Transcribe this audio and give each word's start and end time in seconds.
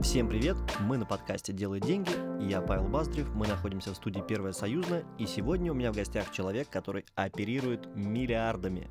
Всем 0.00 0.28
привет! 0.28 0.56
Мы 0.78 0.96
на 0.96 1.04
подкасте 1.04 1.52
«Делай 1.52 1.80
деньги». 1.80 2.10
Я 2.40 2.60
Павел 2.62 2.86
Баздрев, 2.86 3.34
мы 3.34 3.48
находимся 3.48 3.92
в 3.92 3.96
студии 3.96 4.22
«Первая 4.26 4.52
Союзная», 4.52 5.04
и 5.18 5.26
сегодня 5.26 5.72
у 5.72 5.74
меня 5.74 5.92
в 5.92 5.96
гостях 5.96 6.30
человек, 6.30 6.70
который 6.70 7.04
оперирует 7.16 7.84
миллиардами. 7.96 8.88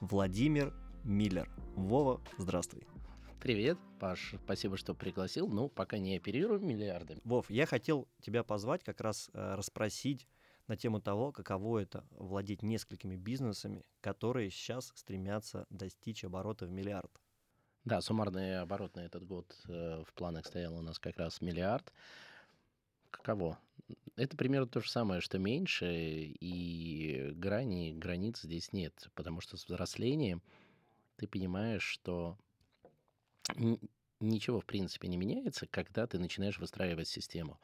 Владимир 0.00 0.74
Миллер. 1.04 1.50
Вова, 1.74 2.20
здравствуй. 2.36 2.86
Привет, 3.40 3.78
Паш, 3.98 4.34
спасибо, 4.44 4.76
что 4.76 4.94
пригласил. 4.94 5.48
Ну, 5.48 5.70
пока 5.70 5.96
не 5.96 6.16
оперирую 6.16 6.60
миллиардами. 6.60 7.22
Вов, 7.24 7.48
я 7.48 7.64
хотел 7.64 8.06
тебя 8.20 8.44
позвать 8.44 8.84
как 8.84 9.00
раз 9.00 9.30
э, 9.32 9.54
расспросить 9.54 10.28
на 10.66 10.76
тему 10.76 11.00
того, 11.00 11.32
каково 11.32 11.78
это 11.78 12.04
владеть 12.10 12.62
несколькими 12.62 13.16
бизнесами, 13.16 13.86
которые 14.02 14.50
сейчас 14.50 14.92
стремятся 14.94 15.66
достичь 15.70 16.24
оборота 16.24 16.66
в 16.66 16.70
миллиард. 16.70 17.21
Да, 17.84 18.00
суммарный 18.00 18.60
оборот 18.60 18.94
на 18.94 19.00
этот 19.00 19.24
год 19.26 19.56
э, 19.68 20.04
в 20.06 20.14
планах 20.14 20.46
стоял 20.46 20.76
у 20.76 20.82
нас 20.82 21.00
как 21.00 21.16
раз 21.18 21.40
миллиард. 21.40 21.92
Каково? 23.10 23.58
Это 24.14 24.36
примерно 24.36 24.68
то 24.68 24.80
же 24.80 24.88
самое, 24.88 25.20
что 25.20 25.38
меньше, 25.38 25.92
и 25.92 27.32
грани, 27.34 27.92
границ 27.92 28.42
здесь 28.42 28.72
нет, 28.72 29.08
потому 29.14 29.40
что 29.40 29.56
с 29.56 29.66
взрослением 29.66 30.42
ты 31.16 31.26
понимаешь, 31.26 31.82
что 31.82 32.38
ничего 34.20 34.60
в 34.60 34.64
принципе 34.64 35.08
не 35.08 35.16
меняется, 35.16 35.66
когда 35.66 36.06
ты 36.06 36.20
начинаешь 36.20 36.60
выстраивать 36.60 37.08
систему. 37.08 37.60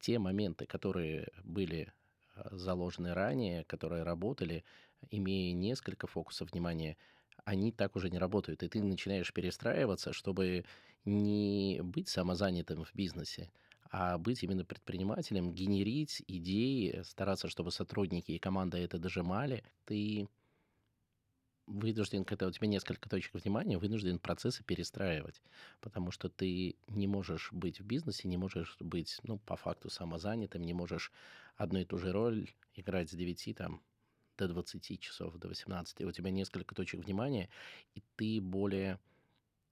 Те 0.00 0.18
моменты, 0.18 0.66
которые 0.66 1.28
были 1.44 1.92
э, 2.34 2.48
заложены 2.50 3.14
ранее, 3.14 3.64
которые 3.64 4.02
работали, 4.02 4.64
имея 5.10 5.52
несколько 5.54 6.08
фокусов 6.08 6.50
внимания, 6.50 6.96
они 7.44 7.72
так 7.72 7.96
уже 7.96 8.10
не 8.10 8.18
работают. 8.18 8.62
И 8.62 8.68
ты 8.68 8.82
начинаешь 8.82 9.32
перестраиваться, 9.32 10.12
чтобы 10.12 10.64
не 11.04 11.80
быть 11.82 12.08
самозанятым 12.08 12.84
в 12.84 12.94
бизнесе, 12.94 13.50
а 13.90 14.18
быть 14.18 14.42
именно 14.42 14.64
предпринимателем, 14.64 15.52
генерить 15.52 16.22
идеи, 16.26 17.02
стараться, 17.04 17.48
чтобы 17.48 17.70
сотрудники 17.70 18.32
и 18.32 18.38
команда 18.38 18.78
это 18.78 18.98
дожимали. 18.98 19.64
Ты 19.84 20.28
вынужден, 21.66 22.24
когда 22.24 22.46
у 22.46 22.50
тебя 22.50 22.68
несколько 22.68 23.08
точек 23.08 23.34
внимания, 23.34 23.78
вынужден 23.78 24.18
процессы 24.18 24.62
перестраивать, 24.64 25.42
потому 25.80 26.10
что 26.10 26.28
ты 26.28 26.76
не 26.86 27.06
можешь 27.06 27.52
быть 27.52 27.80
в 27.80 27.84
бизнесе, 27.84 28.28
не 28.28 28.36
можешь 28.36 28.76
быть, 28.80 29.18
ну, 29.24 29.38
по 29.38 29.56
факту 29.56 29.90
самозанятым, 29.90 30.62
не 30.62 30.74
можешь 30.74 31.12
одну 31.56 31.80
и 31.80 31.84
ту 31.84 31.98
же 31.98 32.12
роль 32.12 32.50
играть 32.74 33.10
с 33.10 33.14
9 33.14 33.54
там, 33.56 33.82
до 34.36 34.48
20 34.48 35.00
часов, 35.00 35.36
до 35.36 35.48
18. 35.48 36.02
У 36.02 36.12
тебя 36.12 36.30
несколько 36.30 36.74
точек 36.74 37.04
внимания, 37.04 37.48
и 37.94 38.02
ты 38.16 38.40
более 38.40 38.98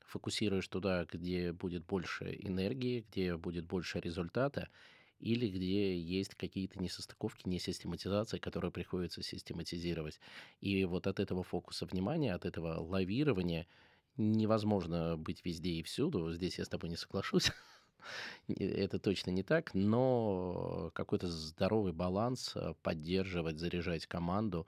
фокусируешь 0.07 0.69
туда, 0.69 1.05
где 1.05 1.53
будет 1.53 1.85
больше 1.85 2.37
энергии, 2.39 3.05
где 3.11 3.37
будет 3.37 3.67
больше 3.67 4.01
результата, 4.01 4.69
или 5.19 5.49
где 5.49 5.99
есть 5.99 6.35
какие-то 6.35 6.81
несостыковки, 6.81 7.49
несистематизации, 7.49 8.39
которые 8.39 8.71
приходится 8.71 9.23
систематизировать. 9.23 10.21
И 10.61 10.85
вот 10.85 11.07
от 11.07 11.21
этого 11.21 11.43
фокуса 11.43 11.87
внимания, 11.87 12.35
от 12.35 12.45
этого 12.45 12.81
лавирования 12.81 13.67
невозможно 14.17 15.17
быть 15.17 15.45
везде 15.45 15.71
и 15.71 15.83
всюду. 15.83 16.33
Здесь 16.33 16.59
я 16.59 16.65
с 16.65 16.69
тобой 16.69 16.91
не 16.91 16.97
соглашусь. 16.97 17.51
Это 18.49 18.99
точно 18.99 19.31
не 19.31 19.43
так, 19.43 19.75
но 19.75 20.91
какой-то 20.95 21.29
здоровый 21.29 21.93
баланс 21.93 22.53
э, 22.55 22.75
поддерживать, 22.83 23.59
заряжать 23.59 24.07
команду, 24.07 24.67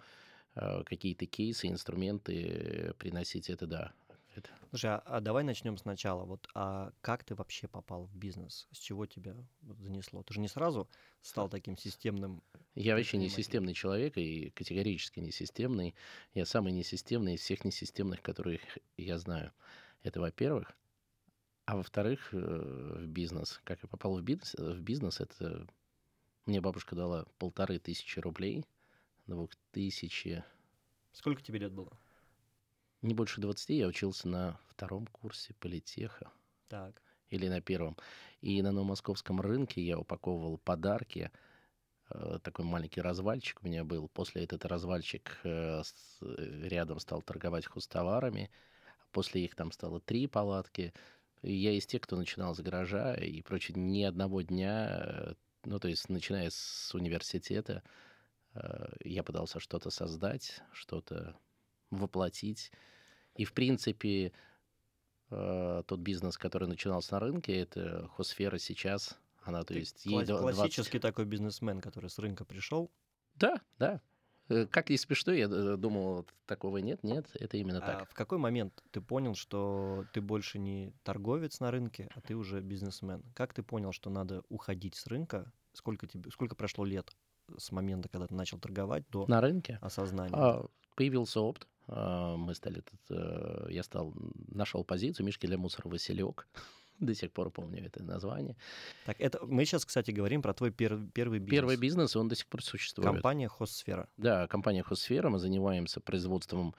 э, 0.55 0.83
какие-то 0.85 1.27
кейсы, 1.27 1.69
инструменты 1.69 2.95
приносить 2.99 3.51
это, 3.51 3.67
да, 3.67 3.93
это. 4.37 4.51
Слушай, 4.71 4.91
а, 4.91 5.03
а 5.07 5.21
давай 5.21 5.45
начнем 5.45 5.77
сначала. 5.79 6.25
Вот, 6.25 6.49
а 6.55 6.93
как 7.01 7.25
ты 7.25 7.35
вообще 7.35 7.69
попал 7.69 8.05
в 8.07 8.17
бизнес? 8.17 8.69
С 8.73 8.79
чего 8.79 9.07
тебя 9.07 9.35
занесло? 9.63 10.23
Ты 10.23 10.35
же 10.35 10.41
не 10.41 10.49
сразу 10.49 10.89
стал 11.23 11.49
таким 11.49 11.77
системным? 11.77 12.43
Я 12.75 12.95
вообще 12.95 13.17
не 13.17 13.29
системный 13.29 13.75
человек 13.75 14.17
и 14.17 14.51
категорически 14.51 15.21
не 15.21 15.31
системный. 15.31 15.95
Я 16.35 16.45
самый 16.45 16.73
несистемный 16.73 17.35
из 17.35 17.41
всех 17.41 17.65
несистемных, 17.65 18.23
которых 18.23 18.61
я 18.97 19.19
знаю. 19.19 19.53
Это 20.03 20.21
во-первых. 20.21 20.77
А 21.67 21.77
во-вторых, 21.77 22.33
э, 22.33 22.37
в 22.37 23.07
бизнес. 23.07 23.61
Как 23.65 23.83
я 23.83 23.89
попал 23.89 24.17
в 24.17 24.23
бизнес, 24.23 24.55
в 24.55 24.81
бизнес 24.81 25.21
это 25.21 25.67
мне 26.47 26.61
бабушка 26.61 26.97
дала 26.97 27.27
полторы 27.39 27.79
тысячи 27.79 28.19
рублей, 28.19 28.65
двух 29.27 29.51
тысячи. 29.73 30.45
Сколько 31.13 31.43
тебе 31.43 31.59
лет 31.59 31.73
было? 31.73 31.99
не 33.07 33.15
больше 33.15 33.41
20 33.41 33.71
я 33.71 33.87
учился 33.87 34.29
на 34.29 34.59
втором 34.69 35.07
курсе 35.07 35.55
политеха. 35.55 36.31
Так. 36.69 37.01
Или 37.29 37.49
на 37.49 37.61
первом. 37.61 37.97
И 38.41 38.61
на 38.63 38.73
новомосковском 38.73 39.41
рынке 39.41 39.83
я 39.83 39.99
упаковывал 39.99 40.59
подарки. 40.59 41.31
Э, 42.11 42.39
такой 42.43 42.65
маленький 42.65 43.01
развальчик 43.01 43.63
у 43.63 43.67
меня 43.67 43.85
был. 43.85 44.09
После 44.09 44.45
этот 44.45 44.65
развальчик 44.65 45.39
э, 45.45 45.83
рядом 46.21 47.01
стал 47.01 47.23
торговать 47.23 47.67
хозтоварами. 47.67 48.51
После 49.13 49.45
их 49.45 49.55
там 49.55 49.73
стало 49.73 50.01
три 50.01 50.27
палатки. 50.27 50.93
Я 51.49 51.73
из 51.73 51.87
тех, 51.87 52.03
кто 52.03 52.17
начинал 52.17 52.55
с 52.55 52.61
гаража 52.61 53.15
и 53.15 53.43
прочее, 53.43 53.79
ни 53.79 54.03
одного 54.03 54.43
дня, 54.43 54.89
э, 54.99 55.35
ну, 55.65 55.79
то 55.79 55.89
есть, 55.89 56.09
начиная 56.09 56.51
с 56.51 56.95
университета, 56.95 57.83
я 59.05 59.23
пытался 59.23 59.61
что-то 59.61 59.91
создать, 59.91 60.63
что-то 60.73 61.37
воплотить. 61.91 62.73
И, 63.35 63.45
в 63.45 63.53
принципе, 63.53 64.33
э, 65.31 65.83
тот 65.87 66.01
бизнес, 66.01 66.39
который 66.39 66.69
начинался 66.69 67.15
на 67.15 67.21
рынке, 67.21 67.61
это 67.61 68.09
хосфера 68.09 68.59
сейчас. 68.59 69.19
Она, 69.43 69.61
то 69.61 69.75
Ты 69.75 69.81
есть, 69.81 70.03
классический 70.05 70.99
20... 70.99 71.03
такой 71.03 71.25
бизнесмен, 71.25 71.81
который 71.81 72.11
с 72.11 72.19
рынка 72.19 72.45
пришел. 72.45 72.91
Да, 73.35 73.61
да. 73.79 74.01
Э, 74.49 74.67
как 74.67 74.91
не 74.91 74.97
смешно, 74.97 75.33
я 75.33 75.49
думал, 75.49 76.27
такого 76.47 76.79
нет, 76.79 77.03
нет, 77.03 77.27
это 77.35 77.57
именно 77.57 77.79
а 77.79 77.87
так. 77.87 78.11
В 78.11 78.15
какой 78.15 78.39
момент 78.39 78.83
ты 78.91 79.01
понял, 79.01 79.35
что 79.35 80.05
ты 80.13 80.21
больше 80.21 80.59
не 80.59 80.93
торговец 81.03 81.61
на 81.61 81.71
рынке, 81.71 82.09
а 82.15 82.21
ты 82.21 82.35
уже 82.35 82.61
бизнесмен? 82.61 83.23
Как 83.35 83.55
ты 83.55 83.63
понял, 83.63 83.93
что 83.93 84.11
надо 84.11 84.43
уходить 84.49 84.95
с 84.95 85.07
рынка? 85.07 85.53
Сколько 85.73 86.07
тебе, 86.07 86.31
сколько 86.31 86.55
прошло 86.55 86.85
лет 86.85 87.11
с 87.57 87.71
момента, 87.73 88.09
когда 88.09 88.27
ты 88.27 88.35
начал 88.35 88.59
торговать, 88.59 89.05
до 89.11 89.27
на 89.27 89.41
рынке 89.41 89.79
осознания? 89.83 90.35
А, 90.35 90.67
появился 90.95 91.41
опыт, 91.41 91.67
а, 91.89 92.37
мы 92.37 92.55
стали, 92.55 92.83
э, 93.11 93.67
я 93.71 93.83
стал, 93.83 94.15
нашел 94.49 94.85
позицию 94.85 95.27
Мишки 95.27 95.47
для 95.47 95.59
мусора 95.59 95.89
Василек. 95.89 96.49
До 97.01 97.15
сих 97.15 97.33
пор 97.33 97.51
помню 97.51 97.87
это 97.87 98.03
название. 98.03 98.57
Так, 99.05 99.21
это 99.21 99.45
мы 99.45 99.65
сейчас, 99.65 99.85
кстати, 99.85 100.11
говорим 100.11 100.43
про 100.43 100.55
твой 100.55 100.71
пер, 100.71 100.99
первый 101.13 101.39
бизнес. 101.39 101.51
Первый 101.51 101.77
бизнес, 101.77 102.17
он 102.17 102.29
до 102.29 102.35
сих 102.35 102.47
пор 102.47 102.63
существует. 102.63 103.11
Компания 103.11 103.49
Хозсфера. 103.49 104.09
Да, 104.17 104.47
компания 104.47 104.83
Хозсфера. 104.83 105.29
Мы 105.29 105.39
занимаемся 105.39 106.01
производством 106.01 106.75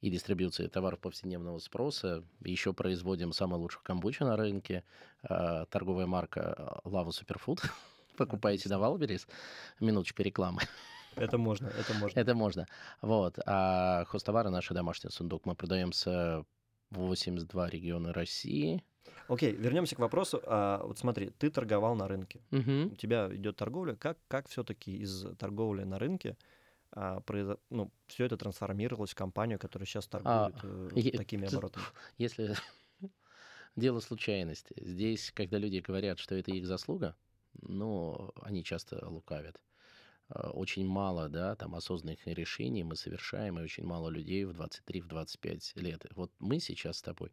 и 0.00 0.10
дистрибьюцией 0.10 0.68
товаров 0.68 1.00
повседневного 1.00 1.58
спроса. 1.58 2.24
Еще 2.44 2.72
производим 2.72 3.32
самую 3.32 3.60
лучшую 3.60 3.82
камбучу 3.82 4.24
на 4.24 4.36
рынке. 4.36 4.84
А, 5.22 5.66
торговая 5.66 6.06
марка 6.06 6.80
Lava 6.84 7.10
Superfood. 7.10 7.68
Покупаете 8.16 8.68
на 8.68 8.78
Валберис. 8.78 9.26
Минуточка 9.80 10.22
рекламы. 10.22 10.62
Это 11.16 11.38
можно, 11.38 11.66
это 11.68 11.94
можно. 11.94 12.18
Это 12.18 12.34
можно. 12.34 12.66
Вот. 13.02 13.38
А 13.44 14.04
хостовары 14.06 14.50
наши 14.50 14.74
домашний 14.74 15.10
сундук. 15.10 15.44
Мы 15.44 15.54
продаемся 15.54 16.44
в 16.90 16.98
82 16.98 17.68
региона 17.68 18.12
России. 18.12 18.82
Окей, 19.28 19.52
вернемся 19.52 19.96
к 19.96 19.98
вопросу. 19.98 20.42
А, 20.44 20.82
вот 20.84 20.98
смотри, 20.98 21.30
ты 21.30 21.50
торговал 21.50 21.94
на 21.94 22.08
рынке. 22.08 22.40
Угу. 22.50 22.92
У 22.92 22.96
тебя 22.96 23.28
идет 23.34 23.56
торговля. 23.56 23.94
Как, 23.94 24.18
как 24.28 24.48
все-таки 24.48 24.96
из 24.96 25.24
торговли 25.36 25.84
на 25.84 25.98
рынке 25.98 26.36
а, 26.92 27.20
произо... 27.20 27.58
ну, 27.70 27.92
все 28.08 28.24
это 28.24 28.36
трансформировалось 28.36 29.12
в 29.12 29.14
компанию, 29.14 29.58
которая 29.58 29.86
сейчас 29.86 30.08
торгует 30.08 30.54
а, 30.62 30.90
э, 30.94 31.10
такими 31.16 31.46
оборотами? 31.46 31.84
Если 32.18 32.54
дело 33.76 34.00
случайности. 34.00 34.74
Здесь, 34.76 35.30
когда 35.32 35.58
люди 35.58 35.78
говорят, 35.78 36.18
что 36.18 36.34
это 36.34 36.50
их 36.50 36.66
заслуга, 36.66 37.16
ну, 37.62 38.32
они 38.42 38.64
часто 38.64 39.06
лукавят. 39.08 39.60
Э, 40.30 40.48
очень 40.50 40.86
мало, 40.86 41.28
да, 41.28 41.56
там 41.56 41.74
осознанных 41.74 42.26
решений 42.26 42.84
мы 42.84 42.96
совершаем, 42.96 43.58
и 43.58 43.62
очень 43.62 43.84
мало 43.84 44.08
людей 44.08 44.44
в 44.44 44.50
23-25 44.50 45.80
лет. 45.80 46.06
Вот 46.14 46.32
мы 46.38 46.60
сейчас 46.60 46.98
с 46.98 47.02
тобой, 47.02 47.32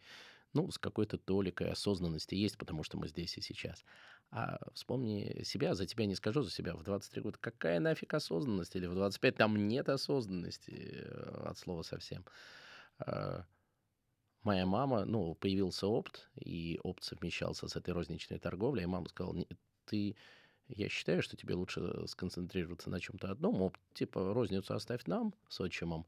ну, 0.57 0.71
с 0.71 0.79
какой-то 0.79 1.19
толикой 1.19 1.69
осознанности 1.69 2.33
есть, 2.33 2.57
потому 2.57 2.83
что 2.83 2.97
мы 2.97 3.07
здесь 3.07 3.37
и 3.37 3.41
сейчас. 3.41 3.85
А 4.31 4.57
вспомни 4.73 5.43
себя, 5.43 5.75
за 5.75 5.85
тебя 5.85 6.07
не 6.07 6.15
скажу, 6.15 6.41
за 6.41 6.49
себя 6.49 6.75
в 6.75 6.81
23 6.81 7.21
года. 7.21 7.37
Какая 7.39 7.79
нафиг 7.79 8.13
осознанность? 8.15 8.75
Или 8.75 8.87
в 8.87 8.95
25 8.95 9.35
там 9.35 9.67
нет 9.67 9.87
осознанности 9.87 10.71
э, 10.71 11.43
от 11.45 11.59
слова 11.59 11.83
совсем. 11.83 12.25
Э, 13.05 13.43
моя 14.41 14.65
мама, 14.65 15.05
ну, 15.05 15.35
появился 15.35 15.85
опт, 15.85 16.27
и 16.35 16.79
опт 16.83 17.03
совмещался 17.03 17.67
с 17.67 17.75
этой 17.75 17.93
розничной 17.93 18.39
торговлей, 18.39 18.83
и 18.83 18.87
мама 18.87 19.07
сказала, 19.09 19.45
ты 19.85 20.15
я 20.69 20.89
считаю, 20.89 21.21
что 21.21 21.37
тебе 21.37 21.53
лучше 21.53 22.07
сконцентрироваться 22.07 22.89
на 22.89 22.99
чем-то 22.99 23.29
одном. 23.29 23.61
Оп, 23.61 23.77
типа, 23.93 24.33
розницу 24.33 24.73
оставь 24.73 25.05
нам 25.05 25.35
с 25.49 25.61
отчимом. 25.61 26.07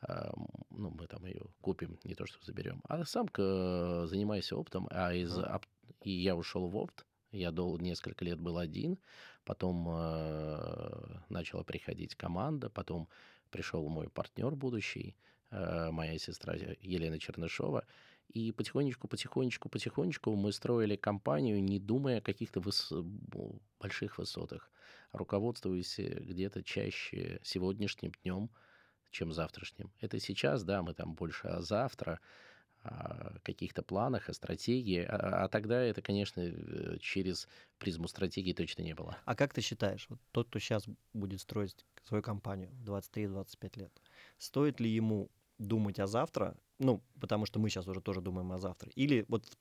А, 0.00 0.32
ну, 0.70 0.90
мы 0.90 1.06
там 1.06 1.24
ее 1.24 1.42
купим, 1.60 1.98
не 2.04 2.14
то 2.14 2.26
что 2.26 2.44
заберем. 2.44 2.82
А 2.88 3.04
сам 3.04 3.28
занимайся 3.36 4.56
оптом, 4.56 4.88
а 4.90 5.12
из, 5.14 5.36
оп, 5.38 5.64
и 6.02 6.10
я 6.10 6.36
ушел 6.36 6.68
в 6.68 6.76
опт, 6.76 7.06
я 7.32 7.50
дол 7.50 7.78
несколько 7.78 8.24
лет 8.24 8.38
был 8.40 8.58
один, 8.58 8.98
потом 9.44 9.88
э, 9.88 11.20
начала 11.28 11.64
приходить 11.64 12.14
команда, 12.14 12.70
потом 12.70 13.08
пришел 13.50 13.88
мой 13.88 14.08
партнер 14.08 14.54
будущий, 14.54 15.16
э, 15.50 15.90
моя 15.90 16.18
сестра 16.18 16.54
Елена 16.54 17.18
Чернышова, 17.18 17.84
и 18.28 18.52
потихонечку, 18.52 19.08
потихонечку, 19.08 19.68
потихонечку 19.68 20.34
мы 20.34 20.52
строили 20.52 20.96
компанию, 20.96 21.62
не 21.62 21.78
думая 21.78 22.18
о 22.18 22.22
каких-то 22.22 22.60
выс... 22.60 22.92
больших 23.80 24.18
высотах, 24.18 24.70
руководствуясь 25.12 25.98
э, 25.98 26.20
где-то 26.20 26.62
чаще 26.62 27.40
сегодняшним 27.42 28.12
днем, 28.22 28.50
чем 29.14 29.32
завтрашним. 29.32 29.90
Это 30.00 30.20
сейчас, 30.20 30.64
да, 30.64 30.82
мы 30.82 30.92
там 30.94 31.14
больше 31.14 31.46
о 31.48 31.62
завтра, 31.62 32.20
о 32.82 33.38
каких-то 33.42 33.82
планах, 33.82 34.28
о 34.28 34.34
стратегии, 34.34 35.04
а, 35.08 35.44
а 35.44 35.48
тогда 35.48 35.80
это, 35.80 36.02
конечно, 36.02 36.40
э, 36.40 36.98
через 37.00 37.48
призму 37.78 38.08
стратегии 38.08 38.52
точно 38.52 38.82
не 38.82 38.94
было. 38.94 39.16
А 39.24 39.34
как 39.34 39.54
ты 39.54 39.62
считаешь, 39.62 40.06
вот 40.10 40.18
тот, 40.32 40.48
кто 40.48 40.58
сейчас 40.58 40.84
будет 41.14 41.40
строить 41.40 41.86
свою 42.02 42.22
компанию 42.22 42.70
23-25 42.84 43.78
лет, 43.78 43.92
стоит 44.36 44.80
ли 44.80 44.90
ему 44.90 45.30
думать 45.58 45.98
о 45.98 46.06
завтра, 46.06 46.56
ну, 46.78 47.02
потому 47.20 47.46
что 47.46 47.58
мы 47.58 47.70
сейчас 47.70 47.86
уже 47.86 48.00
тоже 48.00 48.20
думаем 48.20 48.52
о 48.52 48.58
завтра, 48.58 48.90
или 48.96 49.24
вот 49.28 49.56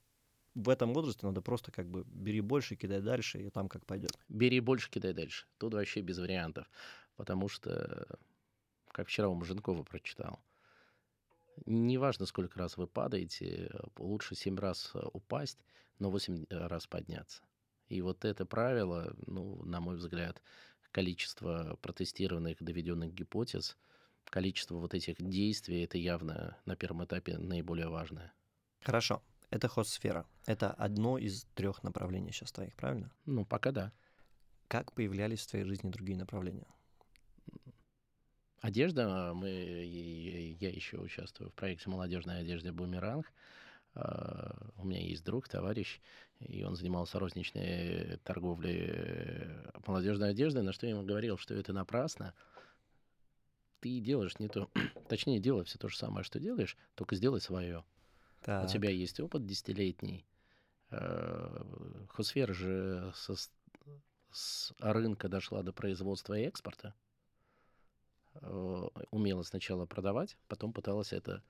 в 0.56 0.70
этом 0.70 0.94
возрасте 0.94 1.26
надо 1.26 1.42
просто 1.42 1.72
как 1.72 1.88
бы 1.88 2.04
бери 2.06 2.42
больше, 2.42 2.76
кидай 2.76 3.02
дальше, 3.02 3.42
и 3.42 3.50
там 3.50 3.70
как 3.70 3.86
пойдет. 3.86 4.18
Бери 4.30 4.60
больше, 4.60 4.90
кидай 4.90 5.14
дальше. 5.14 5.48
Тут 5.58 5.74
вообще 5.74 6.02
без 6.02 6.20
вариантов. 6.20 6.70
Потому 7.16 7.48
что, 7.48 8.08
как 8.94 9.10
вчера 9.10 9.28
у 9.28 9.36
Маженкова 9.36 9.84
прочитал, 9.84 10.40
неважно, 11.66 12.26
сколько 12.26 12.58
раз 12.60 12.78
вы 12.78 12.88
падаете, 12.88 13.70
лучше 13.98 14.36
7 14.36 14.58
раз 14.58 14.94
упасть, 15.12 15.60
но 16.00 16.10
8 16.10 16.46
раз 16.50 16.88
подняться. 16.88 17.44
И 17.90 18.02
вот 18.02 18.24
это 18.24 18.46
правило, 18.46 19.14
ну, 19.28 19.62
на 19.64 19.82
мой 19.82 19.98
взгляд, 19.98 20.42
количество 20.92 21.78
протестированных, 21.82 22.64
доведенных 22.64 23.14
гипотез, 23.14 23.78
количество 24.26 24.78
вот 24.78 24.94
этих 24.94 25.16
действий, 25.18 25.84
это 25.84 25.98
явно 25.98 26.58
на 26.66 26.76
первом 26.76 27.04
этапе 27.04 27.38
наиболее 27.38 27.90
важное. 27.90 28.32
Хорошо. 28.82 29.22
Это 29.50 29.68
хостсфера. 29.68 30.26
Это 30.46 30.72
одно 30.72 31.18
из 31.18 31.46
трех 31.54 31.84
направлений 31.84 32.32
сейчас 32.32 32.52
твоих, 32.52 32.76
правильно? 32.76 33.12
Ну, 33.26 33.46
пока 33.46 33.72
да. 33.72 33.92
Как 34.68 34.92
появлялись 34.94 35.42
в 35.42 35.50
твоей 35.50 35.66
жизни 35.66 35.92
другие 35.92 36.18
направления? 36.18 36.68
Одежда. 38.64 39.34
Мы, 39.34 39.50
я 40.58 40.70
еще 40.70 40.98
участвую 40.98 41.50
в 41.50 41.54
проекте 41.54 41.90
молодежной 41.90 42.40
одежды 42.40 42.72
«Бумеранг». 42.72 43.30
А, 43.94 44.56
у 44.78 44.86
меня 44.86 45.02
есть 45.02 45.26
друг, 45.26 45.50
товарищ, 45.50 46.00
и 46.40 46.64
он 46.64 46.78
занимался 46.78 47.20
розничной 47.20 48.20
торговлей 48.24 49.50
молодежной 49.86 50.30
одеждой, 50.30 50.64
на 50.64 50.72
что 50.72 50.86
я 50.86 50.94
ему 50.94 51.04
говорил, 51.04 51.38
что 51.38 51.54
это 51.54 51.74
напрасно. 51.74 52.34
Ты 53.82 54.00
делаешь 54.00 54.40
не 54.40 54.48
то, 54.48 54.70
точнее, 55.10 55.42
делай 55.42 55.66
все 55.66 55.78
то 55.78 55.90
же 55.90 55.98
самое, 55.98 56.24
что 56.24 56.40
делаешь, 56.40 56.78
только 56.96 57.18
сделай 57.18 57.42
свое. 57.42 57.84
Так. 58.44 58.64
У 58.64 58.68
тебя 58.70 58.90
есть 58.90 59.20
опыт 59.20 59.46
десятилетний. 59.46 60.26
Э, 60.90 62.06
Хосфера 62.08 62.54
же 62.54 63.12
со, 63.14 63.36
с 64.32 64.74
рынка 64.80 65.28
дошла 65.28 65.64
до 65.64 65.74
производства 65.74 66.34
и 66.34 66.44
экспорта. 66.44 66.96
Э, 68.42 68.88
умела 69.12 69.44
сначала 69.44 69.86
продавать, 69.86 70.38
потом 70.48 70.74
пыталась 70.74 71.14
это 71.14 71.44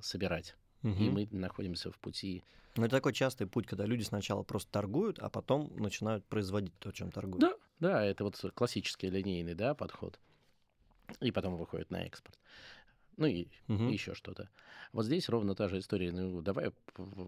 собирать. 0.00 0.56
Угу. 0.82 0.92
И 0.92 1.10
мы 1.10 1.28
находимся 1.30 1.90
в 1.90 1.98
пути. 1.98 2.42
Ну, 2.76 2.84
это 2.84 2.96
такой 2.96 3.12
частый 3.12 3.46
путь, 3.46 3.66
когда 3.66 3.86
люди 3.86 4.02
сначала 4.02 4.42
просто 4.42 4.70
торгуют, 4.70 5.18
а 5.18 5.30
потом 5.30 5.72
начинают 5.76 6.24
производить 6.26 6.76
то, 6.78 6.92
чем 6.92 7.10
торгуют. 7.10 7.40
Да, 7.40 7.54
да, 7.80 8.04
это 8.04 8.24
вот 8.24 8.40
классический 8.54 9.08
линейный 9.08 9.54
да, 9.54 9.74
подход. 9.74 10.18
И 11.20 11.30
потом 11.30 11.56
выходит 11.56 11.90
на 11.90 12.04
экспорт 12.04 12.38
ну 13.16 13.26
и 13.26 13.46
угу. 13.68 13.84
еще 13.84 14.14
что-то. 14.14 14.48
Вот 14.92 15.06
здесь 15.06 15.28
ровно 15.28 15.54
та 15.54 15.68
же 15.68 15.78
история. 15.78 16.12
Ну, 16.12 16.40
давай 16.42 16.72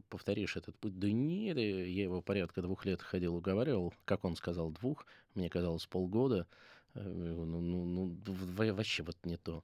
повторишь 0.08 0.56
этот 0.56 0.76
путь. 0.76 0.98
Да 0.98 1.10
нет, 1.10 1.56
я 1.56 2.04
его 2.04 2.22
порядка 2.22 2.62
двух 2.62 2.84
лет 2.84 3.02
ходил, 3.02 3.36
уговаривал. 3.36 3.94
Как 4.04 4.24
он 4.24 4.36
сказал, 4.36 4.70
двух. 4.70 5.06
Мне 5.34 5.48
казалось, 5.48 5.86
полгода. 5.86 6.46
Э, 6.96 7.44
ну, 7.46 7.60
ну, 7.60 7.84
ну 7.84 8.16
вообще 8.74 9.02
вот 9.02 9.16
не 9.24 9.36
то. 9.36 9.62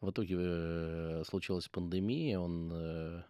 В 0.00 0.10
итоге 0.10 0.36
э, 0.38 1.22
случилась 1.26 1.68
пандемия, 1.68 2.38
он, 2.38 2.70
э, 2.72 3.22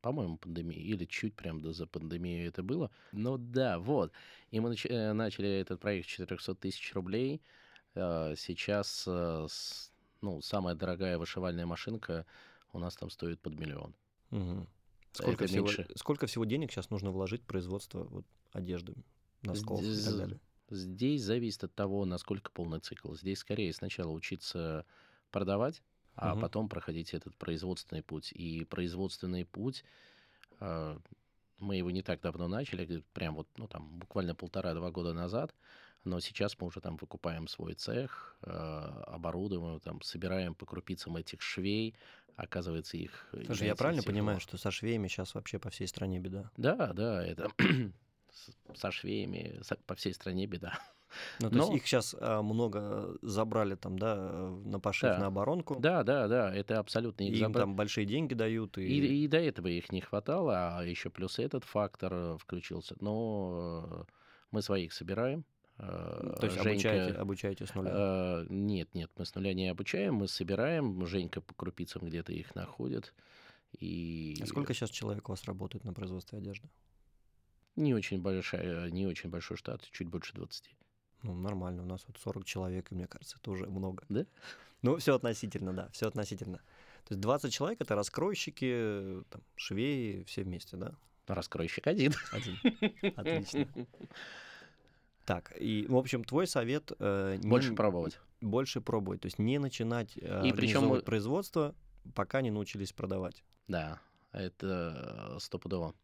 по-моему, 0.00 0.36
пандемия, 0.36 0.78
или 0.78 1.04
чуть 1.04 1.34
прям 1.34 1.60
до 1.60 1.72
за 1.72 1.86
пандемию 1.86 2.48
это 2.48 2.62
было. 2.62 2.90
Но 3.12 3.38
да, 3.38 3.78
вот. 3.78 4.12
И 4.50 4.60
мы 4.60 4.70
нач- 4.70 5.12
начали 5.12 5.48
этот 5.48 5.80
проект 5.80 6.08
400 6.08 6.54
тысяч 6.56 6.92
рублей. 6.94 7.40
Сейчас 7.94 9.06
ну, 10.22 10.40
самая 10.40 10.74
дорогая 10.74 11.18
вышивальная 11.18 11.66
машинка 11.66 12.24
у 12.72 12.78
нас 12.78 12.96
там 12.96 13.10
стоит 13.10 13.40
под 13.40 13.58
миллион. 13.58 13.94
Угу. 14.30 14.66
Сколько, 15.12 15.46
всего, 15.46 15.66
меньше. 15.66 15.86
сколько 15.94 16.26
всего 16.26 16.46
денег 16.46 16.72
сейчас 16.72 16.88
нужно 16.88 17.10
вложить 17.10 17.42
в 17.42 17.46
производство 17.46 18.04
вот, 18.04 18.24
одежды, 18.52 18.94
носков 19.42 19.82
и 19.82 20.02
так 20.02 20.16
далее? 20.16 20.40
Здесь 20.72 21.22
зависит 21.22 21.64
от 21.64 21.74
того, 21.74 22.04
насколько 22.04 22.50
полный 22.50 22.80
цикл. 22.80 23.14
Здесь 23.14 23.38
скорее 23.38 23.72
сначала 23.72 24.10
учиться 24.10 24.86
продавать, 25.30 25.82
а 26.14 26.32
угу. 26.32 26.40
потом 26.40 26.68
проходить 26.68 27.14
этот 27.14 27.36
производственный 27.36 28.02
путь. 28.02 28.32
И 28.32 28.64
производственный 28.64 29.44
путь, 29.44 29.84
э, 30.60 30.98
мы 31.58 31.76
его 31.76 31.90
не 31.90 32.02
так 32.02 32.20
давно 32.20 32.48
начали, 32.48 33.04
прям 33.12 33.34
вот, 33.36 33.48
ну 33.56 33.68
там, 33.68 33.98
буквально 33.98 34.34
полтора-два 34.34 34.90
года 34.90 35.12
назад, 35.12 35.54
но 36.04 36.20
сейчас 36.20 36.58
мы 36.58 36.66
уже 36.66 36.80
там 36.80 36.96
выкупаем 36.96 37.48
свой 37.48 37.74
цех, 37.74 38.36
э, 38.42 38.50
оборудуем, 38.50 39.78
там, 39.80 40.00
собираем 40.02 40.54
по 40.54 40.66
крупицам 40.66 41.16
этих 41.16 41.42
швей, 41.42 41.94
оказывается 42.36 42.96
их... 42.96 43.28
Слушай, 43.46 43.68
я 43.68 43.76
правильно 43.76 44.02
понимаю, 44.02 44.40
что 44.40 44.56
со 44.56 44.70
швеями 44.70 45.08
сейчас 45.08 45.34
вообще 45.34 45.58
по 45.58 45.70
всей 45.70 45.86
стране 45.86 46.18
беда? 46.18 46.50
Да, 46.56 46.92
да, 46.94 47.24
это 47.24 47.50
со 48.74 48.90
швеями 48.90 49.60
по 49.86 49.94
всей 49.94 50.14
стране 50.14 50.46
беда. 50.46 50.78
Ну, 51.40 51.50
то 51.50 51.56
Но... 51.56 51.64
есть 51.64 51.74
их 51.74 51.86
сейчас 51.86 52.16
а, 52.18 52.40
много 52.40 53.18
забрали 53.20 53.74
там, 53.74 53.98
да, 53.98 54.16
на 54.64 54.80
пошив, 54.80 55.10
да. 55.10 55.18
на 55.18 55.26
оборонку. 55.26 55.76
Да, 55.78 56.02
да, 56.04 56.26
да, 56.26 56.54
это 56.54 56.78
абсолютно 56.78 57.24
их 57.24 57.34
и 57.34 57.38
им 57.38 57.52
там 57.52 57.76
большие 57.76 58.06
деньги 58.06 58.32
дают. 58.32 58.78
И... 58.78 58.86
И, 58.86 59.24
и 59.24 59.28
до 59.28 59.36
этого 59.36 59.66
их 59.66 59.92
не 59.92 60.00
хватало, 60.00 60.78
а 60.78 60.82
еще 60.82 61.10
плюс 61.10 61.38
этот 61.38 61.64
фактор 61.64 62.14
э, 62.14 62.36
включился. 62.38 62.96
Но 63.00 64.06
э, 64.08 64.12
мы 64.52 64.62
своих 64.62 64.94
собираем, 64.94 65.44
Э, 65.78 66.34
То 66.38 66.46
есть 66.46 66.56
Женька, 66.62 66.70
обучаете, 66.70 67.18
обучаете 67.18 67.66
с 67.66 67.74
нуля? 67.74 67.90
Э, 67.92 68.46
нет, 68.48 68.94
нет, 68.94 69.10
мы 69.16 69.24
с 69.24 69.34
нуля 69.34 69.54
не 69.54 69.68
обучаем, 69.68 70.14
мы 70.14 70.28
собираем, 70.28 71.04
Женька 71.06 71.40
по 71.40 71.54
крупицам 71.54 72.06
где-то 72.06 72.32
их 72.32 72.54
находит. 72.54 73.14
И... 73.78 74.38
А 74.40 74.46
сколько 74.46 74.74
сейчас 74.74 74.90
человек 74.90 75.28
у 75.28 75.32
вас 75.32 75.44
работает 75.44 75.84
на 75.84 75.92
производстве 75.92 76.38
одежды? 76.38 76.68
Не 77.76 77.94
очень, 77.94 78.20
большая, 78.20 78.90
не 78.90 79.06
очень 79.06 79.30
большой 79.30 79.56
штат, 79.56 79.82
чуть 79.90 80.08
больше 80.08 80.34
20. 80.34 80.74
Ну, 81.22 81.34
нормально, 81.34 81.82
у 81.82 81.86
нас 81.86 82.04
вот 82.06 82.18
40 82.18 82.44
человек, 82.44 82.90
и 82.90 82.94
мне 82.94 83.06
кажется, 83.06 83.38
это 83.40 83.50
уже 83.50 83.66
много. 83.66 84.04
Да? 84.08 84.26
Ну, 84.82 84.96
все 84.96 85.14
относительно, 85.14 85.72
да, 85.72 85.88
все 85.92 86.08
относительно. 86.08 86.58
То 87.04 87.14
есть 87.14 87.20
20 87.20 87.52
человек— 87.52 87.80
это 87.80 87.94
раскройщики, 87.94 89.22
там, 89.30 89.42
швеи, 89.56 90.24
все 90.24 90.42
вместе, 90.42 90.76
да? 90.76 90.94
Раскройщик 91.26 91.86
один. 91.86 92.12
Один, 92.32 92.56
отлично. 93.16 93.68
Так, 95.24 95.52
и, 95.56 95.86
в 95.88 95.96
общем, 95.96 96.24
твой 96.24 96.48
совет... 96.48 96.90
Э, 96.98 97.38
больше 97.44 97.70
не, 97.70 97.76
пробовать. 97.76 98.18
Больше 98.40 98.80
пробовать, 98.80 99.20
то 99.20 99.26
есть 99.26 99.38
не 99.38 99.60
начинать 99.60 100.18
э, 100.20 100.48
и 100.48 100.52
причем 100.52 100.88
мы... 100.88 101.00
производство, 101.00 101.76
пока 102.16 102.42
не 102.42 102.50
научились 102.50 102.92
продавать. 102.92 103.44
Да, 103.68 104.00
это 104.32 105.36
стопудово. 105.38 105.94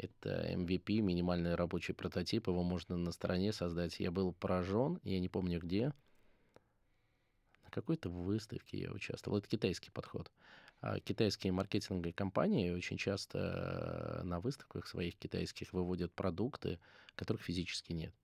Это 0.00 0.50
MVP, 0.54 1.02
минимальный 1.02 1.54
рабочий 1.54 1.92
прототип, 1.92 2.48
его 2.48 2.62
можно 2.62 2.96
на 2.96 3.12
стороне 3.12 3.52
создать. 3.52 4.00
Я 4.00 4.10
был 4.10 4.32
поражен, 4.32 4.98
я 5.02 5.20
не 5.20 5.28
помню 5.28 5.60
где, 5.60 5.92
на 7.64 7.70
какой-то 7.70 8.08
выставке 8.08 8.78
я 8.78 8.92
участвовал. 8.92 9.38
Это 9.38 9.48
китайский 9.48 9.90
подход. 9.90 10.32
А 10.80 10.98
китайские 11.00 11.52
маркетинговые 11.52 12.14
компании 12.14 12.70
очень 12.70 12.96
часто 12.96 14.20
э, 14.22 14.22
на 14.22 14.40
выставках 14.40 14.86
своих 14.86 15.18
китайских 15.18 15.74
выводят 15.74 16.14
продукты, 16.14 16.80
которых 17.14 17.42
физически 17.42 17.92
нет. 17.92 18.14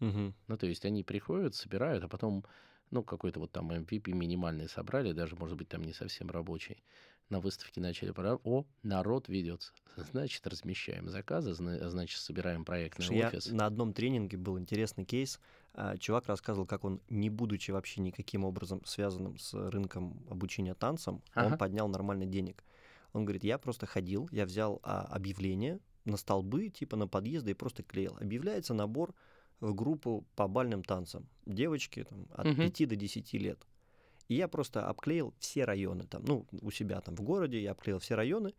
Угу. 0.00 0.34
Ну, 0.48 0.58
то 0.58 0.66
есть 0.66 0.84
они 0.84 1.04
приходят, 1.04 1.54
собирают, 1.54 2.02
а 2.02 2.08
потом, 2.08 2.44
ну, 2.90 3.04
какой-то 3.04 3.38
вот 3.38 3.52
там 3.52 3.70
MVP 3.70 4.12
минимальный 4.12 4.68
собрали, 4.68 5.12
даже, 5.12 5.36
может 5.36 5.56
быть, 5.56 5.68
там 5.68 5.84
не 5.84 5.92
совсем 5.92 6.28
рабочий. 6.30 6.82
На 7.30 7.40
выставке 7.40 7.80
начали 7.80 8.10
пора. 8.10 8.38
О, 8.44 8.64
народ 8.82 9.28
ведется. 9.28 9.72
Значит, 10.12 10.46
размещаем 10.46 11.08
заказы, 11.08 11.54
значит, 11.54 12.20
собираем 12.20 12.64
проектный 12.64 13.06
Слушай, 13.06 13.26
офис. 13.28 13.46
Я 13.46 13.54
на 13.54 13.66
одном 13.66 13.92
тренинге 13.92 14.36
был 14.36 14.58
интересный 14.58 15.04
кейс. 15.04 15.40
А, 15.72 15.96
чувак 15.96 16.26
рассказывал, 16.26 16.66
как 16.66 16.84
он, 16.84 17.00
не 17.08 17.30
будучи 17.30 17.70
вообще 17.70 18.00
никаким 18.00 18.44
образом 18.44 18.84
связанным 18.84 19.38
с 19.38 19.54
рынком 19.54 20.26
обучения 20.28 20.74
танцам, 20.74 21.22
ага. 21.32 21.52
он 21.52 21.58
поднял 21.58 21.88
нормально 21.88 22.26
денег. 22.26 22.64
Он 23.12 23.24
говорит, 23.24 23.44
я 23.44 23.58
просто 23.58 23.86
ходил, 23.86 24.28
я 24.32 24.44
взял 24.44 24.80
а, 24.82 25.02
объявление, 25.02 25.78
на 26.04 26.16
столбы, 26.16 26.68
типа 26.68 26.96
на 26.96 27.06
подъезды 27.06 27.52
и 27.52 27.54
просто 27.54 27.82
клеил. 27.82 28.16
Объявляется 28.20 28.74
набор 28.74 29.14
в 29.60 29.74
группу 29.74 30.26
по 30.34 30.48
бальным 30.48 30.82
танцам. 30.82 31.28
Девочки 31.46 32.04
там, 32.04 32.26
от 32.32 32.46
Мгм. 32.46 32.56
5 32.56 32.88
до 32.88 32.96
10 32.96 33.38
лет. 33.38 33.66
И 34.30 34.36
я 34.36 34.46
просто 34.46 34.86
обклеил 34.86 35.34
все 35.40 35.64
районы 35.64 36.06
там, 36.06 36.22
ну, 36.24 36.46
у 36.62 36.70
себя 36.70 37.00
там 37.00 37.16
в 37.16 37.20
городе, 37.20 37.60
я 37.60 37.72
обклеил 37.72 37.98
все 37.98 38.14
районы, 38.14 38.54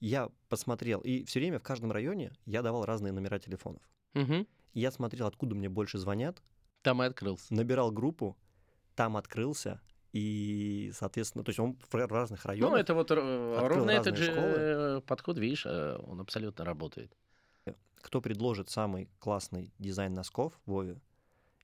я 0.00 0.30
посмотрел, 0.48 1.00
и 1.00 1.24
все 1.24 1.40
время 1.40 1.58
в 1.58 1.62
каждом 1.62 1.92
районе 1.92 2.32
я 2.46 2.62
давал 2.62 2.86
разные 2.86 3.12
номера 3.12 3.38
телефонов. 3.38 3.82
И 4.14 4.46
я 4.80 4.90
смотрел, 4.90 5.26
откуда 5.26 5.54
мне 5.54 5.68
больше 5.68 5.98
звонят, 5.98 6.42
Там 6.80 7.02
и 7.02 7.06
открылся. 7.06 7.52
набирал 7.52 7.92
группу, 7.92 8.38
там 8.94 9.18
открылся, 9.18 9.82
и, 10.14 10.90
соответственно, 10.94 11.44
то 11.44 11.50
есть 11.50 11.60
он 11.60 11.76
в 11.92 11.94
разных 11.94 12.46
районах. 12.46 12.70
Ну, 12.70 12.76
это 12.78 12.94
вот 12.94 13.10
э, 13.10 13.58
ровно 13.68 13.90
этот 13.90 14.16
же 14.16 14.24
школы. 14.32 14.46
э, 14.46 15.00
подход, 15.06 15.36
видишь, 15.36 15.66
э, 15.66 15.98
он 16.02 16.22
абсолютно 16.22 16.64
работает. 16.64 17.14
Кто 17.96 18.22
предложит 18.22 18.70
самый 18.70 19.10
классный 19.18 19.74
дизайн 19.78 20.14
носков 20.14 20.58
Вове, 20.64 20.98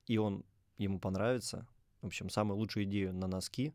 и 0.04 0.18
он 0.18 0.44
ему 0.76 1.00
понравится, 1.00 1.66
в 2.06 2.08
общем, 2.08 2.28
самую 2.30 2.56
лучшую 2.58 2.84
идею 2.84 3.12
на 3.12 3.26
носки, 3.26 3.74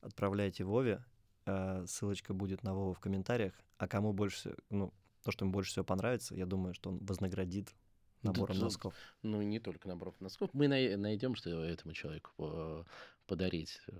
отправляйте 0.00 0.64
Вове, 0.64 1.04
э, 1.46 1.84
ссылочка 1.86 2.34
будет 2.34 2.62
на 2.64 2.74
Вову 2.74 2.92
в 2.94 3.00
комментариях, 3.00 3.54
а 3.78 3.86
кому 3.88 4.12
больше, 4.12 4.56
ну, 4.70 4.92
то, 5.22 5.30
что 5.30 5.44
ему 5.44 5.52
больше 5.52 5.70
всего 5.70 5.84
понравится, 5.84 6.34
я 6.34 6.46
думаю, 6.46 6.74
что 6.74 6.90
он 6.90 6.98
вознаградит 6.98 7.74
набором 8.22 8.58
Да, 8.58 8.64
носков. 8.64 8.94
Ну, 9.22 9.40
не 9.42 9.60
только 9.60 9.88
наборов 9.88 10.20
носков. 10.20 10.50
Мы 10.52 10.68
най- 10.68 10.96
найдем, 10.96 11.34
что 11.34 11.50
этому 11.64 11.94
человеку 11.94 12.32
э, 12.38 12.84
подарить. 13.26 13.80
э, 13.88 13.92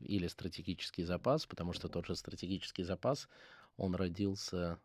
Или 0.00 0.28
стратегический 0.28 1.04
запас, 1.04 1.46
потому 1.46 1.72
что 1.74 1.88
тот 1.88 2.06
же 2.06 2.16
стратегический 2.16 2.84
запас, 2.84 3.28
он 3.76 3.94
родился, 3.94 4.78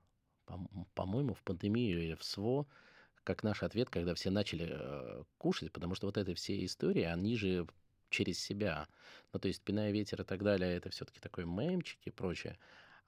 пом- 0.45 0.85
по-моему, 0.93 1.33
в 1.33 1.41
пандемию 1.43 2.03
или 2.03 2.15
в 2.15 2.23
СВО, 2.23 2.67
как 3.23 3.43
наш 3.43 3.63
ответ, 3.63 3.89
когда 3.89 4.13
все 4.13 4.29
начали 4.29 4.67
э, 4.69 5.23
кушать, 5.37 5.71
потому 5.71 5.95
что 5.95 6.07
вот 6.07 6.17
эти 6.17 6.33
все 6.33 6.63
истории, 6.65 7.03
они 7.03 7.35
же 7.37 7.67
через 8.09 8.39
себя. 8.39 8.87
Ну, 9.33 9.39
то 9.39 9.47
есть 9.47 9.61
«Пиная 9.61 9.91
ветер» 9.91 10.21
и 10.21 10.25
так 10.25 10.43
далее, 10.43 10.75
это 10.75 10.89
все-таки 10.89 11.19
такой 11.19 11.45
мемчик 11.45 11.99
и 12.05 12.11
прочее. 12.11 12.57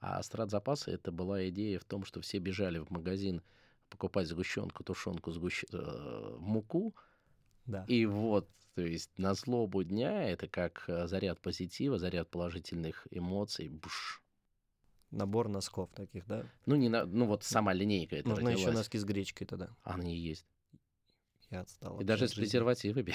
А 0.00 0.22
страт 0.22 0.50
запаса 0.50 0.90
это 0.90 1.10
была 1.10 1.48
идея 1.48 1.78
в 1.78 1.84
том, 1.84 2.04
что 2.04 2.20
все 2.20 2.38
бежали 2.38 2.78
в 2.78 2.90
магазин 2.90 3.42
покупать 3.88 4.28
сгущенку, 4.28 4.84
тушенку, 4.84 5.32
сгущ... 5.32 5.64
э, 5.72 6.36
муку. 6.38 6.94
Да. 7.66 7.84
И 7.88 8.06
вот, 8.06 8.48
то 8.74 8.82
есть 8.82 9.10
на 9.18 9.34
злобу 9.34 9.82
дня 9.82 10.30
это 10.30 10.46
как 10.46 10.84
э, 10.86 11.06
заряд 11.06 11.40
позитива, 11.40 11.98
заряд 11.98 12.30
положительных 12.30 13.06
эмоций. 13.10 13.68
Буш. 13.68 14.22
Набор 15.10 15.48
носков 15.48 15.90
таких, 15.94 16.26
да? 16.26 16.44
Ну, 16.66 16.76
не 16.76 16.90
на... 16.90 17.06
ну 17.06 17.24
вот 17.24 17.42
сама 17.42 17.72
линейка 17.72 18.16
это 18.16 18.28
Нужно 18.28 18.50
еще 18.50 18.66
родилась. 18.66 18.76
носки 18.76 18.98
с 18.98 19.04
гречкой 19.04 19.46
тогда. 19.46 19.70
Они 19.82 20.14
есть. 20.16 20.46
Я 21.50 21.60
отстал. 21.60 21.92
И 21.92 21.92
вообще 21.94 22.06
даже 22.06 22.24
от 22.26 22.30
с 22.30 22.34
презервативами. 22.34 23.14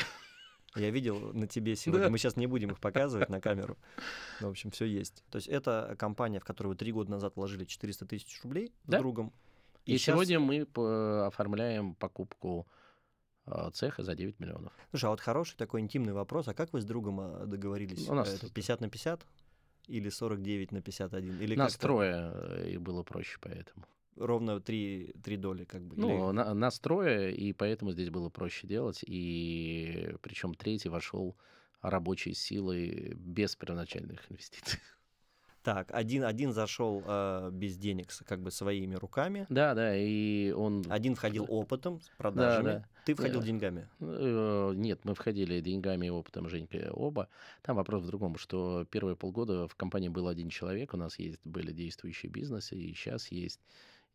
Я 0.76 0.90
видел 0.90 1.34
на 1.34 1.48
тебе 1.48 1.76
сегодня. 1.76 2.06
Да. 2.06 2.10
Мы 2.12 2.18
сейчас 2.18 2.36
не 2.36 2.48
будем 2.48 2.72
их 2.72 2.80
показывать 2.80 3.30
на 3.30 3.40
камеру. 3.42 3.78
Но, 4.42 4.48
в 4.48 4.52
общем, 4.52 4.72
все 4.72 4.86
есть. 4.86 5.24
То 5.30 5.38
есть 5.38 5.48
это 5.48 5.96
компания, 6.00 6.40
в 6.40 6.46
которую 6.46 6.72
вы 6.74 6.78
три 6.78 6.92
года 6.92 7.12
назад 7.12 7.36
вложили 7.36 7.66
400 7.66 8.06
тысяч 8.06 8.42
рублей 8.44 8.72
Да. 8.86 8.98
с 8.98 9.02
другом. 9.02 9.32
И, 9.86 9.98
щас- 9.98 10.16
сегодня 10.16 10.40
мы 10.40 10.66
по- 10.66 11.28
оформляем 11.28 11.94
покупку 11.96 12.68
э, 13.46 13.70
цеха 13.74 14.02
за 14.04 14.16
9 14.16 14.40
миллионов. 14.40 14.72
Слушай, 14.92 15.06
а 15.06 15.10
вот 15.10 15.20
хороший 15.20 15.58
такой 15.58 15.82
интимный 15.82 16.14
вопрос. 16.14 16.48
А 16.48 16.54
как 16.54 16.72
вы 16.74 16.80
с 16.82 16.86
другом 16.86 17.20
а, 17.20 17.46
договорились? 17.46 18.08
У 18.08 18.14
нас 18.16 18.30
Э, 18.30 18.36
это 18.36 18.50
50 18.52 18.80
на 18.82 18.90
50? 18.90 19.26
Или 19.88 20.08
49 20.10 20.72
на 20.72 20.82
51? 20.82 21.42
Или 21.42 21.56
Нас 21.56 21.76
трое, 21.76 22.32
э, 22.34 22.70
и 22.72 22.78
было 22.78 23.04
проще 23.04 23.38
поэтому. 23.42 23.86
Ровно 24.18 24.60
три, 24.60 25.14
три 25.24 25.38
доли 25.38 25.64
как 25.66 25.82
бы? 25.84 25.96
Ну, 25.98 26.30
Или- 26.30 26.36
на- 26.36 26.54
нас 26.54 26.80
трое, 26.80 27.34
и 27.36 27.54
поэтому 27.54 27.92
здесь 27.92 28.10
было 28.10 28.30
проще 28.30 28.68
делать. 28.68 29.04
И 29.06 30.16
причем 30.22 30.54
третий 30.56 30.90
вошел 30.90 31.36
рабочей 31.82 32.34
силой 32.34 33.14
без 33.16 33.56
первоначальных 33.56 34.32
инвестиций. 34.32 34.80
Так, 35.64 35.92
один, 35.94 36.26
один 36.26 36.52
зашел 36.52 37.02
э, 37.06 37.50
без 37.54 37.78
денег, 37.78 38.10
как 38.26 38.42
бы 38.42 38.52
своими 38.52 38.96
руками. 38.96 39.46
Да, 39.48 39.74
да, 39.74 39.96
и 39.96 40.52
он... 40.52 40.84
Один 40.90 41.16
входил 41.16 41.46
опытом, 41.48 42.02
с 42.02 42.10
продажами. 42.18 42.66
да. 42.66 42.86
Ты 43.06 43.16
входил 43.16 43.40
Да. 43.40 43.46
деньгами. 43.46 43.88
Э, 44.02 44.74
Нет, 44.76 45.06
мы 45.06 45.16
входили 45.16 45.62
деньгами 45.62 46.08
и 46.08 46.10
опытом 46.10 46.50
Женька 46.50 46.92
оба. 46.92 47.30
Там 47.62 47.78
вопрос 47.78 48.04
в 48.04 48.08
другом, 48.08 48.38
что 48.38 48.86
первые 48.92 49.16
полгода 49.16 49.70
в 49.70 49.76
компании 49.76 50.10
был 50.10 50.28
один 50.28 50.50
человек, 50.50 50.94
у 50.94 50.98
нас 50.98 51.18
есть, 51.18 51.40
были 51.46 51.72
действующие 51.72 52.30
бизнесы, 52.30 52.76
и 52.76 52.94
сейчас 52.94 53.32
есть. 53.32 53.62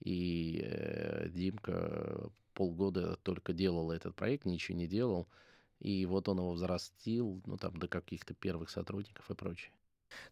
И 0.00 0.62
э, 0.64 1.28
Димка 1.30 2.30
полгода 2.54 3.16
только 3.22 3.52
делал 3.52 3.90
этот 3.90 4.14
проект, 4.14 4.44
ничего 4.44 4.76
не 4.76 4.86
делал. 4.86 5.28
И 5.80 6.06
вот 6.06 6.28
он 6.28 6.38
его 6.38 6.52
взрастил, 6.52 7.40
ну, 7.46 7.56
там, 7.56 7.76
до 7.76 7.86
каких-то 7.88 8.34
первых 8.34 8.70
сотрудников 8.70 9.30
и 9.30 9.34
прочее. 9.34 9.72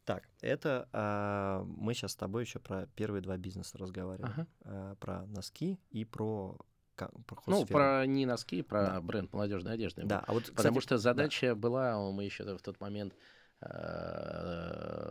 Так, 0.05 0.29
это 0.41 0.89
а, 0.93 1.65
мы 1.65 1.95
сейчас 1.95 2.13
с 2.13 2.17
тобой 2.17 2.43
еще 2.45 2.59
про 2.59 2.87
первые 2.97 3.23
два 3.23 3.37
бизнеса 3.37 3.79
разговариваем. 3.79 4.33
Ага. 4.33 4.47
А, 4.65 4.95
про 4.97 5.27
носки 5.27 5.79
и 5.91 6.05
про, 6.05 6.57
про 6.97 7.11
Ну, 7.13 7.37
хозсферу. 7.37 7.67
про 7.67 8.07
не 8.07 8.27
носки, 8.27 8.63
про 8.63 8.83
Да. 8.87 9.01
бренд 9.03 9.33
молодежной 9.33 9.75
одежды. 9.75 10.03
Да, 10.05 10.25
а 10.27 10.33
вот, 10.33 10.45
Потому 10.47 10.79
кстати, 10.79 10.81
что 10.81 10.99
задача 10.99 11.55
была, 11.55 12.11
мы 12.11 12.25
еще 12.25 12.45
в 12.57 12.63
тот 12.63 12.81
момент 12.81 13.15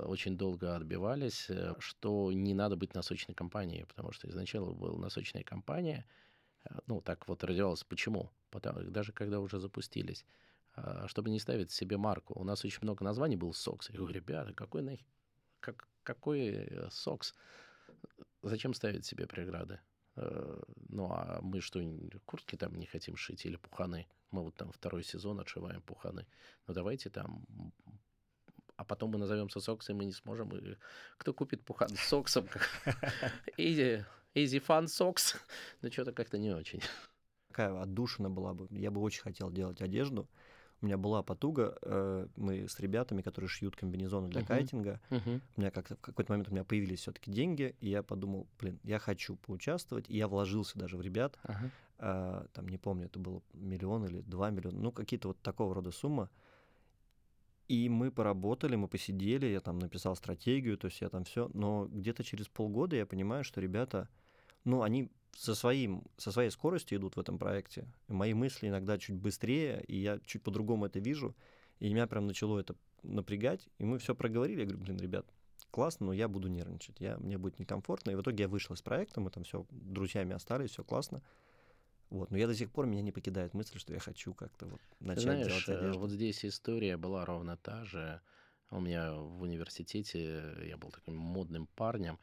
очень 0.07 0.37
долго 0.37 0.75
отбивались, 0.75 1.49
э, 1.49 1.73
что 1.79 2.31
не 2.31 2.53
надо 2.53 2.75
быть 2.75 2.93
носочной 2.93 3.35
компанией, 3.35 3.85
потому 3.85 4.11
что 4.11 4.29
изначально 4.29 4.71
была 4.71 4.97
носочная 4.97 5.43
компания, 5.43 6.05
э, 6.63 6.69
ну, 6.87 7.01
так 7.01 7.27
вот 7.27 7.43
родилась. 7.43 7.83
Почему? 7.83 8.31
Потому, 8.49 8.83
даже 8.91 9.11
когда 9.11 9.39
уже 9.39 9.59
запустились, 9.59 10.25
э, 10.77 11.07
чтобы 11.07 11.29
не 11.29 11.39
ставить 11.39 11.71
себе 11.71 11.97
марку. 11.97 12.39
У 12.39 12.43
нас 12.43 12.63
очень 12.65 12.79
много 12.83 13.03
названий 13.03 13.35
было 13.35 13.51
«Сокс». 13.51 13.89
Я 13.89 13.97
говорю, 13.97 14.13
ребята, 14.13 14.53
какой, 14.53 14.81
нах... 14.81 14.99
как, 15.59 15.87
какой 16.03 16.47
э, 16.47 16.89
«Сокс»? 16.91 17.33
Зачем 18.43 18.73
ставить 18.73 19.05
себе 19.05 19.25
преграды? 19.25 19.79
Э, 20.15 20.61
Ну, 20.89 21.11
а 21.11 21.39
мы 21.41 21.61
что, 21.61 21.81
куртки 22.25 22.55
там 22.57 22.75
не 22.75 22.85
хотим 22.85 23.17
шить 23.17 23.45
или 23.45 23.57
пуханы? 23.57 24.07
Мы 24.31 24.43
вот 24.43 24.55
там 24.55 24.71
второй 24.71 25.03
сезон 25.03 25.39
отшиваем 25.39 25.81
пуханы. 25.81 26.25
Ну, 26.67 26.73
давайте 26.73 27.09
там... 27.09 27.45
А 28.77 28.83
потом 28.83 29.11
мы 29.11 29.17
назовемся 29.17 29.59
Сокс, 29.59 29.89
и 29.89 29.93
мы 29.93 30.05
не 30.05 30.11
сможем. 30.11 30.49
И 30.55 30.77
кто 31.17 31.33
купит 31.33 31.63
пухан 31.63 31.89
с 31.89 31.99
Соксом? 32.01 32.47
Easy, 33.57 34.03
easy 34.33 34.63
Fun 34.65 34.85
Socks. 34.85 35.35
Ну, 35.81 35.91
что-то 35.91 36.11
как-то 36.11 36.37
не 36.37 36.51
очень. 36.51 36.81
такая 37.47 37.81
отдушина 37.81 38.29
была 38.29 38.53
бы. 38.53 38.67
Я 38.71 38.91
бы 38.91 39.01
очень 39.01 39.21
хотел 39.21 39.49
делать 39.49 39.81
одежду. 39.81 40.27
У 40.81 40.87
меня 40.87 40.97
была 40.97 41.23
потуга, 41.23 41.77
э, 41.81 42.27
мы 42.35 42.67
с 42.67 42.79
ребятами, 42.81 43.21
которые 43.21 43.47
шьют 43.47 43.77
комбинезоны 43.77 44.27
для 44.27 44.41
Мгм. 44.41 44.47
кайтинга, 44.47 44.99
у 45.09 45.61
меня 45.61 45.71
как-то 45.71 45.95
в 45.95 46.01
какой-то 46.01 46.33
момент 46.33 46.49
у 46.49 46.51
меня 46.51 46.65
появились 46.65 46.99
все-таки 46.99 47.31
деньги, 47.31 47.75
и 47.79 47.89
я 47.89 48.03
подумал, 48.03 48.45
блин, 48.59 48.77
я 48.83 48.99
хочу 48.99 49.37
поучаствовать, 49.37 50.09
и 50.09 50.17
я 50.17 50.27
вложился 50.27 50.77
даже 50.77 50.97
в 50.97 51.01
ребят, 51.01 51.39
а, 51.97 52.45
там, 52.53 52.67
не 52.67 52.77
помню, 52.77 53.05
это 53.05 53.19
было 53.19 53.41
миллион 53.53 54.05
или 54.05 54.19
два 54.21 54.49
миллиона, 54.49 54.77
ну, 54.77 54.91
какие-то 54.91 55.29
вот 55.29 55.41
такого 55.41 55.73
рода 55.73 55.91
сумма. 55.91 56.29
И 57.67 57.89
мы 57.89 58.11
поработали, 58.11 58.75
мы 58.75 58.87
посидели, 58.87 59.47
я 59.47 59.59
там 59.59 59.79
написал 59.79 60.15
стратегию, 60.15 60.77
то 60.77 60.85
есть 60.85 61.01
я 61.01 61.09
там 61.09 61.23
все, 61.23 61.49
но 61.53 61.87
где-то 61.87 62.23
через 62.23 62.47
полгода 62.47 62.95
я 62.95 63.05
понимаю, 63.07 63.43
что 63.43 63.59
ребята, 63.59 64.07
ну, 64.65 64.83
они 64.83 65.09
со, 65.35 65.55
своим, 65.55 66.03
со 66.17 66.31
своей 66.31 66.51
скоростью 66.51 66.99
идут 66.99 67.15
в 67.15 67.19
этом 67.19 67.39
проекте. 67.39 67.87
Мои 68.07 68.33
мысли 68.33 68.67
иногда 68.67 68.97
чуть 68.99 69.15
быстрее, 69.15 69.83
и 69.87 69.97
я 69.97 70.19
чуть 70.25 70.43
по-другому 70.43 70.85
это 70.85 70.99
вижу, 70.99 71.35
и 71.79 71.91
меня 71.91 72.05
прям 72.05 72.27
начало 72.27 72.59
это 72.59 72.75
напрягать, 73.01 73.67
и 73.79 73.85
мы 73.85 73.97
все 73.97 74.13
проговорили, 74.13 74.61
я 74.61 74.65
говорю, 74.65 74.83
блин, 74.83 74.97
ребят, 74.97 75.25
классно, 75.71 76.07
но 76.07 76.13
я 76.13 76.27
буду 76.27 76.47
нервничать, 76.47 76.99
я, 76.99 77.17
мне 77.17 77.37
будет 77.37 77.59
некомфортно, 77.59 78.11
и 78.11 78.15
в 78.15 78.21
итоге 78.21 78.43
я 78.43 78.47
вышел 78.47 78.75
из 78.75 78.81
проекта, 78.81 79.21
мы 79.21 79.31
там 79.31 79.43
все 79.43 79.65
друзьями 79.71 80.33
остались, 80.33 80.71
все 80.71 80.83
классно, 80.83 81.23
вот, 82.09 82.31
но 82.31 82.37
я 82.37 82.47
до 82.47 82.55
сих 82.55 82.71
пор 82.71 82.85
меня 82.85 83.01
не 83.01 83.11
покидает 83.11 83.53
мысль, 83.53 83.79
что 83.79 83.93
я 83.93 83.99
хочу 83.99 84.33
как-то 84.33 84.67
вот 84.67 84.81
начать 84.99 85.23
знаешь, 85.23 85.47
делать 85.47 85.69
э, 85.69 85.77
одежду. 85.77 85.99
вот 85.99 86.11
здесь 86.11 86.45
история 86.45 86.97
была 86.97 87.25
ровно 87.25 87.57
та 87.57 87.83
же. 87.85 88.21
У 88.71 88.79
меня 88.79 89.13
в 89.13 89.41
университете 89.41 90.55
я 90.67 90.77
был 90.77 90.91
таким 90.91 91.15
модным 91.15 91.67
парнем 91.75 92.19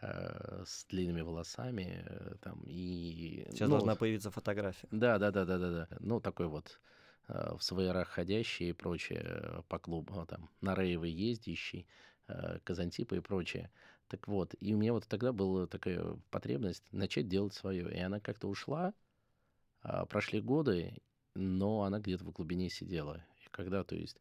э, 0.00 0.64
с 0.66 0.84
длинными 0.86 1.22
волосами, 1.22 2.04
э, 2.06 2.34
там 2.42 2.62
и 2.66 3.46
Сейчас 3.50 3.68
ну, 3.68 3.76
должна 3.76 3.96
появиться 3.96 4.30
фотография. 4.30 4.88
Да, 4.90 5.18
да, 5.18 5.30
да, 5.30 5.44
да, 5.44 5.58
да, 5.58 5.70
да. 5.70 5.88
Ну, 6.00 6.20
такой 6.20 6.46
вот 6.46 6.80
э, 7.28 7.54
в 7.56 7.62
своерах 7.62 8.08
ходящий 8.08 8.70
и 8.70 8.72
прочее, 8.72 9.22
э, 9.24 9.62
по 9.68 9.78
клубу, 9.78 10.26
там, 10.26 10.50
на 10.60 10.74
рейвы 10.74 11.08
ездящий, 11.08 11.86
э, 12.28 12.58
казантипы 12.64 13.16
и 13.16 13.20
прочее. 13.20 13.70
Так 14.08 14.26
вот, 14.28 14.54
и 14.60 14.74
у 14.74 14.78
меня 14.78 14.92
вот 14.92 15.06
тогда 15.06 15.32
была 15.32 15.66
такая 15.66 16.16
потребность 16.30 16.82
начать 16.92 17.28
делать 17.28 17.54
свое. 17.54 17.92
И 17.94 17.98
она 17.98 18.20
как-то 18.20 18.48
ушла, 18.48 18.94
а, 19.82 20.06
прошли 20.06 20.40
годы, 20.40 20.94
но 21.34 21.82
она 21.82 22.00
где-то 22.00 22.24
в 22.24 22.32
глубине 22.32 22.70
сидела. 22.70 23.24
И 23.44 23.48
когда, 23.50 23.84
то 23.84 23.94
есть, 23.96 24.16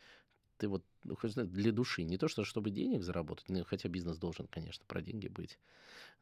ты 0.58 0.68
вот, 0.68 0.84
ну, 1.04 1.18
для 1.46 1.72
души, 1.72 2.04
не 2.04 2.18
то, 2.18 2.28
что 2.28 2.44
чтобы 2.44 2.72
денег 2.72 3.04
заработать, 3.04 3.50
ну, 3.50 3.64
хотя 3.66 3.90
бизнес 3.90 4.18
должен, 4.18 4.48
конечно, 4.48 4.86
про 4.88 5.02
деньги 5.02 5.28
быть, 5.28 5.60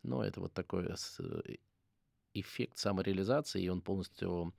но 0.04 0.24
это 0.24 0.42
вот 0.42 0.54
такое 0.54 0.96
с- 0.96 1.22
эффект 2.34 2.78
самореализации, 2.78 3.64
и 3.64 3.70
он 3.70 3.82
полностью 3.82 4.54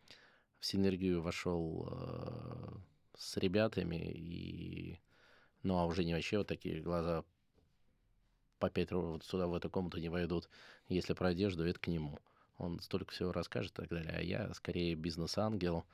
в 0.59 0.67
синергию 0.67 1.23
вошел 1.23 1.89
э, 1.93 2.77
с 3.17 3.37
ребятами, 3.37 3.97
и, 4.15 5.01
ну, 5.63 5.79
а 5.79 5.87
уже 5.87 6.05
не 6.05 6.15
вообще 6.15 6.39
вот 6.39 6.49
такие 6.49 6.81
глаза 6.83 7.25
по 8.59 8.71
пять 8.71 8.93
вот 8.93 9.25
сюда, 9.25 9.47
в 9.47 9.55
эту 9.55 9.71
комнату 9.71 9.99
не 9.99 10.09
войдут. 10.09 10.49
Если 10.89 11.13
про 11.13 11.29
одежду, 11.29 11.65
это 11.65 11.79
к 11.79 11.87
нему. 11.89 12.19
Он 12.59 12.81
столько 12.81 13.13
всего 13.13 13.33
расскажет 13.33 13.73
и 13.73 13.77
так 13.83 13.89
далее. 13.89 14.15
А 14.17 14.23
я 14.23 14.53
скорее 14.55 14.95
бизнес-ангел, 14.95 15.85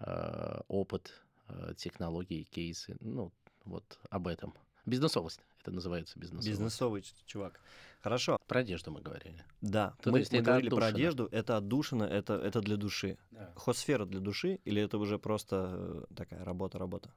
э, 0.00 0.60
опыт, 0.68 1.12
э, 1.48 1.74
технологии, 1.76 2.44
кейсы. 2.44 2.96
Ну, 3.00 3.32
вот 3.64 3.98
об 4.10 4.26
этом. 4.26 4.54
Бизнесовость. 4.84 5.40
Это 5.60 5.70
называется 5.70 6.18
бизнесовость. 6.18 6.48
Бизнесовый 6.48 7.04
чувак. 7.26 7.60
Хорошо. 8.00 8.38
Про 8.46 8.60
одежду 8.60 8.90
мы 8.90 9.00
говорили. 9.00 9.44
Да, 9.60 9.94
То 10.02 10.10
мы, 10.10 10.20
есть 10.20 10.32
мы 10.32 10.40
говорили 10.40 10.70
про 10.70 10.76
отдушина. 10.76 10.96
одежду, 10.96 11.28
это 11.30 11.56
отдушина, 11.56 12.04
это, 12.04 12.34
это 12.34 12.60
для 12.60 12.76
души. 12.76 13.18
Да. 13.30 13.52
Хосфера 13.56 14.06
для 14.06 14.20
души 14.20 14.60
или 14.64 14.80
это 14.80 14.98
уже 14.98 15.18
просто 15.18 16.06
э, 16.10 16.14
такая 16.14 16.44
работа-работа? 16.44 17.12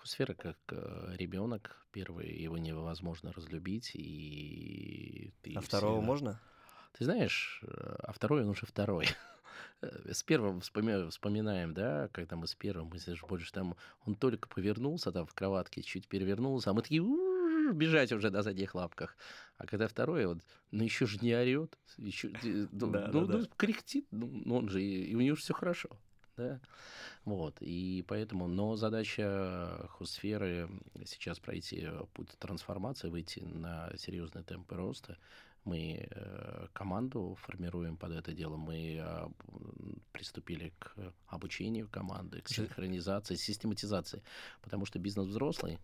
А 0.00 0.02
Хусфера 0.02 0.32
как 0.32 0.56
э, 0.70 1.14
ребенок, 1.18 1.76
первый, 1.92 2.32
его 2.32 2.56
невозможно 2.56 3.32
разлюбить, 3.32 3.90
и 3.94 5.30
ты 5.42 5.54
А 5.56 5.60
второго 5.60 5.96
всегда- 5.96 6.06
можно? 6.06 6.40
Ты 6.98 7.04
знаешь, 7.04 7.60
э, 7.62 7.96
а 7.98 8.12
второй, 8.12 8.42
он 8.42 8.48
уже 8.48 8.64
второй. 8.66 9.06
Э, 9.82 10.12
С 10.12 10.22
первым 10.22 10.60
вспоми- 10.60 11.08
вспоминаем, 11.10 11.74
да, 11.74 12.08
когда 12.12 12.36
мы 12.36 12.46
с 12.46 12.54
первым, 12.54 12.88
мы 12.88 12.98
знаешь, 12.98 13.22
больше 13.22 13.52
там, 13.52 13.76
он 14.06 14.14
только 14.14 14.48
повернулся 14.48 15.10
там 15.12 15.26
в 15.26 15.34
кроватке, 15.34 15.82
чуть 15.82 16.06
перевернулся, 16.08 16.70
а 16.70 16.72
мы 16.72 16.80
такие 16.82 17.02
бежать 17.72 18.12
уже 18.12 18.30
на 18.30 18.42
задних 18.42 18.74
лапках. 18.74 19.16
А 19.56 19.66
когда 19.66 19.86
второй, 19.88 20.26
вот, 20.26 20.38
ну 20.70 20.84
еще 20.84 21.06
же 21.06 21.18
не 21.20 21.34
орет, 21.34 21.76
еще, 21.98 22.30
ну, 22.72 22.90
Да, 22.92 23.10
ну, 23.12 23.26
да, 23.26 23.38
ну, 23.38 23.46
кряхтит, 23.56 24.06
ну, 24.10 24.30
ну, 24.44 24.56
он 24.56 24.68
же, 24.70 24.82
и 24.82 25.10
и 25.10 25.14
у 25.14 25.20
него 25.20 25.36
все 25.36 25.52
хорошо, 25.52 25.90
да. 26.40 26.60
Вот, 27.24 27.56
и 27.60 28.04
поэтому, 28.08 28.46
но 28.48 28.76
задача 28.76 29.86
хосферы 29.90 30.68
сейчас 31.04 31.38
пройти 31.38 31.88
путь 32.14 32.30
трансформации, 32.38 33.08
выйти 33.08 33.40
на 33.40 33.92
серьезные 33.96 34.42
темпы 34.44 34.74
роста. 34.74 35.18
Мы 35.64 36.08
э, 36.10 36.66
команду 36.72 37.36
формируем 37.42 37.98
под 37.98 38.12
это 38.12 38.32
дело, 38.32 38.56
мы 38.56 38.96
м, 38.96 39.34
приступили 40.12 40.72
к 40.78 40.94
обучению 41.26 41.86
команды, 41.88 42.40
к 42.40 42.48
синхронизации, 42.48 43.34
систематизации, 43.34 44.22
потому 44.62 44.86
что 44.86 44.98
бизнес 44.98 45.26
взрослый, 45.28 45.78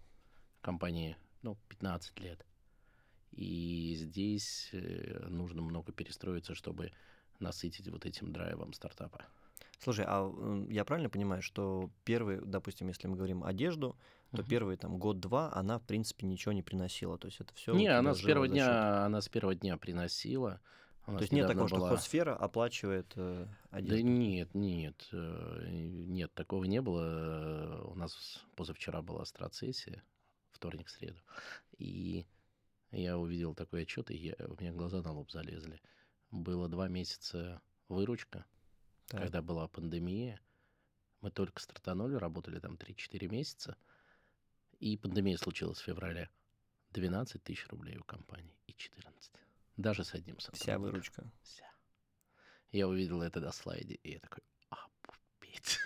компании, 0.62 1.16
ну, 1.42 1.58
15 1.68 2.18
лет, 2.20 2.46
и 3.32 3.94
здесь 3.96 4.70
э, 4.72 5.26
нужно 5.28 5.60
много 5.60 5.92
перестроиться, 5.92 6.54
чтобы 6.54 6.90
насытить 7.38 7.88
вот 7.88 8.06
этим 8.06 8.32
драйвом 8.32 8.72
стартапа. 8.72 9.26
Слушай, 9.78 10.04
а 10.08 10.32
я 10.70 10.84
правильно 10.84 11.10
понимаю, 11.10 11.42
что 11.42 11.90
первый, 12.04 12.40
допустим, 12.40 12.88
если 12.88 13.08
мы 13.08 13.16
говорим 13.16 13.44
одежду, 13.44 13.96
то 14.32 14.38
Мгм. 14.42 14.48
первый 14.48 14.76
там 14.76 14.98
год-два 14.98 15.52
она, 15.54 15.78
в 15.78 15.82
принципе, 15.84 16.26
ничего 16.26 16.52
не 16.52 16.62
приносила. 16.62 17.18
То 17.18 17.26
есть 17.28 17.40
это 17.40 17.54
все. 17.54 17.74
Не, 17.74 17.88
она 17.88 18.14
с 18.14 18.20
первого 18.22 18.48
дня, 18.48 19.04
она 19.04 19.20
с 19.20 19.28
первого 19.28 19.54
дня 19.54 19.76
приносила. 19.76 20.60
То 21.04 21.18
есть 21.20 21.32
нет 21.32 21.46
такого, 21.46 21.68
была- 21.68 21.68
что 21.68 21.88
хосфера 21.88 22.34
оплачивает 22.34 23.12
э, 23.14 23.46
Да 23.70 23.76
одежду. 23.76 24.08
нет, 24.08 24.52
нет, 24.54 25.08
э, 25.12 25.68
нет, 25.70 26.34
такого 26.34 26.64
не 26.64 26.80
было. 26.82 27.80
У 27.84 27.94
нас 27.94 28.44
позавчера 28.56 29.02
была 29.02 29.24
страцессия, 29.24 30.02
вторник, 30.50 30.88
среду, 30.88 31.20
и 31.78 32.26
я 32.90 33.18
увидел 33.18 33.54
такой 33.54 33.82
отчет, 33.82 34.10
и 34.10 34.16
я- 34.16 34.34
у 34.48 34.60
меня 34.60 34.72
глаза 34.72 35.00
на 35.00 35.12
лоб 35.12 35.30
залезли. 35.30 35.80
Было 36.32 36.68
два 36.68 36.88
месяца 36.88 37.62
выручка, 37.88 38.44
Так. 39.08 39.22
когда 39.22 39.42
была 39.42 39.68
пандемия. 39.68 40.40
Мы 41.20 41.30
только 41.30 41.60
стартанули, 41.60 42.14
работали 42.16 42.58
там 42.58 42.74
3-4 42.74 43.28
месяца, 43.28 43.76
и 44.78 44.96
пандемия 44.96 45.36
случилась 45.36 45.78
в 45.78 45.84
феврале. 45.84 46.30
12 46.90 47.42
тысяч 47.42 47.66
рублей 47.68 47.96
у 47.98 48.04
компании 48.04 48.56
и 48.66 48.72
14. 48.72 49.32
Даже 49.76 50.04
с 50.04 50.14
одним 50.14 50.36
Вся 50.36 50.46
сотрудником. 50.50 50.82
выручка. 50.82 51.30
Вся. 51.42 51.70
Я 52.72 52.88
увидел 52.88 53.22
это 53.22 53.40
на 53.40 53.52
слайде, 53.52 53.94
и 53.94 54.12
я 54.12 54.20
такой, 54.20 54.42
обалдеть. 54.70 55.78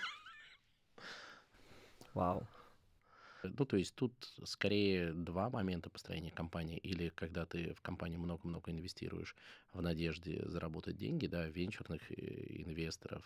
Вау. 2.13 2.47
Ну, 3.43 3.65
то 3.65 3.77
есть 3.77 3.95
тут 3.95 4.13
скорее 4.43 5.13
два 5.13 5.49
момента 5.49 5.89
построения 5.89 6.31
компании. 6.31 6.77
Или 6.77 7.09
когда 7.09 7.45
ты 7.45 7.73
в 7.73 7.81
компании 7.81 8.17
много-много 8.17 8.71
инвестируешь 8.71 9.35
в 9.73 9.81
надежде 9.81 10.43
заработать 10.47 10.97
деньги, 10.97 11.27
да, 11.27 11.47
венчурных 11.47 12.11
э, 12.11 12.63
инвесторов. 12.63 13.23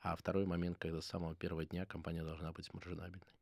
А 0.00 0.16
второй 0.16 0.46
момент, 0.46 0.78
когда 0.78 1.00
с 1.00 1.06
самого 1.06 1.34
первого 1.34 1.64
дня 1.64 1.86
компания 1.86 2.22
должна 2.22 2.52
быть 2.52 2.72
маржинабельной. 2.74 3.34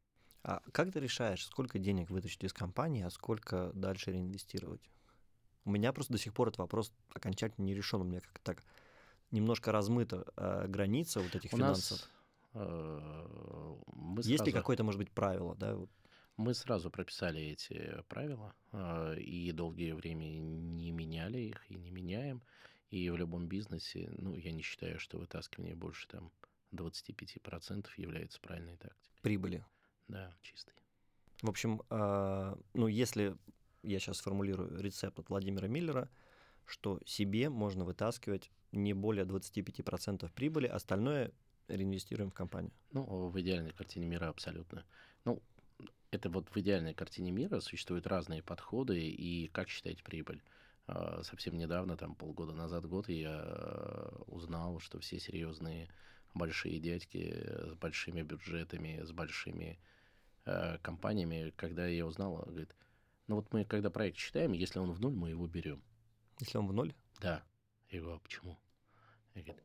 А 0.44 0.62
как 0.72 0.92
ты 0.92 1.01
решаешь, 1.01 1.44
сколько 1.46 1.79
денег 1.79 2.11
вытащить 2.11 2.44
из 2.44 2.53
компании, 2.53 3.03
а 3.03 3.11
сколько 3.11 3.70
дальше 3.75 4.12
реинвестировать? 4.12 4.81
У 5.64 5.70
меня 5.70 5.92
просто 5.92 6.12
до 6.12 6.18
сих 6.18 6.35
пор 6.35 6.48
этот 6.48 6.59
вопрос 6.59 6.92
окончательно 7.14 7.64
не 7.64 7.75
решен. 7.75 8.01
У 8.01 8.05
меня 8.05 8.20
как-то 8.20 8.40
так 8.42 8.64
немножко 9.31 9.72
размыта 9.72 10.27
э, 10.37 10.66
граница 10.68 11.20
вот 11.20 11.35
этих 11.35 11.53
У 11.53 11.57
финансов. 11.57 11.98
нас 12.01 12.01
э, 12.01 12.21
мы 12.54 14.22
Есть 14.22 14.46
ли 14.46 14.52
какое-то, 14.52 14.84
может 14.84 14.98
быть, 14.98 15.10
правило, 15.10 15.54
да? 15.56 15.78
Мы 16.36 16.54
сразу 16.54 16.90
прописали 16.90 17.40
эти 17.40 18.02
правила 18.08 18.54
э, 18.72 19.18
и 19.20 19.52
долгое 19.52 19.94
время 19.94 20.24
не 20.24 20.90
меняли 20.90 21.38
их 21.38 21.70
и 21.70 21.76
не 21.76 21.90
меняем. 21.90 22.42
И 22.90 23.08
в 23.10 23.16
любом 23.16 23.48
бизнесе, 23.48 24.10
ну, 24.18 24.34
я 24.34 24.52
не 24.52 24.62
считаю, 24.62 24.98
что 24.98 25.18
вытаскивание 25.18 25.74
больше 25.74 26.08
там 26.08 26.32
25% 26.72 27.88
является 27.96 28.40
правильной 28.40 28.76
тактикой. 28.76 29.20
прибыли. 29.22 29.64
Да, 30.08 30.34
чистой. 30.42 30.74
В 31.42 31.48
общем, 31.50 31.82
э, 31.90 32.56
ну, 32.74 32.86
если 32.86 33.36
я 33.82 33.98
сейчас 33.98 34.18
сформулирую 34.18 34.80
рецепт 34.80 35.18
от 35.18 35.28
Владимира 35.28 35.68
Миллера, 35.68 36.08
что 36.64 37.00
себе 37.04 37.50
можно 37.50 37.84
вытаскивать 37.84 38.50
не 38.70 38.94
более 38.94 39.24
25% 39.24 40.30
прибыли, 40.32 40.66
остальное 40.66 41.32
реинвестируем 41.68 42.31
в 42.31 42.35
компанию. 42.35 42.72
Ну, 42.92 43.29
в 43.29 43.40
идеальной 43.40 43.72
картине 43.72 44.07
мира 44.07 44.29
абсолютно. 44.29 44.85
Ну, 45.25 45.42
это 46.11 46.29
вот 46.29 46.48
в 46.51 46.57
идеальной 46.57 46.94
картине 46.94 47.31
мира 47.31 47.61
существуют 47.61 48.07
разные 48.07 48.42
подходы, 48.42 49.01
и 49.01 49.48
как 49.48 49.68
считать 49.68 50.03
прибыль? 50.03 50.42
А, 50.87 51.22
Совсем 51.22 51.57
недавно, 51.57 51.96
там 51.96 52.14
полгода 52.14 52.53
назад, 52.53 52.87
год, 52.87 53.09
я 53.09 53.42
э, 53.44 54.22
узнал, 54.27 54.79
что 54.81 54.98
все 54.98 55.18
серьезные 55.18 55.88
большие 56.35 56.79
дядьки 56.81 57.35
с 57.70 57.75
большими 57.75 58.22
бюджетами, 58.22 59.03
с 59.03 59.12
большими 59.12 59.79
э, 60.44 60.79
компаниями, 60.79 61.53
когда 61.57 61.87
я 61.87 62.07
узнал, 62.07 62.37
говорит, 62.46 62.75
ну 63.27 63.37
вот 63.37 63.53
мы 63.53 63.64
когда 63.64 63.90
проект 63.90 64.18
считаем, 64.18 64.53
если 64.53 64.79
он 64.79 64.92
в 64.92 65.01
ноль, 65.01 65.14
мы 65.14 65.31
его 65.31 65.46
берем. 65.46 65.83
Если 66.40 66.59
он 66.59 66.66
в 66.66 66.72
ноль, 66.72 66.94
Да. 67.20 67.42
Я 67.90 68.01
говорю, 68.01 68.16
а 68.16 68.20
почему? 68.20 68.59
Я 69.35 69.42
говорю, 69.42 69.62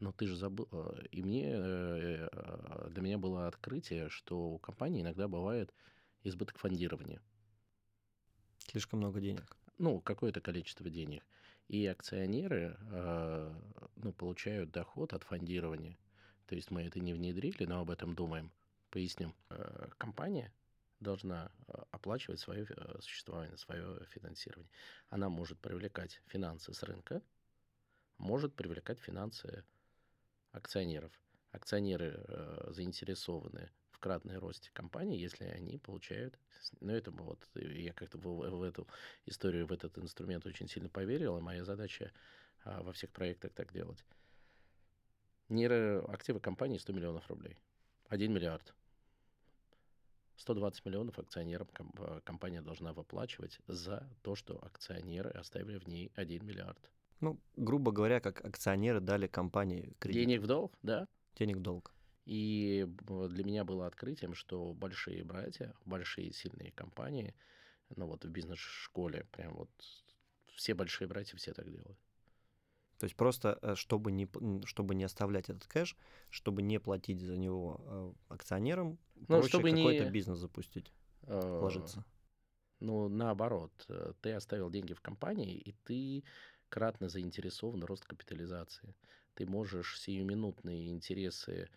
ну 0.00 0.12
ты 0.12 0.26
же 0.26 0.36
забыл. 0.36 0.68
э, 0.72 1.06
И 1.12 1.22
мне, 1.22 1.50
э, 1.52 2.28
э, 2.32 2.88
для 2.90 3.02
меня 3.02 3.18
было 3.18 3.46
открытие, 3.46 4.08
что 4.08 4.50
у 4.50 4.58
компании 4.58 5.02
иногда 5.02 5.28
бывает 5.28 5.72
избыток 6.24 6.58
фондирования. 6.58 7.20
слишком 8.70 9.00
много 9.00 9.20
денег. 9.20 9.56
Ну, 9.78 10.00
какое-то 10.00 10.40
количество 10.40 10.88
денег. 10.90 11.24
И 11.68 11.86
акционеры, 11.86 12.76
ну, 13.96 14.12
получают 14.12 14.70
доход 14.72 15.12
от 15.12 15.22
фондирования. 15.24 15.96
То 16.46 16.54
есть 16.56 16.70
мы 16.70 16.82
это 16.82 17.00
не 17.00 17.14
внедрили, 17.14 17.64
но 17.64 17.80
об 17.80 17.90
этом 17.90 18.14
думаем. 18.14 18.52
Поясню. 18.90 19.34
Э, 19.50 19.88
Компания 19.98 20.52
должна 20.98 21.50
оплачивать 21.92 22.40
свое 22.40 22.66
существование, 23.00 23.56
свое 23.56 24.04
финансирование. 24.10 24.70
Она 25.08 25.28
может 25.30 25.58
привлекать 25.60 26.20
финансы 26.26 26.74
с 26.74 26.82
рынка, 26.82 27.22
может 28.18 28.54
привлекать 28.54 28.98
финансы 28.98 29.64
акционеров. 30.52 31.12
Акционеры 31.52 32.22
э, 32.28 32.70
заинтересованы 32.70 33.70
в 33.90 33.98
кратной 33.98 34.38
росте 34.38 34.70
компании, 34.72 35.18
если 35.18 35.44
они 35.44 35.78
получают... 35.78 36.38
Ну, 36.80 36.92
это 36.92 37.10
вот 37.10 37.48
э, 37.54 37.80
я 37.80 37.92
как-то 37.92 38.18
в, 38.18 38.24
в 38.24 38.62
эту 38.62 38.86
историю, 39.26 39.66
в 39.66 39.72
этот 39.72 39.98
инструмент 39.98 40.46
очень 40.46 40.68
сильно 40.68 40.88
поверил, 40.88 41.38
и 41.38 41.40
моя 41.40 41.64
задача 41.64 42.12
а, 42.64 42.82
во 42.82 42.92
всех 42.92 43.10
проектах 43.10 43.52
так 43.52 43.72
делать. 43.72 44.04
Нейроактивы 45.48 46.40
компании 46.40 46.78
100 46.78 46.92
миллионов 46.92 47.28
рублей. 47.28 47.58
1 48.08 48.32
миллиард. 48.32 48.74
120 50.36 50.86
миллионов 50.86 51.18
акционерам 51.18 51.68
э, 51.76 52.20
компания 52.24 52.62
должна 52.62 52.92
выплачивать 52.92 53.58
за 53.66 54.08
то, 54.22 54.34
что 54.36 54.58
акционеры 54.64 55.30
оставили 55.30 55.78
в 55.78 55.86
ней 55.86 56.10
1 56.14 56.46
миллиард. 56.46 56.90
Ну, 57.20 57.38
грубо 57.56 57.92
говоря, 57.92 58.20
как 58.20 58.44
акционеры 58.44 59.00
дали 59.00 59.26
компании 59.26 59.94
кредит. 59.98 60.26
Денег 60.26 60.40
в 60.42 60.46
долг, 60.46 60.72
да. 60.82 61.06
Денег 61.36 61.56
в 61.56 61.60
долг. 61.60 61.92
И 62.24 62.86
б- 62.86 63.28
для 63.28 63.44
меня 63.44 63.64
было 63.64 63.86
открытием, 63.86 64.34
что 64.34 64.72
большие 64.72 65.24
братья, 65.24 65.74
большие 65.84 66.32
сильные 66.32 66.72
компании, 66.72 67.34
ну 67.96 68.06
вот 68.06 68.24
в 68.24 68.28
бизнес-школе, 68.30 69.26
прям 69.32 69.54
вот 69.54 69.70
все 70.54 70.74
большие 70.74 71.08
братья 71.08 71.36
все 71.36 71.52
так 71.52 71.70
делают. 71.70 71.98
То 72.98 73.04
есть 73.04 73.16
просто, 73.16 73.58
э, 73.62 73.74
чтобы 73.76 74.12
не, 74.12 74.28
чтобы 74.66 74.94
не 74.94 75.04
оставлять 75.04 75.48
этот 75.48 75.66
кэш, 75.66 75.96
чтобы 76.28 76.62
не 76.62 76.78
платить 76.78 77.20
за 77.20 77.36
него 77.38 77.80
э, 77.80 78.12
акционерам, 78.28 78.98
ну, 79.14 79.26
проще 79.26 79.48
чтобы 79.48 79.70
какой-то 79.70 80.04
не... 80.04 80.10
бизнес 80.10 80.38
запустить, 80.38 80.92
вложиться. 81.22 82.04
Ну, 82.80 83.08
наоборот, 83.08 83.72
ты 84.22 84.32
оставил 84.32 84.70
деньги 84.70 84.94
в 84.94 85.00
компании, 85.00 85.54
и 85.54 85.72
ты 85.84 86.24
кратно 86.70 87.10
заинтересован 87.10 87.84
рост 87.84 88.06
капитализации. 88.06 88.94
Ты 89.34 89.46
можешь 89.46 90.00
сиюминутные 90.00 90.88
интересы 90.88 91.68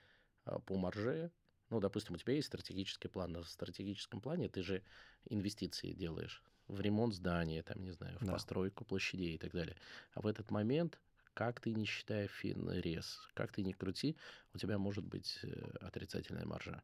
по 0.65 0.77
марже 0.77 1.32
ну, 1.73 1.79
допустим, 1.79 2.13
у 2.13 2.17
тебя 2.17 2.34
есть 2.34 2.49
стратегический 2.49 3.08
план. 3.08 3.36
В 3.41 3.47
стратегическом 3.49 4.21
плане 4.21 4.47
ты 4.47 4.62
же 4.62 4.84
инвестиции 5.25 5.91
делаешь 5.91 6.43
в 6.67 6.79
ремонт 6.82 7.15
здания, 7.15 7.63
там, 7.63 7.82
не 7.82 7.89
знаю, 7.89 8.15
в 8.19 8.25
да. 8.25 8.34
постройку 8.34 8.86
площадей 8.86 9.34
и 9.34 9.38
так 9.39 9.53
далее. 9.53 9.75
А 10.13 10.21
в 10.21 10.27
этот 10.27 10.51
момент, 10.51 10.99
как 11.34 11.60
ты 11.60 11.73
не 11.73 11.86
считая 11.86 12.27
финрез, 12.27 13.27
как 13.34 13.51
ты 13.51 13.63
не 13.63 13.73
крути, 13.73 14.15
у 14.53 14.60
тебя 14.60 14.77
может 14.77 15.03
быть 15.03 15.39
э, 15.41 15.47
отрицательная 15.82 16.45
маржа. 16.45 16.84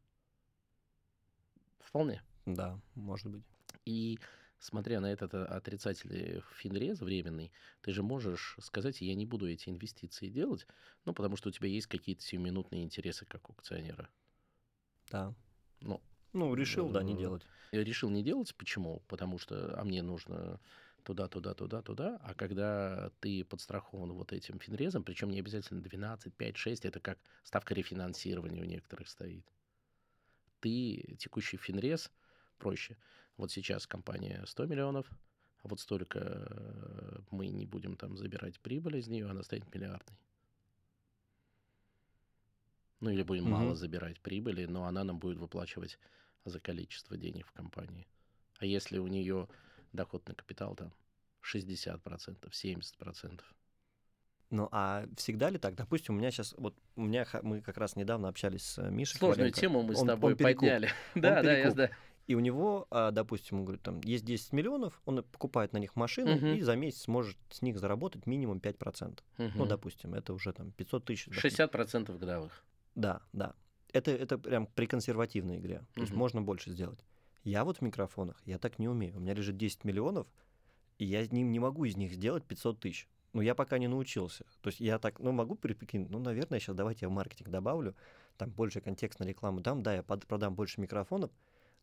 Вполне. 1.78 2.20
Да, 2.46 2.80
может 2.96 3.28
быть. 3.28 3.44
И 3.84 4.18
смотря 4.60 5.00
на 5.00 5.10
этот 5.10 5.34
э, 5.34 5.44
отрицательный 5.44 6.42
финрез 6.54 7.00
временный, 7.00 7.50
ты 7.80 7.92
же 7.92 8.02
можешь 8.02 8.56
сказать, 8.60 9.00
я 9.00 9.14
не 9.14 9.26
буду 9.26 9.48
эти 9.48 9.68
инвестиции 9.70 10.28
делать, 10.28 10.66
ну, 11.04 11.12
потому 11.12 11.36
что 11.36 11.48
у 11.48 11.52
тебя 11.52 11.68
есть 11.68 11.88
какие-то 11.88 12.22
сиюминутные 12.22 12.84
интересы 12.84 13.24
как 13.26 13.50
у 13.50 13.52
акционера. 13.54 14.08
Да. 15.10 15.34
Ну, 15.80 16.00
ну 16.32 16.54
решил, 16.54 16.88
да, 16.90 17.02
не 17.02 17.16
делать. 17.16 17.42
Я 17.72 17.82
решил 17.82 18.10
не 18.10 18.22
делать. 18.22 18.54
Почему? 18.54 19.02
Потому 19.08 19.38
что, 19.38 19.78
а 19.80 19.84
мне 19.84 20.02
нужно 20.02 20.60
туда, 21.02 21.28
туда, 21.28 21.54
туда, 21.54 21.82
туда. 21.82 22.20
А 22.22 22.34
когда 22.34 23.10
ты 23.20 23.44
подстрахован 23.44 24.12
вот 24.12 24.32
этим 24.32 24.58
финрезом, 24.58 25.02
причем 25.02 25.30
не 25.30 25.40
обязательно 25.40 25.80
12, 25.80 26.34
5, 26.34 26.56
6, 26.56 26.84
это 26.84 27.00
как 27.00 27.18
ставка 27.42 27.74
рефинансирования 27.74 28.62
у 28.62 28.66
некоторых 28.66 29.08
стоит. 29.08 29.46
Ты 30.60 31.16
текущий 31.18 31.56
финрез 31.56 32.10
проще. 32.58 32.96
Вот 33.40 33.50
сейчас 33.50 33.86
компания 33.86 34.44
100 34.46 34.66
миллионов, 34.66 35.10
а 35.62 35.68
вот 35.68 35.80
столько 35.80 36.18
э, 36.20 37.20
мы 37.30 37.48
не 37.48 37.64
будем 37.64 37.96
там 37.96 38.18
забирать 38.18 38.60
прибыль 38.60 38.98
из 38.98 39.08
нее, 39.08 39.30
она 39.30 39.42
станет 39.42 39.74
миллиардной. 39.74 40.18
Ну 43.00 43.08
или 43.08 43.22
будем 43.22 43.44
угу. 43.44 43.52
мало 43.52 43.74
забирать 43.74 44.20
прибыли, 44.20 44.66
но 44.66 44.84
она 44.84 45.04
нам 45.04 45.18
будет 45.18 45.38
выплачивать 45.38 45.98
за 46.44 46.60
количество 46.60 47.16
денег 47.16 47.46
в 47.46 47.52
компании. 47.52 48.06
А 48.58 48.66
если 48.66 48.98
у 48.98 49.06
нее 49.06 49.48
доход 49.94 50.28
на 50.28 50.34
капитал 50.34 50.74
там 50.74 50.92
60%, 51.42 52.02
70%. 52.50 53.40
Ну, 54.50 54.68
а 54.70 55.06
всегда 55.16 55.48
ли 55.48 55.56
так? 55.56 55.76
Допустим, 55.76 56.16
у 56.16 56.18
меня 56.18 56.30
сейчас, 56.30 56.54
вот 56.58 56.76
у 56.94 57.06
меня, 57.06 57.26
мы 57.42 57.62
как 57.62 57.78
раз 57.78 57.96
недавно 57.96 58.28
общались 58.28 58.64
с 58.64 58.90
Мишей. 58.90 59.18
Сложную 59.18 59.50
Коваленко. 59.50 59.60
тему 59.60 59.82
мы 59.82 59.96
с 59.96 60.04
тобой 60.04 60.32
он 60.32 60.38
подняли. 60.38 60.90
да, 61.14 61.42
да, 61.42 61.56
я 61.56 61.72
да. 61.72 61.90
И 62.30 62.34
у 62.36 62.38
него, 62.38 62.86
а, 62.92 63.10
допустим, 63.10 63.58
он 63.58 63.64
говорит, 63.64 63.82
там 63.82 64.00
есть 64.04 64.24
10 64.24 64.52
миллионов, 64.52 65.02
он 65.04 65.24
покупает 65.24 65.72
на 65.72 65.78
них 65.78 65.96
машину 65.96 66.36
угу. 66.36 66.46
и 66.46 66.60
за 66.60 66.76
месяц 66.76 67.08
может 67.08 67.36
с 67.50 67.60
них 67.60 67.76
заработать 67.76 68.24
минимум 68.24 68.58
5%. 68.58 69.18
Угу. 69.38 69.50
Ну, 69.56 69.66
допустим, 69.66 70.14
это 70.14 70.32
уже 70.32 70.52
там 70.52 70.70
500 70.70 71.04
тысяч. 71.04 71.26
60% 71.26 72.16
годовых. 72.16 72.64
Да, 72.94 73.20
да. 73.32 73.56
Это, 73.92 74.12
это 74.12 74.38
прям 74.38 74.68
при 74.68 74.86
консервативной 74.86 75.58
игре. 75.58 75.78
То 75.78 75.82
угу. 75.94 76.00
есть 76.02 76.12
можно 76.12 76.40
больше 76.40 76.70
сделать. 76.70 77.04
Я 77.42 77.64
вот 77.64 77.78
в 77.78 77.80
микрофонах, 77.80 78.40
я 78.44 78.58
так 78.58 78.78
не 78.78 78.86
умею. 78.86 79.16
У 79.16 79.20
меня 79.20 79.34
лежит 79.34 79.56
10 79.56 79.82
миллионов, 79.82 80.28
и 80.98 81.06
я 81.06 81.24
с 81.24 81.32
ним 81.32 81.50
не 81.50 81.58
могу 81.58 81.84
из 81.84 81.96
них 81.96 82.12
сделать 82.12 82.44
500 82.44 82.78
тысяч. 82.78 83.08
Но 83.32 83.42
я 83.42 83.56
пока 83.56 83.78
не 83.78 83.88
научился. 83.88 84.44
То 84.60 84.68
есть 84.68 84.78
я 84.78 85.00
так, 85.00 85.18
ну, 85.18 85.32
могу 85.32 85.56
прикинуть, 85.56 86.10
ну, 86.10 86.20
наверное, 86.20 86.60
сейчас 86.60 86.76
давайте 86.76 87.06
я 87.06 87.08
в 87.08 87.12
маркетинг 87.12 87.48
добавлю, 87.48 87.96
там 88.36 88.50
больше 88.50 88.80
контекстной 88.80 89.26
рекламы 89.30 89.62
дам, 89.62 89.82
да, 89.82 89.94
я 89.96 90.04
под, 90.04 90.28
продам 90.28 90.54
больше 90.54 90.80
микрофонов, 90.80 91.32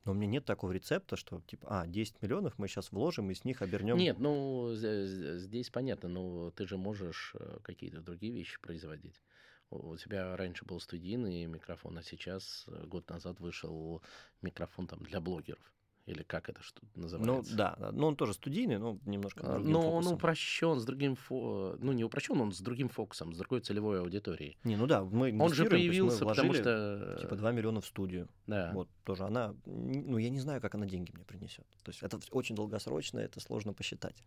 но 0.07 0.13
у 0.13 0.15
меня 0.15 0.27
нет 0.27 0.45
такого 0.45 0.71
рецепта, 0.71 1.17
что 1.17 1.41
типа, 1.41 1.81
а, 1.81 1.87
10 1.87 2.21
миллионов 2.21 2.57
мы 2.57 2.67
сейчас 2.67 2.91
вложим 2.91 3.29
и 3.29 3.35
с 3.35 3.43
них 3.43 3.61
обернем. 3.61 3.97
Нет, 3.97 4.19
ну, 4.19 4.71
здесь 4.73 5.69
понятно, 5.69 6.07
но 6.07 6.49
ты 6.51 6.65
же 6.65 6.77
можешь 6.77 7.35
э, 7.37 7.59
какие-то 7.61 8.01
другие 8.01 8.33
вещи 8.33 8.59
производить. 8.61 9.21
У 9.69 9.97
тебя 9.97 10.37
раньше 10.37 10.63
был 10.63 10.79
студийный 10.79 11.45
микрофон, 11.45 11.97
а 11.97 12.03
сейчас, 12.03 12.63
э, 12.67 12.85
год 12.85 13.09
назад, 13.09 13.41
вышел 13.41 14.01
микрофон 14.41 14.87
там 14.87 15.03
для 15.03 15.19
блогеров. 15.19 15.73
Или 16.07 16.23
как 16.23 16.47
это 16.47 16.63
что 16.63 16.81
ну 16.95 17.03
называется? 17.03 17.51
Ну 17.51 17.57
да, 17.57 17.77
но 17.91 18.07
он 18.07 18.15
тоже 18.15 18.33
студийный, 18.33 18.77
но 18.77 18.97
немножко 19.05 19.41
а, 19.43 19.59
Но 19.59 19.81
фокусом. 19.81 20.07
он 20.07 20.13
упрощен 20.15 20.79
с 20.79 20.85
другим, 20.85 21.15
фо... 21.15 21.75
ну 21.79 21.91
не 21.91 22.05
упрощен, 22.05 22.39
он 22.39 22.53
с 22.53 22.61
другим 22.61 22.87
фокусом, 22.87 23.33
с 23.33 23.37
другой 23.37 23.59
целевой 23.59 23.99
аудиторией. 23.99 24.57
Не, 24.63 24.77
ну 24.77 24.87
да, 24.87 25.03
мы 25.03 25.37
Он 25.37 25.53
же 25.53 25.65
появился, 25.65 26.23
вложили, 26.23 26.47
потому 26.47 26.53
что... 26.53 27.17
Типа 27.19 27.35
2 27.35 27.51
миллиона 27.51 27.81
в 27.81 27.85
студию. 27.85 28.29
Да. 28.47 28.71
Вот 28.73 28.87
тоже 29.03 29.25
она, 29.25 29.53
ну 29.65 30.17
я 30.17 30.29
не 30.29 30.39
знаю, 30.39 30.61
как 30.61 30.75
она 30.75 30.85
деньги 30.85 31.11
мне 31.11 31.25
принесет. 31.25 31.65
То 31.83 31.91
есть 31.91 32.01
это 32.01 32.17
очень 32.31 32.55
долгосрочно, 32.55 33.19
это 33.19 33.41
сложно 33.41 33.73
посчитать. 33.73 34.23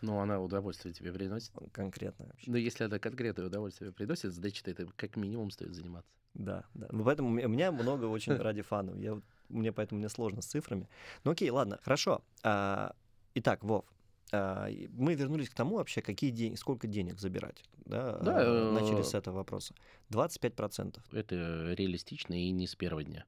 Ну, 0.00 0.20
она 0.20 0.40
удовольствие 0.40 0.94
тебе 0.94 1.12
приносит. 1.12 1.50
Конкретно 1.72 2.26
вообще. 2.26 2.50
Ну, 2.50 2.56
если 2.56 2.86
это 2.86 3.00
конкретное 3.00 3.46
удовольствие 3.46 3.92
приносит, 3.92 4.32
значит, 4.32 4.68
это 4.68 4.86
как 4.94 5.16
минимум 5.16 5.50
стоит 5.50 5.74
заниматься. 5.74 6.12
Да, 6.34 6.64
да. 6.74 6.86
Ну, 6.92 7.04
поэтому 7.04 7.30
у 7.30 7.48
меня 7.48 7.72
много 7.72 8.04
очень 8.04 8.34
ради 8.36 8.62
фанов. 8.62 8.96
Я, 8.96 9.20
мне 9.48 9.72
поэтому 9.72 9.98
мне 9.98 10.08
сложно 10.08 10.42
с 10.42 10.46
цифрами. 10.46 10.88
Ну, 11.24 11.32
окей, 11.32 11.50
ладно, 11.50 11.78
хорошо. 11.82 12.22
А, 12.42 12.94
итак, 13.34 13.64
Вов, 13.64 13.84
а, 14.32 14.68
мы 14.90 15.14
вернулись 15.14 15.48
к 15.48 15.54
тому 15.54 15.76
вообще, 15.76 16.02
какие 16.02 16.30
деньги, 16.30 16.56
сколько 16.56 16.86
денег 16.86 17.18
забирать. 17.18 17.64
Да, 17.86 18.18
да 18.18 18.36
а, 18.38 18.72
начали 18.72 19.02
с 19.02 19.14
этого 19.14 19.36
вопроса. 19.36 19.74
25%. 20.10 21.00
Это 21.12 21.74
реалистично 21.74 22.34
и 22.34 22.50
не 22.50 22.66
с 22.66 22.74
первого 22.74 23.04
дня. 23.04 23.24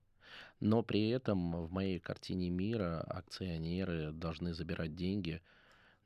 Но 0.61 0.83
при 0.83 1.09
этом 1.09 1.67
в 1.67 1.73
моей 1.73 1.99
картине 1.99 2.51
мира 2.51 3.01
акционеры 3.01 4.13
должны 4.13 4.55
забирать 4.55 4.95
деньги– 4.95 5.41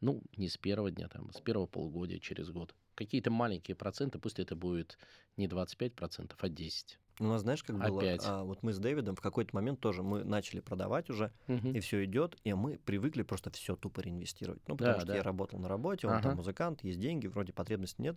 ну, 0.05 0.23
не 0.37 0.49
с 0.49 0.59
первого 0.59 0.91
дня, 0.91 1.09
там, 1.09 1.33
с 1.33 1.41
первого 1.41 1.67
полугодия, 1.67 2.19
через 2.19 2.51
год. 2.51 2.75
Какие-то 2.95 3.31
маленькие 3.31 3.75
проценты, 3.75 4.19
пусть 4.19 4.39
это 4.39 4.55
будет 4.55 4.99
не 5.37 5.47
25%, 5.47 6.35
а 6.39 6.49
10%. 6.49 6.97
У 7.21 7.25
нас, 7.25 7.43
знаешь, 7.43 7.63
как 7.63 7.79
было? 7.79 8.01
Опять. 8.01 8.23
А, 8.25 8.43
вот 8.43 8.63
мы 8.63 8.73
с 8.73 8.79
Дэвидом 8.79 9.15
в 9.15 9.21
какой-то 9.21 9.55
момент 9.55 9.79
тоже 9.79 10.03
мы 10.03 10.25
начали 10.25 10.61
продавать 10.61 11.11
уже, 11.11 11.31
угу. 11.47 11.69
и 11.69 11.79
все 11.81 12.05
идет, 12.05 12.37
и 12.43 12.53
мы 12.55 12.79
привыкли 12.79 13.23
просто 13.23 13.51
все 13.53 13.77
тупо 13.77 14.01
реинвестировать. 14.01 14.61
Ну, 14.67 14.77
потому 14.77 14.95
да, 14.95 15.01
что 15.01 15.07
да. 15.09 15.17
я 15.17 15.23
работал 15.23 15.61
на 15.61 15.69
работе, 15.69 16.09
он 16.09 16.15
ага. 16.15 16.23
там 16.23 16.37
музыкант, 16.37 16.83
есть 16.83 16.99
деньги, 16.99 17.29
вроде 17.29 17.53
потребности 17.53 18.01
нет. 18.01 18.17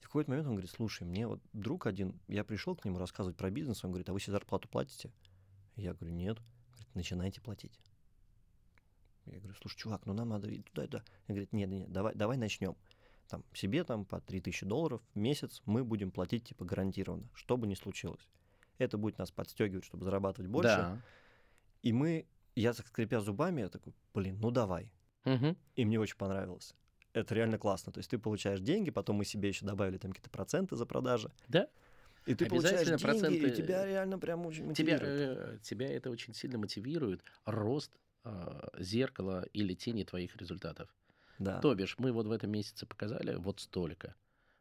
И 0.00 0.04
в 0.04 0.06
какой-то 0.06 0.30
момент 0.30 0.46
он 0.46 0.54
говорит, 0.54 0.70
слушай, 0.70 1.02
мне 1.02 1.26
вот 1.26 1.40
друг 1.52 1.86
один, 1.86 2.18
я 2.26 2.42
пришел 2.42 2.74
к 2.74 2.84
нему 2.86 2.98
рассказывать 2.98 3.36
про 3.36 3.50
бизнес, 3.50 3.84
он 3.84 3.90
говорит, 3.90 4.08
а 4.08 4.14
вы 4.14 4.20
себе 4.20 4.32
зарплату 4.32 4.68
платите? 4.68 5.10
Я 5.76 5.92
говорю, 5.92 6.14
нет. 6.14 6.38
Говорит, 6.70 6.94
начинайте 6.94 7.42
платить. 7.42 7.78
Я 9.26 9.38
говорю, 9.38 9.54
слушай, 9.60 9.76
чувак, 9.76 10.06
ну 10.06 10.14
нам 10.14 10.28
надо 10.28 10.48
и 10.48 10.62
туда, 10.62 10.84
и 10.84 10.86
туда. 10.86 11.04
Он 11.28 11.34
говорит, 11.34 11.52
нет, 11.52 11.68
нет, 11.68 11.92
давай, 11.92 12.14
давай 12.14 12.36
начнем. 12.38 12.76
Там, 13.28 13.44
себе 13.52 13.84
там 13.84 14.04
по 14.04 14.20
3000 14.20 14.66
долларов 14.66 15.02
в 15.14 15.18
месяц 15.18 15.62
мы 15.64 15.84
будем 15.84 16.10
платить 16.10 16.44
типа 16.44 16.64
гарантированно, 16.64 17.28
что 17.34 17.56
бы 17.56 17.66
ни 17.66 17.74
случилось. 17.74 18.28
Это 18.78 18.98
будет 18.98 19.18
нас 19.18 19.30
подстегивать, 19.30 19.84
чтобы 19.84 20.04
зарабатывать 20.04 20.50
больше. 20.50 20.68
Да. 20.68 21.02
И 21.82 21.92
мы, 21.92 22.26
я 22.54 22.72
скрипя 22.72 23.20
зубами, 23.20 23.62
я 23.62 23.68
такой, 23.68 23.94
блин, 24.14 24.38
ну 24.40 24.50
давай. 24.50 24.92
Угу. 25.24 25.56
И 25.74 25.84
мне 25.84 25.98
очень 25.98 26.16
понравилось. 26.16 26.74
Это 27.12 27.34
реально 27.34 27.58
классно. 27.58 27.92
То 27.92 27.98
есть 27.98 28.10
ты 28.10 28.18
получаешь 28.18 28.60
деньги, 28.60 28.90
потом 28.90 29.16
мы 29.16 29.24
себе 29.24 29.48
еще 29.48 29.64
добавили 29.64 29.98
там 29.98 30.12
какие-то 30.12 30.30
проценты 30.30 30.76
за 30.76 30.84
продажи. 30.86 31.32
Да. 31.48 31.68
И 32.26 32.34
ты 32.34 32.46
получаешь 32.46 32.86
деньги, 32.86 33.02
проценты... 33.02 33.48
и 33.48 33.52
тебя 33.52 33.86
реально 33.86 34.18
прям 34.18 34.44
очень 34.46 34.66
мотивирует. 34.66 35.00
Тебя, 35.00 35.54
э, 35.54 35.58
тебя 35.62 35.88
это 35.88 36.10
очень 36.10 36.34
сильно 36.34 36.58
мотивирует. 36.58 37.22
Рост 37.44 37.92
э, 38.24 38.68
зеркало 38.78 39.46
или 39.52 39.74
тени 39.74 40.04
твоих 40.04 40.36
результатов. 40.36 40.94
Да. 41.38 41.60
То 41.60 41.74
бишь, 41.74 41.96
мы 41.98 42.12
вот 42.12 42.26
в 42.26 42.32
этом 42.32 42.50
месяце 42.50 42.86
показали 42.86 43.34
вот 43.36 43.60
столько. 43.60 44.14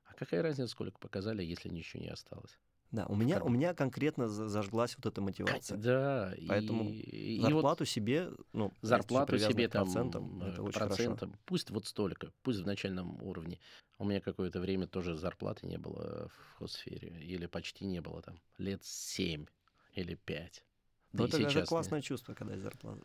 А 0.05 0.13
какая 0.13 0.41
разница, 0.41 0.71
сколько 0.71 0.99
показали, 0.99 1.43
если 1.43 1.69
ничего 1.69 2.03
не 2.03 2.09
осталось? 2.09 2.57
Да, 2.91 3.05
у 3.07 3.15
меня, 3.15 3.41
у 3.43 3.49
меня 3.49 3.73
конкретно 3.73 4.29
зажглась 4.29 4.95
вот 4.95 5.05
эта 5.05 5.21
мотивация. 5.21 5.77
Да, 5.77 6.33
поэтому 6.47 6.89
и, 6.89 7.41
зарплату 7.41 7.83
и 7.83 7.87
вот 7.87 7.89
себе, 7.89 8.31
ну, 8.53 8.71
зарплату 8.81 9.37
себе 9.37 9.67
там 9.67 9.85
процентом, 9.85 10.43
это 10.43 10.63
очень 10.63 10.79
процентом, 10.79 11.29
хорошо. 11.29 11.43
пусть 11.45 11.69
вот 11.71 11.87
столько, 11.87 12.31
пусть 12.43 12.59
в 12.59 12.65
начальном 12.65 13.21
уровне. 13.21 13.59
У 13.97 14.05
меня 14.05 14.21
какое-то 14.21 14.59
время 14.59 14.87
тоже 14.87 15.17
зарплаты 15.17 15.67
не 15.67 15.77
было 15.77 16.29
в 16.29 16.57
хозсфере, 16.57 17.19
или 17.21 17.47
почти 17.47 17.85
не 17.85 18.01
было 18.01 18.21
там, 18.21 18.39
лет 18.57 18.83
семь 18.83 19.45
или 19.93 20.15
пять. 20.15 20.63
Да 21.11 21.23
ну, 21.23 21.29
это, 21.29 21.37
это 21.37 21.65
классное 21.65 21.99
не. 21.99 22.03
чувство, 22.03 22.33
когда 22.33 22.53
есть 22.53 22.63
зарплата 22.63 23.01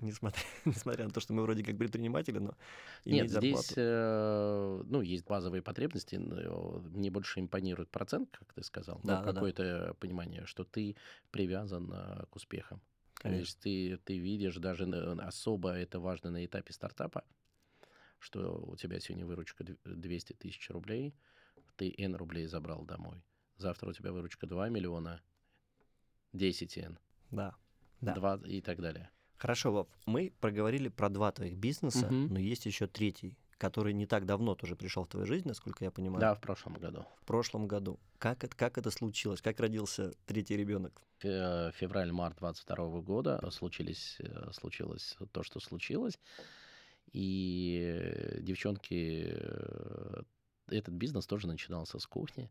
несмотря, 0.00 0.42
несмотря 0.64 1.04
на 1.04 1.10
то, 1.10 1.20
что 1.20 1.32
мы 1.32 1.42
вроде 1.42 1.62
как 1.64 1.76
предприниматели, 1.76 2.38
но 2.38 2.54
Нет, 3.04 3.30
зарплату. 3.30 3.62
здесь, 3.62 3.74
э, 3.76 4.82
ну, 4.86 5.00
есть 5.00 5.26
базовые 5.26 5.62
потребности, 5.62 6.16
но 6.16 6.80
мне 6.80 7.10
больше 7.10 7.40
импонирует 7.40 7.90
процент, 7.90 8.36
как 8.36 8.52
ты 8.52 8.62
сказал, 8.62 9.00
да, 9.02 9.20
ну, 9.20 9.26
да, 9.26 9.32
какое-то 9.32 9.86
да. 9.88 9.94
понимание, 9.94 10.46
что 10.46 10.64
ты 10.64 10.96
привязан 11.30 11.90
э, 11.92 12.26
к 12.30 12.36
успехам. 12.36 12.80
Конечно. 13.14 13.38
То 13.38 13.40
есть 13.40 13.58
ты, 13.60 13.98
ты 14.04 14.18
видишь, 14.18 14.56
даже 14.56 14.84
особо 14.84 15.70
это 15.70 16.00
важно 16.00 16.30
на 16.30 16.44
этапе 16.44 16.72
стартапа, 16.72 17.24
что 18.18 18.62
у 18.66 18.76
тебя 18.76 19.00
сегодня 19.00 19.26
выручка 19.26 19.64
200 19.84 20.32
тысяч 20.34 20.68
рублей, 20.70 21.14
ты 21.76 21.94
N 21.96 22.16
рублей 22.16 22.46
забрал 22.46 22.84
домой. 22.84 23.22
Завтра 23.56 23.88
у 23.88 23.92
тебя 23.92 24.12
выручка 24.12 24.46
2 24.46 24.68
миллиона, 24.68 25.22
10 26.32 26.78
N. 26.78 26.98
Да. 27.30 27.54
да. 28.00 28.14
2 28.14 28.40
и 28.46 28.60
так 28.60 28.80
далее. 28.80 29.10
Хорошо, 29.36 29.72
Вов, 29.72 29.88
мы 30.06 30.32
проговорили 30.40 30.88
про 30.88 31.08
два 31.08 31.32
твоих 31.32 31.56
бизнеса, 31.56 32.06
Мгм. 32.06 32.32
но 32.34 32.38
есть 32.38 32.66
еще 32.66 32.86
третий, 32.86 33.36
который 33.58 33.92
не 33.92 34.06
так 34.06 34.26
давно 34.26 34.54
тоже 34.54 34.76
пришел 34.76 35.04
в 35.04 35.08
твою 35.08 35.26
жизнь, 35.26 35.46
насколько 35.48 35.84
я 35.84 35.90
понимаю, 35.90 36.20
Да, 36.20 36.34
в 36.34 36.40
прошлом 36.40 36.74
году. 36.74 37.04
в 37.20 37.24
прошлом 37.26 37.66
году. 37.68 37.98
Как 38.18 38.44
это, 38.44 38.56
как 38.56 38.78
это 38.78 38.90
случилось? 38.90 39.42
Как 39.42 39.60
родился 39.60 40.12
третий 40.26 40.56
ребенок? 40.56 41.02
Фе- 41.22 41.72
Февраль-март 41.76 42.38
22 42.38 43.00
года 43.00 43.50
случились, 43.50 44.16
э, 44.20 44.50
случилось 44.52 45.16
то, 45.32 45.42
что 45.42 45.60
случилось. 45.60 46.18
И 47.12 47.80
э, 47.82 48.40
девчонки, 48.40 49.26
э, 49.30 50.22
этот 50.68 50.94
бизнес 50.94 51.26
тоже 51.26 51.46
начинался 51.46 51.98
с 51.98 52.06
кухни. 52.06 52.50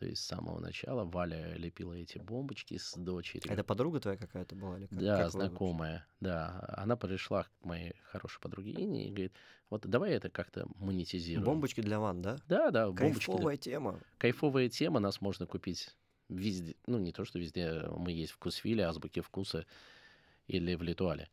То 0.00 0.06
есть 0.06 0.22
с 0.22 0.26
самого 0.26 0.58
начала 0.60 1.04
Валя 1.04 1.52
лепила 1.56 1.92
эти 1.92 2.16
бомбочки 2.16 2.78
с 2.78 2.94
дочерью. 2.96 3.52
Это 3.52 3.62
подруга 3.62 4.00
твоя 4.00 4.16
какая-то 4.16 4.54
была? 4.56 4.78
Или 4.78 4.86
как- 4.86 4.98
Да, 4.98 5.16
как 5.16 5.24
вы 5.26 5.30
знакомая, 5.30 6.06
да. 6.20 6.64
Она 6.78 6.96
пришла 6.96 7.42
к 7.42 7.50
моей 7.66 7.92
хорошей 8.04 8.40
подруге 8.40 8.70
Ине 8.72 9.08
и 9.08 9.10
говорит, 9.10 9.34
вот 9.68 9.86
давай 9.86 10.12
это 10.12 10.30
как-то 10.30 10.66
монетизируем. 10.76 11.44
Бомбочки 11.44 11.82
для 11.82 12.00
ван, 12.00 12.22
да? 12.22 12.38
Да, 12.48 12.70
да, 12.70 12.86
бомбочки. 12.86 13.26
для- 13.26 13.34
Кайфовая 13.34 13.56
тема. 13.58 14.00
Кайфовая 14.16 14.68
тема, 14.70 15.00
нас 15.00 15.20
можно 15.20 15.46
купить 15.46 15.94
везде. 16.30 16.76
Ну, 16.86 16.98
не 16.98 17.12
то, 17.12 17.26
что 17.26 17.38
везде, 17.38 17.82
мы 17.94 18.10
есть 18.12 18.32
в 18.32 18.36
Вкусвилле, 18.36 18.86
Азбуке 18.86 19.20
Вкуса 19.20 19.66
или 20.48 20.76
в 20.76 20.82
Литуале. 20.82 21.28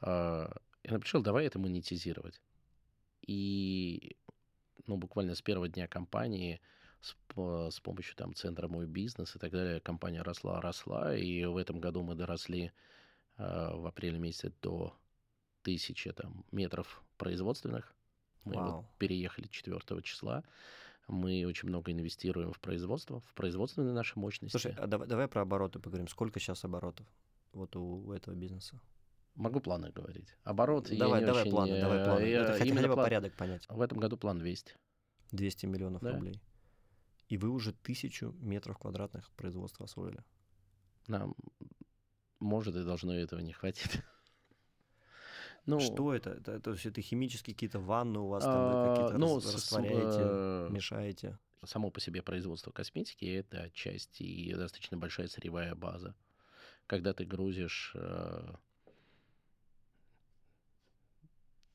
А, 0.00 0.56
Я 0.84 0.92
написал, 0.92 1.22
давай 1.22 1.44
это 1.46 1.58
монетизировать. 1.58 2.40
И 3.26 4.16
ну, 4.86 4.96
буквально 4.96 5.34
с 5.34 5.42
первого 5.42 5.68
дня 5.68 5.88
компании 5.88 6.60
с, 7.06 7.74
с 7.74 7.80
помощью 7.80 8.16
там 8.16 8.34
центра 8.34 8.68
«Мой 8.68 8.86
бизнес» 8.86 9.36
и 9.36 9.38
так 9.38 9.52
далее 9.52 9.80
компания 9.80 10.22
росла, 10.22 10.60
росла. 10.60 11.16
И 11.16 11.44
в 11.44 11.56
этом 11.56 11.80
году 11.80 12.02
мы 12.02 12.14
доросли 12.14 12.72
а, 13.36 13.76
в 13.76 13.86
апреле 13.86 14.18
месяце 14.18 14.52
до 14.62 14.94
тысячи 15.62 16.12
там, 16.12 16.44
метров 16.50 17.02
производственных. 17.16 17.94
Мы 18.44 18.54
вот 18.54 18.62
Вау. 18.62 18.88
переехали 18.98 19.46
4 19.48 20.02
числа. 20.02 20.44
Мы 21.08 21.44
очень 21.46 21.68
много 21.68 21.92
инвестируем 21.92 22.52
в 22.52 22.58
производство, 22.60 23.20
в 23.20 23.34
производственные 23.34 23.92
наши 23.92 24.18
мощности. 24.18 24.56
Слушай, 24.56 24.74
а 24.76 24.86
давай, 24.86 25.06
давай 25.06 25.28
про 25.28 25.42
обороты 25.42 25.78
поговорим. 25.78 26.08
Сколько 26.08 26.40
сейчас 26.40 26.64
оборотов 26.64 27.06
вот 27.52 27.76
у, 27.76 28.06
у 28.06 28.12
этого 28.12 28.34
бизнеса? 28.34 28.80
Могу 29.36 29.60
планы 29.60 29.92
говорить. 29.92 30.34
Оборот 30.44 30.88
я 30.88 30.98
давай, 30.98 31.20
не 31.20 31.26
давай 31.26 31.42
очень, 31.42 31.50
планы, 31.50 31.80
давай 31.80 31.98
э, 31.98 32.04
планы. 32.04 32.46
хотя, 32.46 32.64
именно 32.64 32.76
хотя 32.76 32.88
бы 32.88 32.94
план- 32.94 33.06
порядок 33.06 33.34
понять. 33.34 33.66
В 33.68 33.80
этом 33.80 33.98
году 33.98 34.16
план 34.16 34.38
200. 34.38 34.74
200 35.32 35.66
миллионов 35.66 36.02
Да. 36.02 36.12
рублей. 36.12 36.40
И 37.28 37.36
вы 37.36 37.48
уже 37.48 37.72
тысячу 37.72 38.32
метров 38.40 38.78
квадратных 38.78 39.30
производства 39.32 39.84
освоили. 39.84 40.22
Нам, 41.08 41.34
может, 42.40 42.76
и 42.76 42.84
должно 42.84 43.14
этого 43.14 43.40
не 43.40 43.52
хватить. 43.52 44.00
Ну, 45.66 45.80
Что 45.80 46.14
это? 46.14 46.30
это? 46.30 46.60
То 46.60 46.70
есть 46.72 46.86
это 46.86 47.00
химические 47.02 47.52
какие-то 47.52 47.80
ванны 47.80 48.20
у 48.20 48.28
вас 48.28 48.44
там, 48.44 48.54
а, 48.54 48.82
какие-то 48.88 49.18
ну, 49.18 49.34
рас- 49.34 49.52
растворяете, 49.52 50.20
э, 50.22 50.68
мешаете? 50.70 51.38
само 51.64 51.90
по 51.90 51.98
себе 52.00 52.22
производство 52.22 52.70
косметики 52.70 53.24
это 53.24 53.62
отчасти 53.62 54.22
и 54.22 54.54
достаточно 54.54 54.96
большая 54.96 55.26
сырьевая 55.26 55.74
база. 55.74 56.14
Когда 56.86 57.12
ты 57.12 57.24
грузишь, 57.24 57.90
э, 57.96 58.54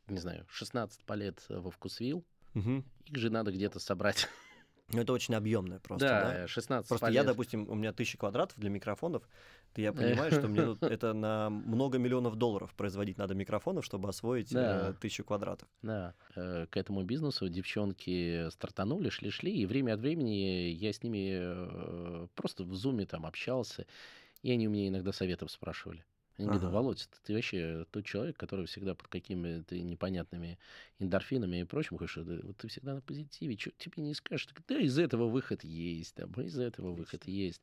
не 0.08 0.20
знаю, 0.20 0.46
16 0.50 1.04
палет 1.04 1.44
во 1.50 1.70
вкусвилл, 1.70 2.26
Мгм. 2.54 2.86
их 3.06 3.18
же 3.18 3.30
надо 3.30 3.52
где-то 3.52 3.80
собрать. 3.80 4.30
Ну, 4.89 5.02
это 5.02 5.13
очень 5.13 5.34
объемное 5.36 5.80
просто, 5.80 6.08
да? 6.08 6.34
да, 6.41 6.48
16 6.48 6.89
Просто 6.89 7.06
палет. 7.06 7.15
я, 7.15 7.24
допустим, 7.24 7.70
у 7.70 7.76
меня 7.76 7.94
тысяча 7.94 8.17
квадратов 8.17 8.60
для 8.60 8.70
микрофонов, 8.70 9.24
то 9.74 9.82
я 9.82 9.94
понимаю, 9.94 10.32
что 10.32 10.48
мне 10.48 10.63
тут 10.63 10.84
это 10.84 11.13
на 11.13 11.50
много 11.50 11.98
миллионов 11.98 12.36
долларов 12.36 12.74
производить 12.76 13.17
надо 13.17 13.34
микрофонов, 13.34 13.86
чтобы 13.86 14.10
освоить 14.10 14.52
Да. 14.54 14.89
э, 14.89 14.94
тысячу 15.00 15.24
квадратов. 15.24 15.70
Да, 15.82 16.13
э, 16.36 16.65
к 16.70 16.76
этому 16.76 17.04
бизнесу 17.04 17.48
девчонки 17.48 18.50
стартанули, 18.50 19.10
шли-шли, 19.10 19.52
и 19.52 19.65
время 19.65 19.94
от 19.94 20.02
времени 20.02 20.70
я 20.72 20.91
с 20.91 21.02
ними 21.04 21.38
э, 21.41 22.28
просто 22.36 22.63
в 22.63 22.74
зуме 22.76 23.06
там 23.06 23.26
общался, 23.26 23.86
и 24.41 24.52
они 24.52 24.67
у 24.67 24.72
меня 24.72 24.89
иногда 24.89 25.13
советов 25.13 25.52
спрашивали. 25.52 26.04
Они 26.42 26.48
говорят, 26.48 26.64
Ага. 26.64 26.74
Володь, 26.74 27.08
ты- 27.24 27.36
вообще 27.36 27.86
тот 27.92 28.04
человек, 28.04 28.36
который 28.36 28.66
всегда 28.66 28.96
под 28.96 29.08
какими-то 29.10 29.78
непонятными 29.78 30.58
эндорфинами 30.98 31.62
и 31.62 31.64
прочим, 31.66 31.98
ты, 32.00 32.42
вот 32.42 32.58
ты 32.58 32.68
всегда 32.68 32.96
на 32.96 33.02
позитиве, 33.02 33.56
что 33.58 33.70
тебе 33.78 34.02
не 34.02 34.16
скажешь? 34.16 34.48
Так, 34.48 34.64
да, 34.68 34.80
из 34.80 34.98
этого 34.98 35.30
выход 35.30 35.64
есть, 35.64 36.16
там, 36.16 36.32
из 36.42 36.58
этого 36.58 36.94
выход 36.94 37.28
есть. 37.28 37.62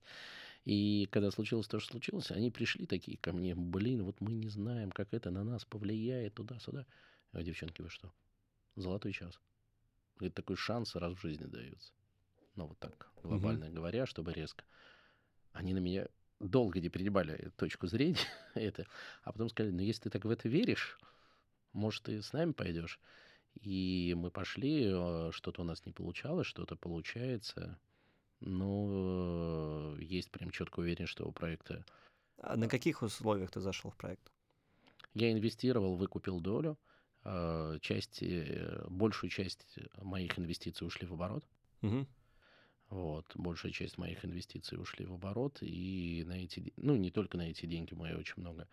И 0.65 1.09
когда 1.11 1.33
случилось 1.33 1.67
то, 1.67 1.81
что 1.81 1.91
случилось, 1.91 2.31
они 2.31 2.53
пришли 2.53 2.87
такие 2.87 3.19
ко 3.19 3.33
мне, 3.33 3.57
блин, 3.57 4.05
вот 4.05 4.21
мы 4.21 4.33
не 4.33 4.49
знаем, 4.49 4.93
как 4.93 5.13
это 5.13 5.33
на 5.33 5.43
нас 5.43 5.65
повлияет 5.65 6.35
туда-сюда. 6.35 6.81
Я 6.81 6.87
говорю, 7.33 7.47
девчонки, 7.47 7.83
вы 7.83 7.91
что? 7.91 8.13
Золотой 8.77 9.13
час. 9.13 9.41
Говорит, 10.17 10.35
такой 10.35 10.55
шанс 10.55 10.95
раз 10.95 11.15
в 11.15 11.21
жизни 11.21 11.47
дается. 11.47 11.93
Ну, 12.55 12.67
вот 12.67 12.79
так, 12.79 13.11
глобально 13.25 13.71
говоря, 13.71 14.07
чтобы 14.07 14.33
резко. 14.33 14.65
Они 15.53 15.75
на 15.75 15.79
меня 15.79 16.07
долго 16.41 16.81
не 16.81 16.89
принимали 16.89 17.51
точку 17.57 17.87
зрения 17.87 18.19
это, 18.55 18.87
а 19.23 19.33
потом 19.33 19.49
сказали, 19.49 19.73
ну, 19.73 19.81
если 19.83 20.03
ты 20.05 20.11
так 20.11 20.25
в 20.25 20.31
это 20.31 20.49
веришь, 20.49 20.99
может, 21.73 22.05
ты 22.05 22.23
с 22.23 22.33
нами 22.33 22.53
пойдешь. 22.53 22.99
И 23.61 24.15
мы 24.17 24.31
пошли, 24.31 24.87
э, 24.87 25.31
что-то 25.33 25.63
у 25.63 25.65
нас 25.65 25.85
не 25.85 25.93
получалось, 25.93 26.47
что-то 26.47 26.77
получается. 26.77 27.79
Но 28.41 29.97
э, 29.99 30.03
есть 30.03 30.31
прям 30.31 30.51
четко 30.51 30.81
уверен, 30.81 31.07
что 31.07 31.27
у 31.27 31.33
проекта... 31.33 31.85
А 32.41 32.57
на 32.57 32.69
каких 32.69 33.03
условиях 33.03 33.51
ты 33.51 33.61
зашел 33.61 33.91
в 33.91 33.97
проект? 33.97 34.31
Я 35.15 35.33
инвестировал, 35.33 35.97
выкупил 35.97 36.41
долю. 36.41 36.79
э, 37.25 37.79
Часть, 37.81 38.23
э, 38.23 38.87
большую 38.89 39.31
часть 39.31 39.79
моих 40.01 40.39
инвестиций 40.39 40.87
ушли 40.87 41.07
в 41.07 41.15
оборот. 41.15 41.45
Мгм. 41.81 42.07
Вот, 42.91 43.27
большая 43.35 43.71
часть 43.73 43.99
моих 43.99 44.25
инвестиций 44.25 44.81
ушли 44.81 45.05
в 45.05 45.13
оборот, 45.13 45.59
и 45.61 46.25
на 46.27 46.33
эти, 46.43 46.73
ну, 46.77 46.97
не 46.97 47.11
только 47.11 47.37
на 47.37 47.51
эти 47.51 47.67
деньги 47.67 47.93
мы 47.93 48.15
очень 48.17 48.35
много 48.37 48.67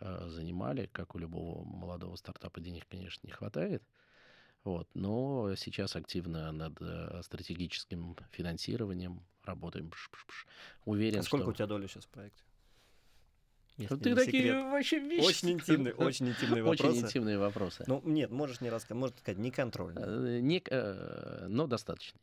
э, 0.00 0.28
занимали, 0.28 0.90
как 0.92 1.14
у 1.14 1.18
любого 1.18 1.64
молодого 1.64 2.16
стартапа 2.16 2.60
денег, 2.60 2.86
конечно, 2.90 3.26
не 3.26 3.32
хватает, 3.32 3.82
вот, 4.62 4.88
но 4.92 5.54
сейчас 5.56 5.96
активно 5.96 6.52
над 6.52 6.76
э, 6.82 7.22
стратегическим 7.22 8.14
финансированием 8.30 9.22
работаем. 9.44 9.88
Пш-пш-пш. 9.90 10.46
Уверен, 10.84 11.20
А 11.20 11.22
сколько 11.22 11.44
что... 11.44 11.50
у 11.50 11.54
тебя 11.54 11.66
доли 11.66 11.86
сейчас 11.86 12.04
в 12.04 12.08
проекте? 12.08 12.42
Если 13.78 13.94
Ну, 13.94 14.00
ты 14.00 14.14
такие 14.14 14.42
секрет. 14.42 14.64
вообще 14.64 14.98
вещи... 14.98 15.24
Очень 15.26 15.50
интимные, 15.52 15.94
очень 15.96 16.28
интимные 16.28 16.64
Очень 16.64 16.84
вопросы. 16.84 17.06
интимные 17.06 17.38
вопросы. 17.38 17.84
Ну, 17.86 18.02
нет, 18.04 18.30
можешь 18.30 18.60
не 18.60 18.68
рассказать, 18.68 18.98
можно 19.00 19.16
сказать, 19.18 19.38
не 19.38 19.50
контрольно. 19.50 20.00
Э, 20.00 20.40
не- 20.40 20.62
э, 20.68 21.46
но 21.48 21.66
достаточный. 21.66 22.20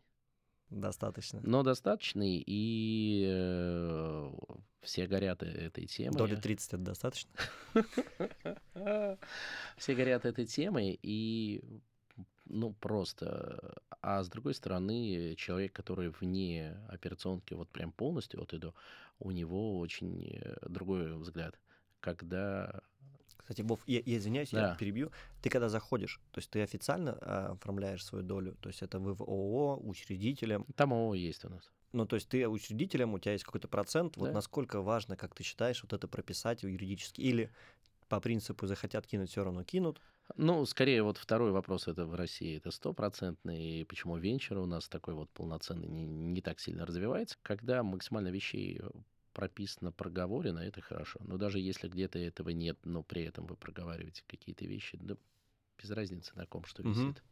Достаточно. 0.73 1.39
Но 1.43 1.61
достаточный, 1.61 2.43
и 2.45 3.25
э, 3.27 4.31
все 4.81 5.05
горят 5.05 5.43
э- 5.43 5.67
этой 5.67 5.85
темой. 5.85 6.17
Доля 6.17 6.35
30 6.35 6.73
это 6.73 6.83
достаточно? 6.83 7.31
Все 9.77 9.95
горят 9.95 10.25
этой 10.25 10.45
темой, 10.47 10.99
и 11.01 11.63
ну 12.45 12.73
просто. 12.73 13.75
А 14.01 14.23
с 14.23 14.29
другой 14.29 14.55
стороны, 14.55 15.35
человек, 15.37 15.73
который 15.73 16.09
вне 16.09 16.75
операционки 16.89 17.53
вот 17.53 17.69
прям 17.69 17.91
полностью 17.91 18.41
от 18.41 18.53
и 18.53 18.57
до, 18.57 18.73
у 19.19 19.29
него 19.29 19.79
очень 19.79 20.39
э, 20.41 20.55
другой 20.67 21.15
взгляд. 21.17 21.59
Когда... 21.99 22.81
Кстати, 23.43 23.61
Бов, 23.61 23.81
я, 23.87 24.01
я 24.05 24.17
извиняюсь, 24.17 24.53
я 24.53 24.61
Да. 24.61 24.75
перебью. 24.75 25.11
Ты 25.41 25.49
когда 25.49 25.69
заходишь, 25.69 26.21
то 26.31 26.39
есть 26.39 26.49
ты 26.49 26.61
официально 26.61 27.17
а, 27.21 27.51
оформляешь 27.53 28.03
свою 28.03 28.23
долю, 28.23 28.55
то 28.61 28.69
есть 28.69 28.81
это 28.81 28.99
вы 28.99 29.13
в 29.13 29.21
ООО, 29.21 29.79
учредителем, 29.83 30.65
Там 30.75 30.93
ООО 30.93 31.13
есть 31.15 31.43
у 31.45 31.49
нас. 31.49 31.69
ну, 31.91 32.05
то 32.05 32.15
есть 32.15 32.29
ты 32.29 32.47
учредителем, 32.47 33.13
у 33.13 33.19
тебя 33.19 33.33
есть 33.33 33.43
какой-то 33.43 33.67
процент, 33.67 34.17
вот 34.17 34.27
Да. 34.29 34.33
насколько 34.33 34.81
важно, 34.81 35.17
как 35.17 35.35
ты 35.35 35.43
считаешь, 35.43 35.83
вот 35.83 35.93
это 35.93 36.07
прописать 36.07 36.63
юридически, 36.63 37.21
или 37.21 37.51
по 38.07 38.19
принципу 38.21 38.65
захотят 38.67 39.07
кинуть, 39.07 39.29
все 39.31 39.43
равно 39.43 39.63
кинут. 39.63 39.99
Ну, 40.37 40.65
скорее, 40.65 41.03
вот 41.03 41.17
второй 41.17 41.51
вопрос 41.51 41.87
это 41.87 42.05
в 42.05 42.15
России, 42.15 42.57
это 42.57 42.71
стопроцентный, 42.71 43.81
и 43.81 43.83
почему 43.83 44.17
венчур 44.17 44.59
у 44.59 44.65
нас 44.65 44.87
такой 44.87 45.15
вот 45.15 45.29
полноценный 45.31 45.87
не, 45.87 46.05
не 46.05 46.41
так 46.41 46.59
сильно 46.59 46.85
развивается. 46.85 47.37
Когда 47.41 47.83
максимально 47.83 48.29
вещей 48.29 48.81
прописано, 49.33 49.91
проговорено, 49.91 50.59
это 50.59 50.81
хорошо. 50.81 51.19
Но 51.23 51.37
даже 51.37 51.59
если 51.59 51.87
где-то 51.87 52.19
этого 52.19 52.49
нет, 52.49 52.77
но 52.85 53.03
при 53.03 53.23
этом 53.23 53.45
вы 53.45 53.55
проговариваете 53.55 54.23
какие-то 54.27 54.65
вещи, 54.65 54.97
да 55.01 55.17
без 55.81 55.89
разницы 55.89 56.31
на 56.35 56.45
ком 56.45 56.65
что 56.65 56.83
висит. 56.83 57.23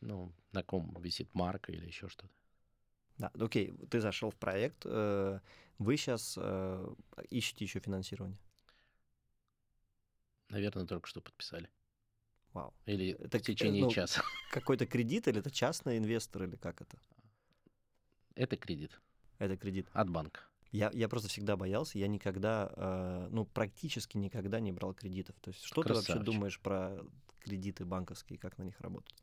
Ну, 0.00 0.32
на 0.52 0.62
ком 0.62 0.94
висит 1.00 1.34
марка 1.34 1.72
или 1.72 1.86
еще 1.86 2.08
что-то. 2.08 2.32
Да, 3.16 3.30
окей, 3.38 3.72
ты 3.90 4.00
зашел 4.00 4.30
в 4.30 4.36
проект, 4.36 4.82
э, 4.84 5.40
вы 5.78 5.96
сейчас 5.96 6.38
ищете 7.30 7.64
еще 7.64 7.78
финансирование. 7.78 8.38
Наверное, 10.50 10.84
только 10.86 11.08
что 11.08 11.20
подписали. 11.20 11.70
Вау. 12.52 12.72
Или 12.86 13.12
Это 13.14 13.38
в 13.38 13.40
э, 13.40 13.44
течение 13.44 13.82
ну, 13.82 13.90
часа. 13.90 14.22
Какой-то 14.52 14.86
кредит 14.86 15.26
или 15.26 15.40
это 15.40 15.50
частный 15.50 15.98
инвестор 15.98 16.44
или 16.44 16.56
как 16.56 16.80
это? 16.80 16.96
Это 18.36 18.56
кредит 18.56 19.00
Это 19.38 19.56
кредит. 19.56 19.88
от 19.92 20.08
банка. 20.10 20.40
Я, 20.74 20.90
я 20.92 21.08
просто 21.08 21.28
всегда 21.28 21.56
боялся, 21.56 21.98
я 22.00 22.08
никогда, 22.08 22.68
э, 22.76 23.28
ну, 23.30 23.44
практически 23.44 24.16
никогда 24.18 24.58
не 24.58 24.72
брал 24.72 24.92
кредитов. 24.92 25.36
То 25.40 25.50
есть 25.50 25.62
что 25.62 25.84
ты 25.84 25.94
вообще 25.94 26.14
Красавчик. 26.14 26.34
думаешь 26.34 26.58
про 26.60 26.98
кредиты 27.38 27.84
банковские, 27.84 28.40
как 28.40 28.58
на 28.58 28.64
них 28.64 28.80
работают? 28.80 29.22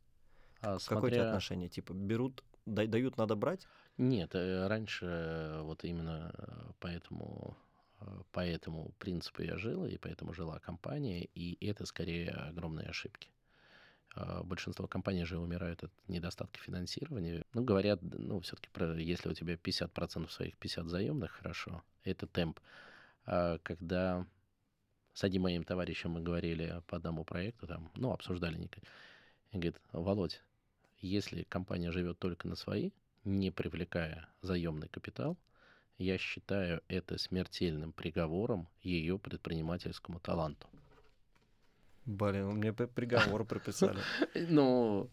А 0.62 0.78
Какое 0.78 0.78
у 0.78 0.80
тебя 0.80 0.98
смотря- 1.02 1.28
отношение? 1.28 1.68
Типа 1.68 1.92
берут, 1.94 2.42
да- 2.66 2.86
дают, 2.88 3.18
надо 3.18 3.36
брать? 3.36 3.68
Нет, 3.98 4.34
э, 4.34 4.68
раньше 4.68 5.60
вот 5.64 5.84
именно 5.84 6.32
э, 6.38 6.72
по 6.80 6.88
этому, 6.88 7.58
э, 8.00 8.22
по 8.32 8.40
этому 8.40 8.94
принципу 8.98 9.42
я 9.42 9.58
жил, 9.58 9.86
и 9.86 9.98
поэтому 9.98 10.34
жила 10.34 10.58
компания, 10.60 11.26
и 11.36 11.58
это 11.68 11.86
скорее 11.86 12.30
огромные 12.30 12.88
ошибки. 12.88 13.30
А 14.14 14.44
Большинство 14.44 14.88
компаний 14.88 15.26
же 15.26 15.38
умирают 15.38 15.84
от 15.84 15.92
недостатка 16.08 16.60
финансирования. 16.60 17.44
Ну, 17.54 17.64
говорят, 17.64 18.02
ну, 18.02 18.40
все-таки, 18.42 18.70
если 19.04 19.30
у 19.30 19.34
тебя 19.34 19.56
50% 19.56 20.30
своих 20.30 20.58
50 20.58 20.88
заемных, 20.88 21.32
хорошо, 21.32 21.84
это 22.04 22.28
темп. 22.28 22.60
А 23.26 23.58
когда 23.60 24.26
с 25.14 25.24
одним 25.24 25.44
моим 25.44 25.64
товарищем 25.64 26.12
мы 26.12 26.22
говорили 26.22 26.82
по 26.88 26.98
одному 26.98 27.24
проекту, 27.24 27.68
там, 27.68 27.92
ну, 27.96 28.12
обсуждали. 28.12 28.70
И 29.52 29.58
говорит, 29.58 29.82
Володь, 29.92 30.42
если 31.00 31.44
компания 31.44 31.92
живет 31.92 32.20
только 32.20 32.48
на 32.48 32.56
свои, 32.56 32.92
не 33.24 33.52
привлекая 33.52 34.28
заемный 34.42 34.88
капитал, 34.88 35.38
я 35.98 36.18
считаю 36.18 36.82
это 36.88 37.18
смертельным 37.18 37.94
приговором 37.94 38.68
ее 38.82 39.20
предпринимательскому 39.20 40.20
таланту. 40.20 40.68
Блин, 42.06 42.48
мне 42.56 42.74
приговор 42.74 43.46
прописали. 43.46 44.00
Ну, 44.50 45.10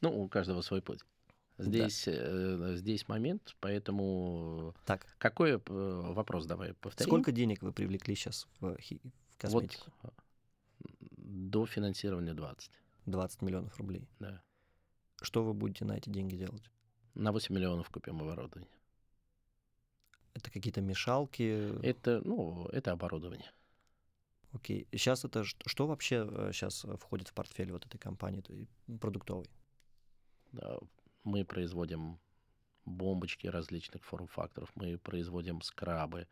ну, 0.00 0.22
у 0.22 0.28
каждого 0.28 0.62
свой 0.62 0.82
путь. 0.82 1.00
Здесь, 1.58 2.04
э, 2.06 2.74
здесь 2.76 3.08
момент, 3.08 3.56
поэтому 3.60 4.74
Так, 4.86 5.06
какой 5.18 5.52
э, 5.52 5.58
вопрос 5.66 6.46
давай 6.46 6.74
повторим? 6.74 7.08
сколько 7.08 7.30
денег 7.30 7.62
вы 7.62 7.72
привлекли 7.72 8.14
сейчас 8.14 8.48
в, 8.60 8.76
косметику? 9.38 9.90
Вот 10.02 10.14
до 11.52 11.66
финансирования 11.66 12.34
20, 12.34 12.70
20 13.06 13.42
миллионов 13.42 13.76
рублей. 13.78 14.08
да. 14.18 14.42
Что 15.20 15.44
вы 15.44 15.54
будете 15.54 15.84
на 15.84 15.96
эти 15.96 16.10
деньги 16.10 16.36
делать? 16.36 16.64
На 17.14 17.30
8 17.30 17.54
миллионов 17.54 17.90
купим 17.90 18.20
оборудование. 18.20 18.70
Это 20.34 20.50
какие-то 20.50 20.80
мешалки? 20.80 21.78
Это, 21.84 22.22
ну, 22.24 22.66
это 22.72 22.92
оборудование. 22.92 23.52
Окей. 24.52 24.86
Сейчас 24.92 25.24
это 25.24 25.44
что 25.44 25.86
вообще 25.86 26.26
сейчас 26.52 26.84
входит 27.00 27.28
в 27.28 27.34
портфель 27.34 27.72
вот 27.72 27.86
этой 27.86 27.98
компании 27.98 28.68
продуктовой? 29.00 29.46
Да, 30.52 30.78
мы 31.24 31.44
производим 31.44 32.18
бомбочки 32.84 33.46
различных 33.46 34.04
форм-факторов, 34.04 34.70
мы 34.74 34.98
производим 34.98 35.62
скрабы, 35.62 36.26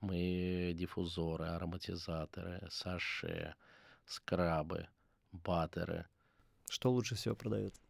мы 0.00 0.72
диффузоры, 0.76 1.46
ароматизаторы, 1.46 2.66
саше, 2.70 3.54
скрабы, 4.04 4.86
баттеры. 5.32 6.06
Что 6.68 6.92
лучше 6.92 7.14
всего 7.14 7.34
продается? 7.34 7.80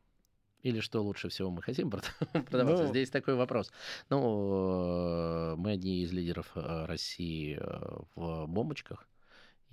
Или 0.62 0.80
что 0.80 1.02
лучше 1.02 1.28
всего 1.28 1.50
мы 1.50 1.60
хотим 1.60 1.90
прода- 1.90 2.42
продаваться? 2.50 2.84
Ну. 2.84 2.90
Здесь 2.90 3.10
такой 3.10 3.34
вопрос. 3.34 3.70
Ну, 4.08 5.52
э, 5.52 5.56
мы 5.56 5.72
одни 5.72 6.02
из 6.02 6.12
лидеров 6.12 6.50
э, 6.54 6.86
России 6.86 7.58
э, 7.60 7.98
в 8.14 8.46
бомбочках 8.46 9.06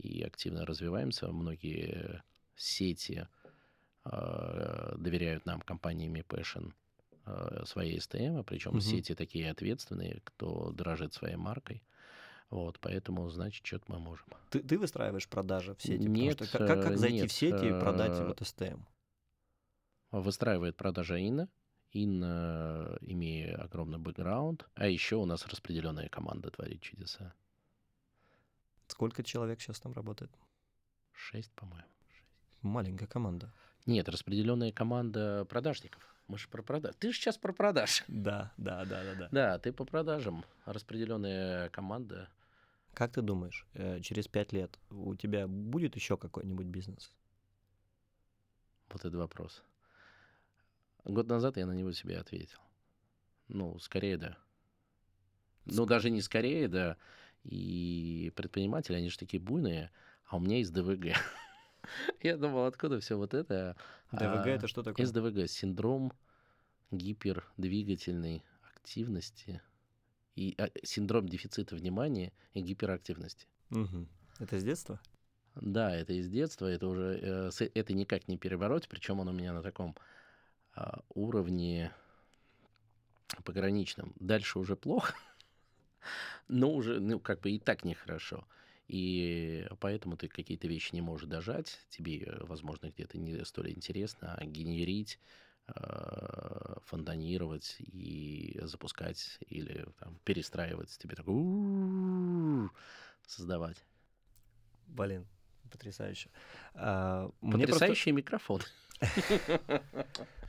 и 0.02 0.24
активно 0.24 0.66
развиваемся. 0.66 1.28
Многие 1.32 2.24
сети 2.56 3.28
э, 4.06 4.96
доверяют 4.98 5.46
нам, 5.46 5.62
компаниями 5.62 6.26
Passion, 6.28 6.74
э, 7.26 7.64
своей 7.66 8.00
СТМ, 8.00 8.44
причем 8.44 8.72
Мгм. 8.72 8.82
сети 8.82 9.16
такие 9.16 9.50
ответственные, 9.52 10.22
кто 10.24 10.72
дорожит 10.72 11.14
своей 11.14 11.36
маркой. 11.36 11.84
Вот, 12.50 12.80
поэтому, 12.80 13.30
значит, 13.30 13.66
что-то 13.66 13.86
мы 13.88 14.00
можем. 14.00 14.26
Ты, 14.50 14.60
ты 14.60 14.78
выстраиваешь 14.78 15.28
продажи 15.30 15.74
в 15.76 15.82
сети? 15.82 16.08
Нет, 16.08 16.44
что 16.44 16.58
как, 16.58 16.68
как- 16.68 16.84
как 16.84 16.94
э, 16.94 16.98
зайти 16.98 17.16
нет, 17.16 17.32
в 17.32 17.34
сети 17.34 17.66
и 17.70 17.80
продать 17.80 18.20
э, 18.20 18.26
вот 18.26 18.42
СТМ? 18.46 18.82
Выстраивает 20.12 20.76
продажа 20.76 21.16
Инна. 21.16 21.48
Инна, 21.94 22.98
имея 23.02 23.58
огромный 23.58 24.00
бэкграунд. 24.00 24.66
А 24.76 24.88
еще 24.88 25.16
у 25.18 25.26
нас 25.26 25.46
распределенная 25.48 26.10
команда 26.10 26.50
творит 26.50 26.82
чудеса. 26.82 27.34
Сколько 28.92 29.24
человек 29.24 29.62
сейчас 29.62 29.80
там 29.80 29.94
работает? 29.94 30.30
Шесть, 31.14 31.50
по-моему. 31.54 31.88
Маленькая 32.62 33.08
команда. 33.08 33.54
Нет, 33.86 34.10
распределенная 34.10 34.74
команда 34.74 35.46
продажников. 35.46 36.14
Мы 36.28 36.38
же 36.38 36.50
про 36.50 36.62
продаж. 36.62 36.94
Ты 37.00 37.14
же 37.14 37.18
сейчас 37.18 37.38
про 37.38 37.54
продаж. 37.54 38.04
Да, 38.10 38.52
да, 38.58 38.84
да, 38.84 39.02
да, 39.04 39.16
да. 39.16 39.30
Да, 39.32 39.60
ты 39.60 39.72
по 39.72 39.86
продажам. 39.86 40.44
Распределенная 40.66 41.70
команда. 41.70 42.28
Как 42.94 43.14
ты 43.14 43.22
думаешь, 43.22 43.66
э, 43.76 44.02
через 44.02 44.28
пять 44.28 44.52
лет 44.52 44.78
у 44.90 45.16
тебя 45.16 45.48
будет 45.48 45.96
еще 45.96 46.18
какой-нибудь 46.18 46.68
бизнес? 46.68 47.14
Вот 48.90 49.06
это 49.06 49.18
вопрос. 49.18 49.64
Год 51.06 51.28
назад 51.30 51.56
я 51.56 51.66
на 51.66 51.72
него 51.72 51.94
себе 51.94 52.20
ответил. 52.20 52.60
Ну, 53.48 53.80
скорее 53.80 54.18
да. 54.18 54.38
Ну, 55.64 55.86
даже 55.86 56.10
не 56.10 56.22
скорее, 56.22 56.68
да. 56.68 56.98
И 57.44 58.32
предприниматели, 58.36 58.96
они 58.96 59.10
же 59.10 59.18
такие 59.18 59.42
буйные, 59.42 59.92
а 60.26 60.38
у 60.38 60.40
меня 60.40 60.58
есть 60.58 60.74
ДВГ. 60.74 61.16
Я 62.22 62.38
думал, 62.38 62.66
откуда 62.66 63.00
все 63.00 63.18
вот 63.18 63.34
это? 63.34 63.76
ДВГ 64.12 64.22
А, 64.22 64.50
это 64.50 64.68
что 64.68 64.84
такое? 64.84 65.06
СДВГ– 65.06 65.48
синдром 65.50 66.14
гипердвигательной 66.92 68.44
активности 68.62 69.62
и 70.36 70.56
а, 70.58 70.70
синдром 70.84 71.28
дефицита 71.28 71.76
внимания 71.76 72.32
и 72.54 72.62
гиперактивности. 72.62 73.48
Мгм. 73.70 74.08
Это 74.40 74.60
с 74.60 74.64
детства? 74.64 75.00
Да, 75.56 75.96
это 75.96 76.14
из 76.14 76.30
детства, 76.30 76.68
это 76.68 76.88
уже 76.88 77.52
э, 77.60 77.66
это 77.74 77.94
никак 77.94 78.28
не 78.28 78.38
перебороть, 78.38 78.88
причем 78.88 79.20
он 79.20 79.28
у 79.28 79.34
меня 79.34 79.54
на 79.54 79.62
таком 79.62 79.96
а, 80.74 81.02
уровне 81.10 81.92
пограничном. 83.44 84.14
Дальше 84.20 84.60
уже 84.60 84.76
плохо, 84.76 85.14
но 86.48 86.72
уже, 86.72 87.00
ну, 87.00 87.20
как 87.20 87.42
бы 87.42 87.52
и 87.52 87.60
так 87.60 87.84
нехорошо. 87.86 88.48
И 88.88 89.68
поэтому 89.80 90.18
ты 90.18 90.28
какие-то 90.28 90.68
вещи 90.68 90.94
не 90.94 91.02
можешь 91.02 91.28
дожать, 91.30 91.80
тебе, 91.90 92.38
возможно, 92.42 92.88
где-то 92.90 93.18
не 93.18 93.44
столь 93.46 93.72
интересно, 93.72 94.36
а 94.38 94.46
генерить, 94.46 95.18
э, 95.68 96.76
фондонировать 96.86 97.78
и 97.80 98.60
запускать 98.64 99.40
или 99.48 99.86
там, 100.00 100.20
перестраивать, 100.26 100.98
тебе 100.98 101.16
такой 101.16 101.34
«У-у-у», 101.36 102.70
создавать. 103.26 103.78
Блин, 104.88 105.26
потрясающе. 105.72 106.30
А, 106.74 107.32
мне 107.40 107.66
просто- 107.66 107.86
Потрясающий 107.86 108.12
микрофон. 108.12 108.62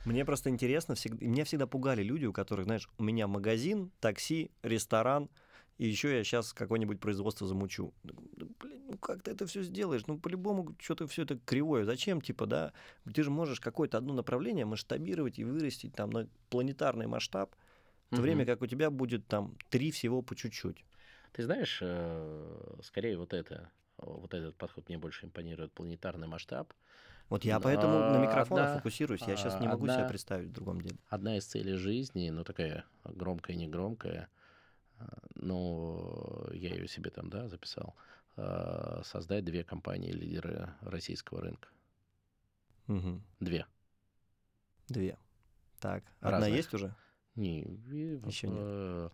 Мне 0.05 0.25
просто 0.25 0.49
интересно, 0.49 0.95
всегда, 0.95 1.25
меня 1.25 1.45
всегда 1.45 1.65
пугали 1.65 2.03
люди, 2.03 2.25
у 2.25 2.33
которых, 2.33 2.65
знаешь, 2.65 2.89
у 2.97 3.03
меня 3.03 3.25
магазин, 3.25 3.89
такси, 4.01 4.51
ресторан, 4.61 5.29
и 5.77 5.87
еще 5.87 6.15
я 6.15 6.23
сейчас 6.23 6.53
какое-нибудь 6.53 6.99
производство 6.99 7.47
замучу. 7.47 7.93
Да, 8.03 8.13
Блин, 8.59 8.83
ну 8.89 8.97
как 8.97 9.23
ты 9.23 9.31
это 9.31 9.45
все 9.47 9.63
сделаешь? 9.63 10.05
Ну, 10.07 10.17
по-любому, 10.19 10.75
что-то 10.79 11.07
все 11.07 11.23
это 11.23 11.37
кривое. 11.45 11.83
Зачем, 11.85 12.21
типа, 12.21 12.45
да? 12.45 12.73
Ты 13.13 13.23
же 13.23 13.31
можешь 13.31 13.59
какое-то 13.59 13.97
одно 13.97 14.13
направление 14.13 14.65
масштабировать 14.65 15.39
и 15.39 15.43
вырастить 15.43 15.93
там 15.95 16.11
на 16.11 16.27
планетарный 16.49 17.07
масштаб, 17.07 17.55
в 18.11 18.15
то 18.15 18.21
время 18.21 18.43
Мгм. 18.43 18.45
как 18.47 18.61
у 18.61 18.67
тебя 18.67 18.89
будет 18.91 19.25
там 19.27 19.57
три 19.69 19.91
всего 19.91 20.21
по 20.21 20.35
чуть-чуть. 20.35 20.85
Ты 21.31 21.43
знаешь, 21.43 21.79
э, 21.81 22.75
скорее 22.83 23.17
вот 23.17 23.33
это, 23.33 23.71
вот 23.97 24.33
этот 24.35 24.55
подход 24.55 24.87
мне 24.89 24.99
больше 24.99 25.25
импонирует, 25.25 25.71
планетарный 25.71 26.27
масштаб. 26.27 26.71
Вот 27.29 27.43
я 27.45 27.59
поэтому 27.59 27.97
на 27.99 28.17
А, 28.17 28.21
микрофонах 28.21 28.67
одна- 28.67 28.77
фокусируюсь. 28.77 29.21
Я 29.21 29.35
сейчас 29.35 29.59
не 29.59 29.65
а, 29.65 29.71
могу 29.71 29.87
себе 29.87 29.95
одна- 29.95 30.09
представить 30.09 30.49
в 30.49 30.51
другом 30.51 30.81
деле. 30.81 30.97
Одна 31.07 31.37
из 31.37 31.45
целей 31.45 31.75
жизни, 31.77 32.29
ну 32.29 32.43
такая 32.43 32.85
громкая, 33.05 33.55
негромкая, 33.55 34.27
но 35.35 36.47
я 36.53 36.69
ее 36.75 36.87
себе 36.87 37.09
там, 37.09 37.29
да, 37.29 37.47
записал, 37.47 37.95
э, 38.37 39.01
создать 39.03 39.43
две 39.45 39.63
компании-лидеры 39.63 40.73
российского 40.81 41.41
рынка. 41.41 41.67
Мгм. 42.87 43.23
Две. 43.39 43.65
Две. 44.89 45.17
Так, 45.79 46.03
одна 46.19 46.39
Разных. 46.39 46.55
есть 46.55 46.73
уже? 46.73 46.95
Не, 47.35 47.61
и, 47.63 48.19
Ещё 48.25 48.47
нет. 48.47 48.57
э, 48.59 49.09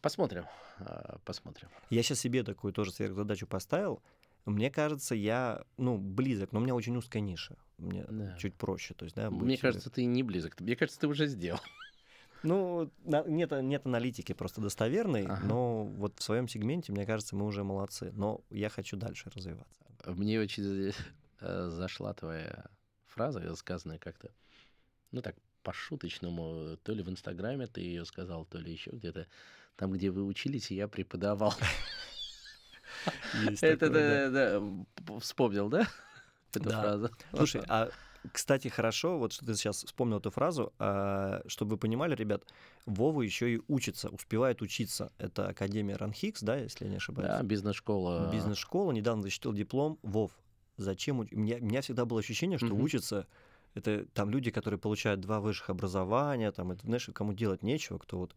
Посмотрим, 0.00 0.44
э, 0.78 1.16
посмотрим. 1.24 1.68
Я 1.90 2.02
сейчас 2.04 2.20
себе 2.20 2.44
такую 2.44 2.72
тоже 2.72 2.92
сверхзадачу 2.92 3.46
поставил. 3.48 4.00
Мне 4.44 4.70
кажется, 4.70 5.14
я, 5.16 5.64
ну, 5.76 5.98
близок, 5.98 6.52
но 6.52 6.60
у 6.60 6.62
меня 6.62 6.74
очень 6.76 6.96
узкая 6.96 7.20
ниша. 7.20 7.56
Мне 7.78 8.04
Да. 8.08 8.36
чуть 8.38 8.54
проще. 8.54 8.94
То 8.94 9.04
есть, 9.04 9.16
да, 9.16 9.28
Мне 9.30 9.56
э, 9.56 9.58
кажется, 9.58 9.90
ты 9.90 10.04
не 10.04 10.22
близок. 10.22 10.60
Мне 10.60 10.76
кажется, 10.76 11.00
ты 11.00 11.08
уже 11.08 11.26
сделал. 11.26 11.60
Ну, 12.42 12.90
нет, 13.04 13.50
нет 13.50 13.86
аналитики 13.86 14.32
просто 14.32 14.60
достоверной, 14.60 15.26
Ага. 15.26 15.44
но 15.44 15.84
вот 15.84 16.18
в 16.18 16.22
своем 16.22 16.48
сегменте, 16.48 16.92
мне 16.92 17.04
кажется, 17.06 17.36
мы 17.36 17.44
уже 17.46 17.64
молодцы. 17.64 18.12
Но 18.14 18.42
я 18.50 18.68
хочу 18.68 18.96
дальше 18.96 19.30
развиваться. 19.34 19.84
Мне 20.06 20.40
очень 20.40 20.92
э, 21.40 21.68
зашла 21.70 22.14
твоя 22.14 22.66
фраза, 23.06 23.54
сказанная 23.56 23.98
как-то, 23.98 24.30
ну 25.10 25.22
так, 25.22 25.36
по-шуточному, 25.62 26.76
то 26.82 26.92
ли 26.92 27.02
в 27.02 27.10
Инстаграме 27.10 27.66
ты 27.66 27.80
ее 27.80 28.04
сказал, 28.04 28.44
то 28.44 28.58
ли 28.58 28.72
еще 28.72 28.90
где-то. 28.92 29.26
Там, 29.76 29.92
где 29.92 30.10
вы 30.10 30.24
учились, 30.24 30.70
я 30.70 30.88
преподавал. 30.88 31.54
Это, 33.60 33.90
да, 33.90 34.30
да, 34.30 35.18
вспомнил, 35.20 35.68
да? 35.68 35.86
Эту 36.54 36.70
фразу. 36.70 37.10
Слушай, 37.34 37.62
а 37.68 37.90
кстати, 38.32 38.68
хорошо, 38.68 39.18
вот 39.18 39.32
что 39.32 39.46
ты 39.46 39.54
сейчас 39.54 39.84
вспомнил 39.84 40.18
эту 40.18 40.30
фразу, 40.30 40.72
а, 40.78 41.42
чтобы 41.46 41.72
вы 41.72 41.76
понимали, 41.78 42.14
ребят, 42.14 42.42
Вова 42.86 43.22
еще 43.22 43.54
и 43.54 43.60
учится, 43.68 44.08
успевает 44.08 44.62
учиться. 44.62 45.12
Это 45.18 45.48
Академия 45.48 45.96
Ранхикс, 45.96 46.42
да, 46.42 46.56
если 46.56 46.84
я 46.84 46.90
не 46.90 46.96
ошибаюсь? 46.96 47.28
Да, 47.28 47.42
бизнес-школа. 47.42 48.30
Бизнес-школа, 48.32 48.92
недавно 48.92 49.22
защитил 49.22 49.52
диплом. 49.52 49.98
Вов, 50.02 50.32
зачем? 50.76 51.20
У 51.20 51.24
меня, 51.30 51.56
у 51.56 51.64
меня 51.64 51.80
всегда 51.80 52.04
было 52.04 52.20
ощущение, 52.20 52.58
что 52.58 52.74
угу. 52.74 52.82
учится 52.82 53.26
это 53.74 54.06
там 54.12 54.30
люди, 54.30 54.50
которые 54.50 54.78
получают 54.78 55.20
два 55.20 55.40
высших 55.40 55.70
образования, 55.70 56.52
там, 56.52 56.72
это, 56.72 56.84
знаешь, 56.84 57.08
кому 57.12 57.32
делать 57.32 57.62
нечего, 57.62 57.98
кто 57.98 58.18
вот, 58.18 58.34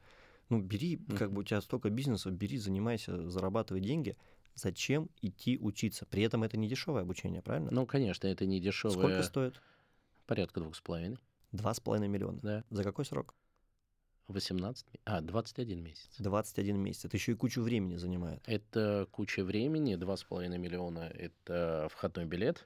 ну, 0.49 0.59
бери, 0.59 0.99
как 1.17 1.31
бы 1.31 1.41
у 1.41 1.43
тебя 1.43 1.61
столько 1.61 1.89
бизнесов, 1.89 2.33
бери, 2.33 2.57
занимайся, 2.57 3.29
зарабатывай 3.29 3.81
деньги. 3.81 4.17
Зачем 4.53 5.09
идти 5.21 5.57
учиться? 5.57 6.05
При 6.05 6.23
этом 6.23 6.43
это 6.43 6.57
не 6.57 6.67
дешевое 6.67 7.03
обучение, 7.03 7.41
правильно? 7.41 7.71
Ну, 7.71 7.85
конечно, 7.85 8.27
это 8.27 8.45
не 8.45 8.59
дешевое. 8.59 8.97
Сколько 8.97 9.23
стоит? 9.23 9.61
Порядка 10.31 10.61
двух 10.61 10.77
с 10.77 10.79
половиной. 10.79 11.17
Два 11.51 11.73
с 11.73 11.81
половиной 11.81 12.07
миллиона? 12.07 12.39
Да. 12.41 12.63
За 12.69 12.85
какой 12.85 13.03
срок? 13.03 13.35
18, 14.29 14.85
а, 15.03 15.19
21 15.19 15.83
месяц. 15.83 16.07
21 16.19 16.77
месяц. 16.77 17.03
Это 17.03 17.17
еще 17.17 17.33
и 17.33 17.35
кучу 17.35 17.61
времени 17.61 17.97
занимает. 17.97 18.41
Это 18.45 19.09
куча 19.11 19.43
времени, 19.43 19.97
2,5 19.97 20.57
миллиона– 20.57 20.99
это 21.13 21.89
входной 21.91 22.23
билет. 22.23 22.65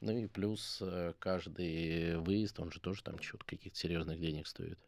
Ну 0.00 0.10
и 0.10 0.26
плюс 0.26 0.78
э, 0.82 1.12
каждый 1.20 2.18
выезд, 2.18 2.58
он 2.58 2.72
же 2.72 2.80
тоже 2.80 3.04
там 3.04 3.20
что-то 3.20 3.44
каких-то 3.44 3.78
серьезных 3.78 4.18
денег 4.18 4.48
стоит. 4.48 4.80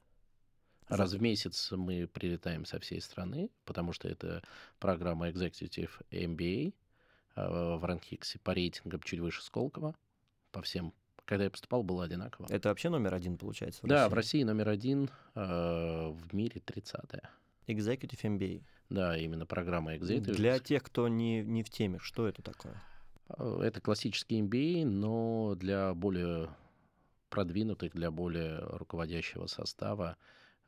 Раз 0.88 1.12
в 1.12 1.22
месяц 1.22 1.70
мы 1.70 2.08
прилетаем 2.08 2.64
со 2.64 2.80
всей 2.80 3.00
страны, 3.00 3.50
потому 3.64 3.92
что 3.92 4.08
это 4.08 4.42
программа 4.80 5.30
Executive 5.30 5.92
MBA 6.10 6.74
э, 7.36 7.76
в 7.76 7.84
Ранхиксе 7.84 8.40
по 8.40 8.52
рейтингам 8.52 9.00
чуть 9.02 9.20
выше 9.20 9.44
Сколково, 9.44 9.94
по 10.50 10.60
всем. 10.60 10.92
Когда 11.26 11.44
я 11.44 11.50
поступал, 11.50 11.82
было 11.82 12.04
одинаково. 12.04 12.46
Это 12.48 12.68
вообще 12.68 12.88
номер 12.88 13.12
один, 13.12 13.36
получается? 13.36 13.80
В 13.82 13.88
да, 13.88 14.04
России? 14.04 14.10
в 14.10 14.14
России 14.14 14.42
номер 14.44 14.68
один, 14.68 15.10
э, 15.34 15.40
в 15.40 16.32
мире 16.32 16.62
30-е. 16.64 17.28
Executive 17.66 18.22
MBA. 18.22 18.62
Да, 18.90 19.18
именно 19.18 19.44
программа 19.44 19.96
Executive. 19.96 20.36
Для 20.36 20.60
тех, 20.60 20.84
кто 20.84 21.08
не, 21.08 21.42
не 21.42 21.64
в 21.64 21.70
теме, 21.70 21.98
что 22.00 22.28
это 22.28 22.42
такое? 22.42 22.80
Э, 23.28 23.60
это 23.60 23.80
классический 23.80 24.40
MBA, 24.40 24.84
но 24.84 25.56
для 25.56 25.92
более 25.94 26.48
продвинутых, 27.28 27.92
для 27.92 28.12
более 28.12 28.60
руководящего 28.60 29.48
состава. 29.48 30.16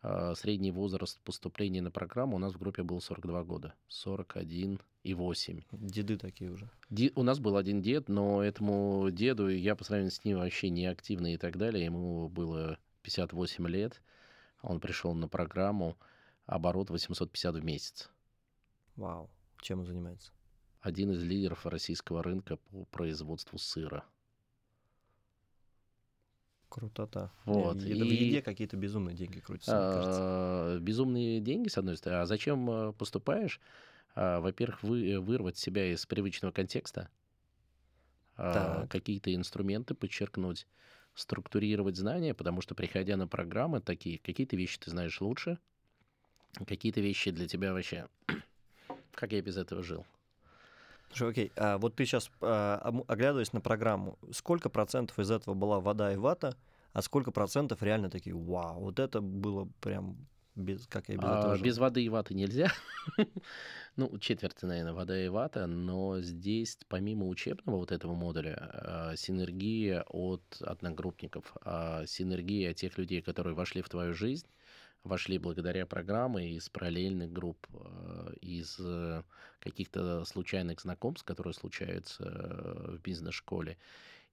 Э, 0.03 0.35
средний 0.37 0.71
возраст 0.71 1.21
поступления 1.21 1.83
на 1.83 1.91
программу 1.91 2.37
у 2.37 2.39
нас 2.39 2.55
в 2.55 2.59
группе 2.59 2.83
был 2.83 3.01
42 3.01 3.45
года. 3.45 3.75
41 3.89 4.81
и 5.03 5.15
8. 5.15 5.63
Деды 5.73 6.17
такие 6.19 6.51
уже. 6.51 6.71
Ди, 6.91 7.13
у 7.15 7.23
нас 7.23 7.39
был 7.39 7.57
один 7.57 7.83
дед, 7.83 8.09
но 8.09 8.43
этому 8.43 9.11
деду, 9.11 9.49
я 9.49 9.77
по 9.77 9.85
сравнению 9.85 10.13
с 10.13 10.25
ним 10.25 10.39
вообще 10.39 10.71
не 10.71 10.87
активный 10.87 11.35
и 11.35 11.39
так 11.39 11.57
далее, 11.57 11.85
ему 11.85 12.29
было 12.29 12.79
58 13.03 13.67
лет, 13.69 14.03
он 14.63 14.81
пришел 14.81 15.15
на 15.15 15.29
программу, 15.29 15.97
оборот 16.47 16.91
850 16.91 17.55
в 17.57 17.65
месяц. 17.65 18.11
Вау. 18.97 19.31
Чем 19.61 19.81
он 19.81 19.87
занимается? 19.87 20.33
один 20.81 21.13
из 21.13 21.23
лидеров 21.23 21.67
российского 21.67 22.23
рынка 22.23 22.57
по 22.57 22.85
производству 22.87 23.59
сыра. 23.59 24.05
Крутота. 26.79 27.31
Вот. 27.45 27.83
И. 27.83 27.93
В 27.93 28.05
еде 28.05 28.43
какие-то 28.43 28.77
безумные 28.77 29.17
деньги 29.17 29.41
крутятся, 29.41 29.75
мне 29.75 29.93
кажется. 29.95 30.21
А, 30.23 30.79
безумные 30.79 31.41
деньги, 31.41 31.69
с 31.69 31.79
одной 31.79 31.97
стороны. 31.97 32.23
А 32.23 32.27
зачем 32.27 32.71
э, 32.71 32.93
поступаешь? 32.93 33.61
А, 34.15 34.41
во-первых, 34.41 34.83
вы, 34.83 35.21
вырвать 35.21 35.59
себя 35.59 35.93
из 35.93 36.07
привычного 36.07 36.53
контекста, 36.53 37.09
а, 38.37 38.87
какие-то 38.87 39.35
инструменты 39.35 39.95
подчеркнуть, 39.95 40.67
структурировать 41.15 41.97
знания, 41.97 42.35
потому 42.35 42.61
что, 42.61 42.75
приходя 42.75 43.17
на 43.17 43.27
программы 43.27 43.81
такие, 43.81 44.19
какие-то 44.19 44.57
вещи 44.57 44.79
ты 44.79 44.91
знаешь 44.91 45.21
лучше, 45.21 45.59
какие-то 46.67 47.01
вещи 47.01 47.31
для 47.31 47.49
тебя 47.49 47.73
вообще... 47.73 48.09
Как 49.13 49.33
я 49.33 49.43
без 49.43 49.57
этого 49.57 49.83
жил? 49.83 50.07
Слушай, 51.09 51.31
окей, 51.31 51.53
а 51.57 51.79
вот 51.79 51.97
ты 51.97 52.05
сейчас, 52.05 52.31
оглядываясь 52.41 53.53
на 53.53 53.61
программу, 53.61 54.19
сколько 54.31 54.69
процентов 54.69 55.19
из 55.19 55.31
этого 55.31 55.55
была 55.55 55.81
вода 55.81 56.13
и 56.13 56.17
вата, 56.17 56.57
а 56.93 57.03
сколько 57.03 57.31
процентов 57.31 57.83
реально 57.83 58.11
такие, 58.11 58.35
вау, 58.35 58.81
вот 58.81 58.99
это 58.99 59.21
было 59.21 59.69
прям 59.81 60.17
без, 60.55 60.87
как 60.87 61.09
я 61.09 61.17
без 61.17 61.25
а, 61.25 61.39
этого 61.39 61.57
жил? 61.57 61.65
Без 61.65 61.79
воды 61.79 62.03
и 62.03 62.09
ваты 62.09 62.35
нельзя. 62.35 62.73
ну, 63.97 64.19
четверть, 64.19 64.61
наверное, 64.63 64.93
вода 64.93 65.25
и 65.25 65.29
вата, 65.29 65.67
но 65.67 66.21
здесь, 66.21 66.79
помимо 66.89 67.29
учебного 67.29 67.77
вот 67.77 67.93
этого 67.93 68.15
модуля, 68.15 68.57
а, 68.59 69.17
синергия 69.17 70.05
от 70.09 70.43
одногруппников, 70.61 71.57
а, 71.63 72.05
синергия 72.07 72.75
тех 72.75 72.99
людей, 72.99 73.23
которые 73.23 73.55
вошли 73.55 73.83
в 73.83 73.89
твою 73.89 74.15
жизнь, 74.15 74.47
вошли 75.05 75.39
благодаря 75.39 75.87
программе 75.87 76.53
из 76.53 76.69
параллельных 76.69 77.33
групп, 77.33 77.67
э, 77.73 78.35
из 78.41 78.77
э, 78.81 79.23
каких-то 79.61 80.25
случайных 80.25 80.81
знакомств, 80.81 81.25
которые 81.25 81.55
случаются 81.55 82.25
э, 82.25 82.97
в 82.97 83.01
бизнес-школе. 83.01 83.77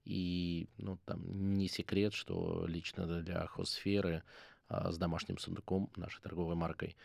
И 0.05 0.69
ну, 0.77 0.97
там 1.05 1.53
не 1.57 1.67
секрет, 1.67 2.13
что 2.13 2.65
лично 2.67 3.21
для 3.21 3.45
хосферы 3.47 4.23
а, 4.69 4.91
с 4.91 4.97
домашним 4.97 5.37
сундуком, 5.37 5.91
нашей 5.95 6.21
торговой 6.21 6.55
маркой, 6.55 6.95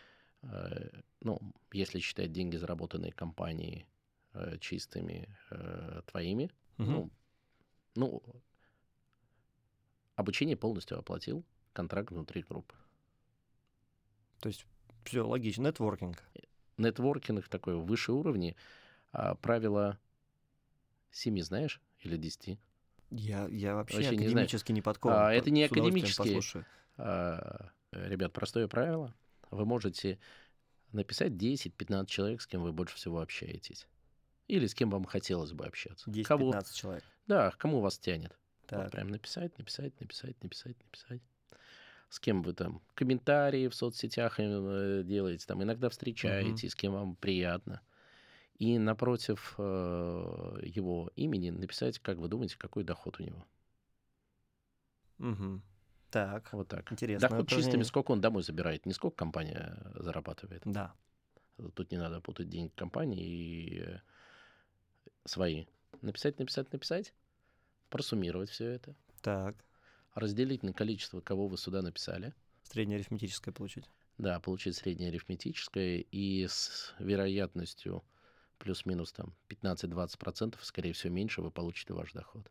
ну, 1.20 1.38
если 1.70 1.98
считать 2.00 2.32
деньги, 2.32 2.56
заработанные 2.56 3.12
компанией 3.12 3.84
чистыми 4.60 5.28
твоими, 6.06 6.50
угу. 6.78 6.90
ну, 6.90 7.10
ну, 7.94 8.22
обучение 10.16 10.56
полностью 10.56 10.98
оплатил, 10.98 11.44
контракт 11.72 12.10
внутри 12.10 12.42
группы. 12.42 12.74
То 14.40 14.48
есть 14.48 14.64
все 15.04 15.26
логично, 15.26 15.68
нетворкинг. 15.68 16.22
Нетворкинг 16.78 17.48
такой 17.48 17.76
выше 17.76 18.12
уровне. 18.12 18.56
А 19.12 19.34
правило 19.34 19.98
семи 21.10 21.42
знаешь 21.42 21.80
или 22.00 22.16
десяти? 22.16 22.58
Я, 23.10 23.48
я 23.48 23.74
вообще, 23.74 23.96
вообще 23.96 24.10
академически 24.10 24.72
не, 24.72 24.76
не 24.76 24.82
подкован. 24.82 25.16
А, 25.18 25.32
это 25.32 25.50
не 25.50 25.64
академически. 25.64 26.42
А, 26.96 27.70
ребят, 27.92 28.32
простое 28.32 28.68
правило. 28.68 29.14
Вы 29.50 29.64
можете 29.64 30.18
написать 30.92 31.32
10-15 31.32 32.06
человек, 32.06 32.40
с 32.40 32.46
кем 32.46 32.62
вы 32.62 32.72
больше 32.72 32.96
всего 32.96 33.20
общаетесь. 33.20 33.86
Или 34.48 34.66
с 34.66 34.74
кем 34.74 34.90
вам 34.90 35.04
хотелось 35.04 35.52
бы 35.52 35.66
общаться. 35.66 36.10
10-15 36.10 36.74
человек. 36.74 37.04
Да, 37.26 37.52
кому 37.58 37.80
вас 37.80 37.98
тянет. 37.98 38.36
Так. 38.66 38.84
Вот 38.84 38.92
прям 38.92 39.08
написать, 39.08 39.56
написать, 39.58 39.98
написать, 40.00 40.42
написать, 40.42 40.76
написать 40.84 41.22
с 42.10 42.18
кем 42.18 42.42
вы 42.42 42.52
там 42.52 42.82
комментарии 42.94 43.68
в 43.68 43.74
соцсетях 43.74 44.34
э, 44.38 45.02
делаете, 45.04 45.46
там 45.46 45.62
иногда 45.62 45.88
встречаетесь, 45.88 46.70
uh-huh. 46.70 46.72
с 46.72 46.74
кем 46.74 46.92
вам 46.92 47.14
приятно. 47.14 47.80
И 48.60 48.78
напротив 48.78 49.54
э, 49.58 50.60
его 50.62 51.10
имени 51.16 51.50
написать, 51.50 51.98
как 51.98 52.18
вы 52.18 52.28
думаете, 52.28 52.56
какой 52.56 52.84
доход 52.84 53.18
у 53.18 53.24
него. 53.24 53.44
Угу. 55.18 55.60
Так. 56.10 56.52
Вот 56.52 56.68
так. 56.68 56.92
Интересно. 56.92 57.28
Доход 57.28 57.48
чистыми, 57.48 57.82
сколько 57.82 58.12
он 58.12 58.20
домой 58.20 58.44
забирает, 58.44 58.86
не 58.86 58.92
сколько 58.92 59.16
компания 59.16 59.76
зарабатывает. 59.94 60.62
Да. 60.64 60.94
Тут 61.74 61.90
не 61.90 61.98
надо 61.98 62.20
путать 62.20 62.48
деньги 62.48 62.70
компании 62.76 63.26
и 63.26 63.80
э, 63.80 63.98
свои. 65.24 65.66
Написать, 66.02 66.38
написать, 66.38 66.72
написать, 66.72 67.12
просуммировать 67.88 68.50
все 68.50 68.66
это. 68.66 68.94
Так 69.22 69.56
разделить 70.14 70.62
на 70.62 70.72
количество, 70.72 71.20
кого 71.20 71.46
вы 71.46 71.56
сюда 71.56 71.82
написали. 71.82 72.34
Среднее 72.62 72.96
арифметическое 72.96 73.52
получить. 73.52 73.84
Да, 74.18 74.38
получить 74.40 74.76
среднее 74.76 75.08
арифметическое 75.08 76.04
и 76.10 76.46
с 76.46 76.94
вероятностью 76.98 78.04
плюс-минус 78.60 79.12
там 79.12 79.34
15-20%, 79.48 80.54
скорее 80.62 80.92
всего, 80.92 81.12
меньше 81.12 81.42
вы 81.42 81.50
получите 81.50 81.94
ваш 81.94 82.12
доход. 82.12 82.48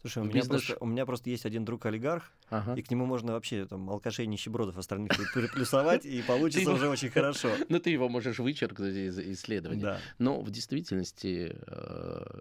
Слушай, 0.00 0.22
у 0.22 0.26
меня, 0.26 0.34
бизнес... 0.34 0.64
просто, 0.64 0.84
у 0.84 0.86
меня 0.86 1.06
просто 1.06 1.28
есть 1.28 1.44
один 1.44 1.64
друг 1.64 1.84
олигарх, 1.84 2.32
ага. 2.50 2.74
и 2.76 2.82
к 2.82 2.90
нему 2.90 3.04
можно 3.04 3.32
вообще 3.32 3.66
там 3.66 3.90
алкашей 3.90 4.26
нищебродов 4.26 4.78
остальных 4.78 5.10
переплюсовать, 5.34 6.06
и 6.06 6.22
получится 6.22 6.70
уже 6.72 6.88
очень 6.88 7.10
хорошо. 7.10 7.50
Ну, 7.68 7.80
ты 7.80 7.90
его 7.90 8.08
можешь 8.08 8.38
вычеркнуть 8.38 8.94
из 8.94 9.18
исследования. 9.18 10.00
Но 10.18 10.40
в 10.40 10.50
действительности 10.50 11.56
э, 11.66 12.40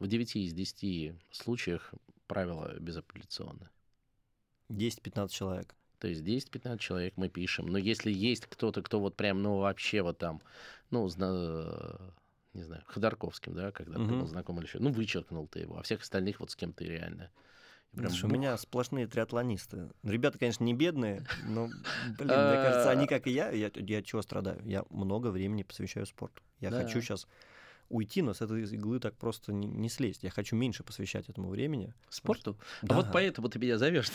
в 0.00 0.06
9 0.08 0.36
из 0.36 0.52
10 0.52 1.14
случаях 1.30 1.94
правило 2.26 2.74
безапелляционно. 2.80 3.70
10-15 4.68 5.28
человек. 5.28 5.76
То 6.02 6.08
есть 6.08 6.24
10-15 6.24 6.80
человек 6.80 7.14
мы 7.16 7.28
пишем. 7.28 7.68
Но 7.68 7.78
если 7.78 8.10
есть 8.10 8.46
кто-то, 8.46 8.82
кто 8.82 8.98
вот 8.98 9.14
прям, 9.14 9.40
ну, 9.40 9.58
вообще 9.58 10.02
вот 10.02 10.18
там, 10.18 10.42
ну, 10.90 11.06
зна... 11.06 11.76
не 12.54 12.64
знаю, 12.64 12.82
Ходорковским, 12.88 13.54
да, 13.54 13.70
когда 13.70 13.94
ты 13.94 14.00
Мгм. 14.00 14.18
был 14.18 14.26
знаком 14.26 14.58
или 14.58 14.66
еще. 14.66 14.80
Ну, 14.80 14.90
вычеркнул 14.90 15.46
ты 15.46 15.60
его, 15.60 15.78
а 15.78 15.82
всех 15.84 16.00
остальных 16.00 16.40
вот 16.40 16.50
с 16.50 16.56
кем 16.56 16.72
ты 16.72 16.86
реально. 16.86 17.30
прям 17.94 18.08
Слушай, 18.08 18.24
у 18.24 18.28
бух. 18.30 18.36
меня 18.36 18.56
сплошные 18.56 19.06
триатлонисты. 19.06 19.90
Ребята, 20.02 20.38
конечно, 20.38 20.64
не 20.64 20.74
бедные, 20.74 21.24
но, 21.44 21.68
блин, 22.18 22.46
мне 22.46 22.58
А. 22.58 22.62
кажется, 22.62 22.90
они, 22.90 23.06
как 23.06 23.28
и 23.28 23.30
я, 23.30 23.52
я, 23.52 23.70
я 23.72 24.02
чего 24.02 24.22
страдаю? 24.22 24.60
Я 24.64 24.84
много 24.90 25.28
времени 25.28 25.62
посвящаю 25.62 26.06
спорту. 26.06 26.42
Я 26.58 26.72
Да. 26.72 26.78
хочу 26.78 27.00
сейчас 27.00 27.28
уйти, 27.90 28.22
но 28.22 28.34
с 28.34 28.40
этой 28.40 28.64
иглы 28.64 28.98
так 28.98 29.14
просто 29.14 29.52
не, 29.52 29.68
не 29.68 29.88
слезть. 29.88 30.24
Я 30.24 30.30
хочу 30.30 30.56
меньше 30.56 30.82
посвящать 30.82 31.28
этому 31.28 31.48
времени. 31.48 31.94
Спорту? 32.08 32.58
Да. 32.82 32.96
А 32.96 32.98
вот 32.98 33.06
поэтому 33.12 33.48
ты 33.48 33.60
меня 33.60 33.78
зовешь. 33.78 34.10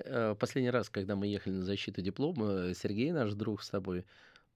Э, 0.00 0.34
Последний 0.38 0.70
раз, 0.70 0.90
когда 0.90 1.16
мы 1.16 1.26
ехали 1.26 1.54
на 1.54 1.64
защиту 1.64 2.02
диплома, 2.02 2.74
Сергей, 2.74 3.10
наш 3.12 3.32
друг 3.32 3.62
с 3.62 3.70
тобой, 3.70 4.04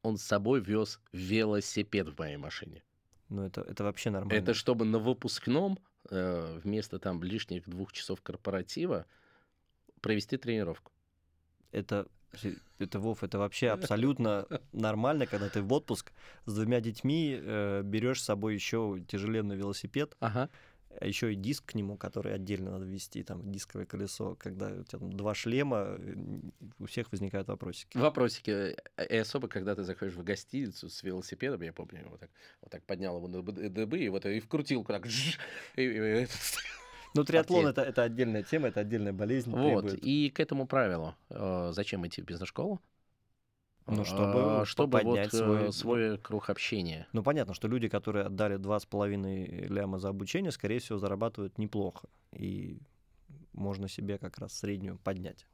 он 0.03 0.17
с 0.19 0.23
собой 0.23 0.61
вез 0.61 1.01
велосипед 1.13 2.09
в 2.09 2.19
моей 2.19 2.37
машине. 2.37 2.83
Ну, 3.29 3.47
это, 3.47 3.63
это 3.63 3.85
вообще 3.85 4.11
нормально. 4.11 4.39
Это 4.39 4.53
чтобы 4.53 4.85
на 4.85 4.99
выпускном 4.99 5.79
э, 6.11 6.61
вместо 6.63 6.99
там 6.99 7.23
лишних 7.23 7.69
двух 7.69 7.93
часов 7.93 8.21
корпоратива 8.21 9.07
провести 10.01 10.37
тренировку. 10.37 10.93
это, 11.71 12.07
это, 12.79 12.99
Вов, 12.99 13.23
это 13.23 13.39
вообще 13.39 13.69
абсолютно 13.71 14.47
нормально, 14.73 15.27
когда 15.27 15.49
ты 15.49 15.63
в 15.63 15.73
отпуск 15.73 16.13
с 16.45 16.55
двумя 16.55 16.81
детьми 16.81 17.39
э, 17.41 17.83
берешь 17.83 18.21
с 18.21 18.25
собой 18.25 18.55
еще 18.55 19.03
тяжеленный 19.09 19.57
велосипед, 19.57 20.15
Ага. 20.21 20.51
А 21.01 21.07
еще 21.07 21.33
и 21.33 21.37
диск 21.37 21.67
к 21.73 21.75
нему, 21.75 21.97
который 21.97 22.35
отдельно 22.35 22.73
надо 22.73 22.85
ввести, 22.85 23.23
там 23.23 23.51
дисковое 23.51 23.87
колесо, 23.87 24.37
когда 24.39 24.69
у 24.69 24.85
тебя 24.85 24.99
там 24.99 25.13
два 25.13 25.35
шлема, 25.35 25.97
э, 25.99 26.15
у 26.79 26.87
всех 26.87 27.11
возникают 27.13 27.49
вопросики. 27.49 27.97
Вопросики. 27.99 28.77
э, 28.97 29.07
И 29.09 29.17
особо, 29.17 29.49
когда 29.49 29.75
ты 29.75 29.83
заходишь 29.85 30.15
в 30.15 30.23
гостиницу 30.25 30.89
с 30.89 31.03
велосипедом, 31.03 31.63
я 31.63 31.73
помню, 31.73 32.07
вот 32.11 32.21
так, 32.21 32.31
вот 32.61 32.71
так 32.71 32.83
поднял 32.85 33.17
его 33.17 33.29
на 33.29 33.43
дыбы 33.43 33.99
и 33.99 34.09
вот 34.09 34.27
и 34.27 34.41
вкрутил 34.41 34.85
так. 34.85 35.07
жж, 35.07 35.39
и- 35.77 36.27
Ну, 37.15 37.25
триатлон 37.25 37.67
это, 37.67 37.83
это 37.83 38.05
отдельная 38.05 38.43
тема, 38.43 38.69
это 38.69 38.81
отдельная 38.81 39.13
болезнь. 39.13 39.51
Вот, 39.51 39.83
требует. 39.83 40.03
и 40.03 40.31
к 40.31 40.41
этому 40.41 40.67
правилу. 40.67 41.15
э, 41.29 41.71
Зачем 41.75 42.07
идти 42.07 42.23
в 42.23 42.25
бизнес-школу? 42.25 42.81
Ну, 43.87 44.03
А, 44.03 44.05
чтобы 44.05 44.67
чтобы 44.67 44.99
вот, 44.99 45.03
поднять 45.03 45.35
э, 45.35 45.39
свой- 45.39 45.73
свой 45.73 46.19
круг 46.19 46.51
общения. 46.51 47.07
Ну, 47.13 47.23
понятно, 47.23 47.55
что 47.55 47.69
люди, 47.69 47.89
которые 47.89 48.27
отдали 48.27 48.57
два 48.57 48.79
с 48.79 48.87
половиной 48.87 49.67
ляма 49.67 49.99
за 49.99 50.09
обучение, 50.09 50.53
скорее 50.53 50.79
всего, 50.79 50.99
зарабатывают 50.99 51.59
неплохо. 51.59 52.09
И 52.33 52.79
можно 53.53 53.89
себе 53.89 54.19
как 54.19 54.39
раз 54.39 54.55
среднюю 54.55 54.99
поднять. 54.99 55.47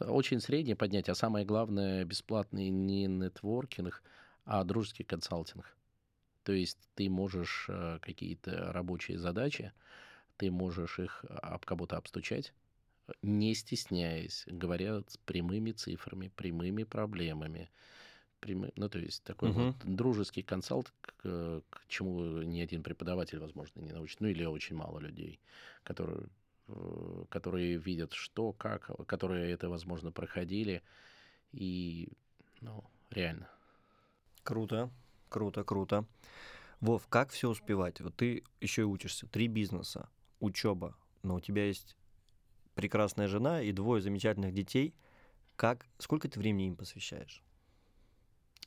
Очень 0.00 0.40
среднее 0.40 0.76
поднять, 0.76 1.08
а 1.08 1.14
самое 1.14 1.46
главное, 1.46 2.04
бесплатный 2.04 2.68
не 2.68 3.06
нетворкинг, 3.06 4.02
а 4.44 4.64
дружеский 4.64 5.04
консалтинг. 5.04 5.74
То 6.44 6.52
есть 6.52 6.78
ты 6.94 7.08
можешь 7.08 7.66
э, 7.68 7.98
какие-то 8.00 8.72
рабочие 8.72 9.18
задачи, 9.18 9.72
ты 10.36 10.50
можешь 10.50 10.98
их 10.98 11.24
об 11.28 11.64
кого-то 11.64 11.96
обстучать, 11.96 12.52
не 13.22 13.54
стесняясь, 13.54 14.44
говоря 14.46 15.02
с 15.06 15.16
прямыми 15.18 15.72
цифрами, 15.72 16.28
прямыми 16.28 16.84
проблемами. 16.84 17.70
прямы- 18.40 18.72
Ну, 18.76 18.88
то 18.88 18.98
есть 18.98 19.24
такой 19.24 19.50
Мгм. 19.50 19.66
вот 19.66 19.96
дружеский 19.96 20.42
консалт, 20.42 20.92
к, 21.00 21.62
к 21.70 21.86
чему 21.88 22.42
ни 22.42 22.60
один 22.60 22.82
преподаватель, 22.82 23.38
возможно, 23.38 23.80
не 23.80 23.92
научит, 23.92 24.20
ну 24.20 24.28
или 24.28 24.44
очень 24.44 24.76
мало 24.76 24.98
людей, 25.00 25.40
которые, 25.82 26.28
э, 26.68 27.24
которые 27.30 27.76
видят, 27.78 28.12
что, 28.12 28.52
как, 28.52 28.90
которые 29.06 29.50
это, 29.50 29.68
возможно, 29.68 30.12
проходили. 30.12 30.82
И, 31.52 32.08
ну, 32.60 32.84
реально. 33.10 33.48
Круто, 34.42 34.90
круто, 35.28 35.64
круто. 35.64 36.04
Вов, 36.80 37.06
как 37.08 37.30
все 37.30 37.48
успевать? 37.48 38.00
Вот 38.00 38.14
ты 38.16 38.44
еще 38.60 38.82
и 38.82 38.84
учишься. 38.84 39.26
Три 39.26 39.48
бизнеса, 39.48 40.08
учеба, 40.40 40.94
но 41.22 41.36
у 41.36 41.40
тебя 41.40 41.66
есть 41.66 41.96
прекрасная 42.80 43.26
жена 43.26 43.60
и 43.62 43.72
двое 43.72 44.00
замечательных 44.00 44.52
детей. 44.54 44.94
Как, 45.56 45.86
сколько 45.98 46.28
ты 46.28 46.38
времени 46.38 46.68
им 46.68 46.76
посвящаешь? 46.76 47.42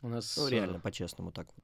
У 0.01 0.09
нас 0.09 0.35
Ну, 0.37 0.47
э, 0.47 0.51
реально, 0.51 0.79
по-честному 0.79 1.31
так 1.31 1.47
вот. 1.55 1.63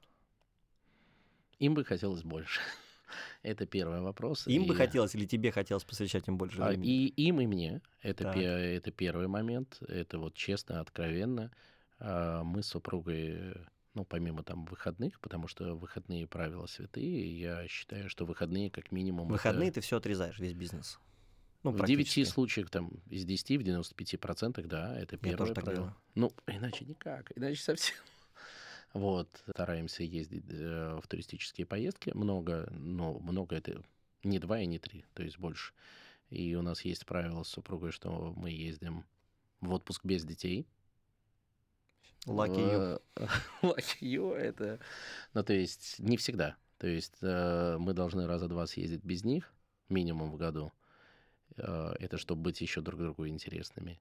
им 1.60 1.74
бы 1.74 1.84
хотелось 1.84 2.24
больше. 2.24 2.62
Это 3.42 3.66
первый 3.66 4.02
вопрос. 4.02 4.48
Им 4.48 4.68
бы 4.68 4.74
И- 4.74 4.78
хотелось 4.78 5.16
или 5.16 5.26
тебе 5.26 5.52
хотелось 5.52 5.84
посвящать 5.84 6.28
им 6.28 6.38
больше 6.38 6.62
А, 6.62 6.70
времени? 6.70 6.88
И 6.88 7.08
им, 7.28 7.42
и 7.42 7.48
мне. 7.48 7.82
Это, 8.02 8.32
пе- 8.32 8.42
это 8.76 8.92
первый 8.92 9.28
момент. 9.28 9.82
Это 9.88 10.20
вот 10.20 10.36
честно, 10.36 10.80
откровенно. 10.82 11.52
А, 12.00 12.44
Мы 12.44 12.62
с 12.62 12.68
супругой, 12.68 13.56
ну, 13.96 14.06
помимо 14.06 14.44
там 14.44 14.66
выходных, 14.66 15.20
потому 15.22 15.48
что 15.48 15.76
выходные 15.76 16.28
правила 16.28 16.68
святые, 16.68 17.40
я 17.40 17.68
считаю, 17.68 18.10
что 18.10 18.26
выходные 18.26 18.70
как 18.70 18.92
минимум... 18.92 19.28
В 19.28 19.30
это 19.30 19.34
выходные 19.34 19.72
ты 19.72 19.82
все 19.82 19.98
отрезаешь, 19.98 20.38
весь 20.40 20.54
бизнес. 20.54 21.00
Ну, 21.66 21.72
в 21.72 21.84
9 21.84 22.06
практически. 22.06 22.32
случаях, 22.32 22.70
там, 22.70 22.92
из 23.10 23.26
10, 23.26 23.60
в 23.60 23.64
95 23.64 24.20
процентах, 24.20 24.68
да, 24.68 24.96
это 25.00 25.18
первое 25.18 25.38
тоже 25.38 25.54
так 25.56 25.64
правило. 25.64 25.86
делаю. 25.88 25.96
Ну, 26.14 26.32
иначе 26.46 26.86
никак, 26.86 27.32
иначе 27.36 27.62
совсем. 27.62 27.98
Вот, 28.94 29.28
стараемся 29.50 30.04
ездить 30.04 30.46
э, 30.48 31.00
в 31.04 31.08
туристические 31.08 31.66
поездки, 31.66 32.12
много, 32.12 32.72
но 32.72 33.18
много 33.20 33.56
это 33.56 33.84
не 34.24 34.38
два 34.38 34.60
и 34.62 34.68
не 34.68 34.78
три, 34.78 35.06
то 35.16 35.24
есть 35.24 35.40
больше. 35.40 35.74
И 36.30 36.56
у 36.56 36.62
нас 36.62 36.86
есть 36.86 37.06
правило 37.08 37.42
с 37.42 37.50
супругой, 37.50 37.92
что 37.92 38.32
мы 38.38 38.52
ездим 38.52 39.04
в 39.60 39.74
отпуск 39.74 40.06
без 40.06 40.24
детей. 40.24 40.68
Lucky 42.28 42.58
you. 42.58 43.02
Э, 43.16 43.28
Lucky 43.64 44.02
you 44.02 44.34
это... 44.36 44.80
Ну, 45.34 45.44
то 45.44 45.54
есть 45.54 45.98
не 45.98 46.18
всегда. 46.18 46.58
То 46.78 46.86
есть 46.86 47.18
э, 47.22 47.78
мы 47.80 47.94
должны 47.94 48.28
раза 48.28 48.48
два 48.48 48.68
съездить 48.68 49.04
без 49.04 49.24
них, 49.24 49.52
минимум 49.90 50.32
в 50.32 50.38
году. 50.38 50.72
Э, 51.58 51.94
Это 52.00 52.18
чтобы 52.18 52.42
быть 52.44 52.62
еще 52.62 52.82
друг 52.82 53.00
другу 53.00 53.28
интересными. 53.28 54.00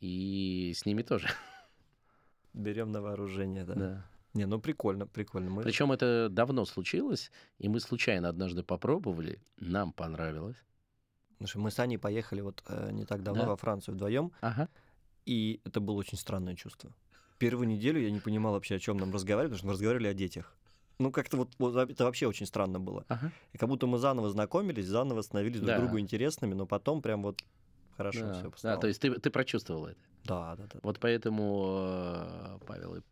И 0.00 0.72
с 0.74 0.86
ними 0.86 1.02
тоже. 1.02 1.28
Берем 2.54 2.90
на 2.92 3.00
вооружение, 3.02 3.64
да. 3.64 3.74
Да. 3.74 4.06
Не, 4.34 4.46
ну 4.46 4.60
прикольно, 4.60 5.06
прикольно. 5.06 5.50
Мы... 5.50 5.62
Причем 5.62 5.92
это 5.92 6.28
давно 6.30 6.64
случилось, 6.66 7.30
и 7.58 7.68
мы 7.68 7.80
случайно 7.80 8.28
однажды 8.28 8.62
попробовали, 8.62 9.40
нам 9.58 9.92
понравилось. 9.92 10.56
Потому 11.32 11.48
что 11.48 11.58
мы 11.60 11.70
с 11.70 11.78
Аней 11.78 11.98
поехали 11.98 12.40
вот 12.42 12.62
э, 12.68 12.90
не 12.92 13.04
так 13.04 13.22
давно 13.22 13.42
Да. 13.42 13.48
во 13.48 13.56
Францию 13.56 13.94
вдвоем, 13.94 14.32
Ага. 14.40 14.68
и 15.26 15.60
это 15.64 15.80
было 15.80 15.96
очень 15.96 16.18
странное 16.18 16.54
чувство. 16.54 16.94
Первую 17.38 17.68
неделю 17.68 18.00
я 18.00 18.10
не 18.10 18.20
понимал 18.20 18.52
вообще, 18.52 18.76
о 18.76 18.78
чем 18.78 18.96
нам 18.96 19.12
разговаривали, 19.12 19.48
потому 19.52 19.58
что 19.58 19.66
мы 19.66 19.72
разговаривали 19.74 20.08
о 20.08 20.14
детях. 20.14 20.54
Ну, 20.98 21.12
как-то 21.12 21.36
вот, 21.36 21.50
вот 21.58 21.76
это 21.76 22.04
вообще 22.04 22.26
очень 22.26 22.46
странно 22.46 22.80
было. 22.80 23.04
Ага. 23.08 23.30
И 23.52 23.58
как 23.58 23.68
будто 23.68 23.86
мы 23.86 23.98
заново 23.98 24.30
знакомились, 24.30 24.86
заново 24.86 25.22
становились 25.22 25.58
друг 25.60 25.68
Да. 25.68 25.76
другу 25.76 25.98
интересными, 25.98 26.54
но 26.54 26.66
потом 26.66 27.02
прям 27.02 27.22
вот 27.22 27.42
хорошо 27.96 28.20
Да, 28.28 28.32
все 28.32 28.52
да, 28.62 28.76
то 28.78 28.86
есть 28.86 29.00
ты, 29.00 29.14
ты 29.20 29.30
прочувствовал 29.30 29.86
это. 29.86 30.00
Да, 30.24 30.56
да, 30.56 30.66
да. 30.66 30.80
Вот 30.82 30.98
поэтому 30.98 31.76
э, 31.78 32.58
Павел 32.66 32.96
и 32.96 33.02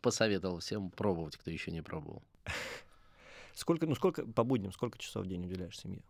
посоветовал 0.00 0.58
всем 0.58 0.90
пробовать, 0.90 1.36
кто 1.36 1.50
еще 1.50 1.70
не 1.70 1.82
пробовал. 1.82 2.22
Сколько, 3.54 3.86
ну 3.86 3.94
сколько 3.94 4.26
по 4.26 4.42
будням, 4.42 4.72
сколько 4.72 4.98
часов 4.98 5.24
в 5.24 5.28
день 5.28 5.44
уделяешь 5.44 5.78
семье? 5.78 6.02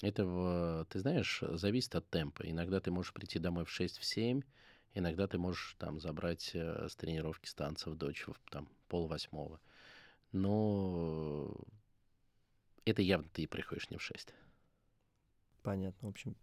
Это, 0.00 0.24
в- 0.24 0.86
ты 0.90 1.00
знаешь, 1.00 1.42
зависит 1.42 1.94
от 1.94 2.08
темпа. 2.10 2.42
Иногда 2.48 2.80
ты 2.80 2.90
можешь 2.90 3.12
прийти 3.12 3.38
домой 3.38 3.64
в 3.64 3.70
6-7, 3.70 4.42
иногда 4.92 5.26
ты 5.26 5.38
можешь 5.38 5.76
там 5.78 5.98
забрать 5.98 6.50
э, 6.54 6.88
с 6.88 6.94
тренировки 6.94 7.48
станцев 7.48 7.94
дочь 7.94 8.24
в 8.26 8.34
там, 8.50 8.68
пол 8.88 9.08
восьмого. 9.08 9.60
Но 10.34 11.48
это 12.84 13.02
явно 13.02 13.28
ты 13.32 13.46
приходишь 13.46 13.88
не 13.90 13.98
в 13.98 14.02
6. 14.02 14.34
Понятно, 15.62 16.08
в 16.08 16.10
общем. 16.10 16.34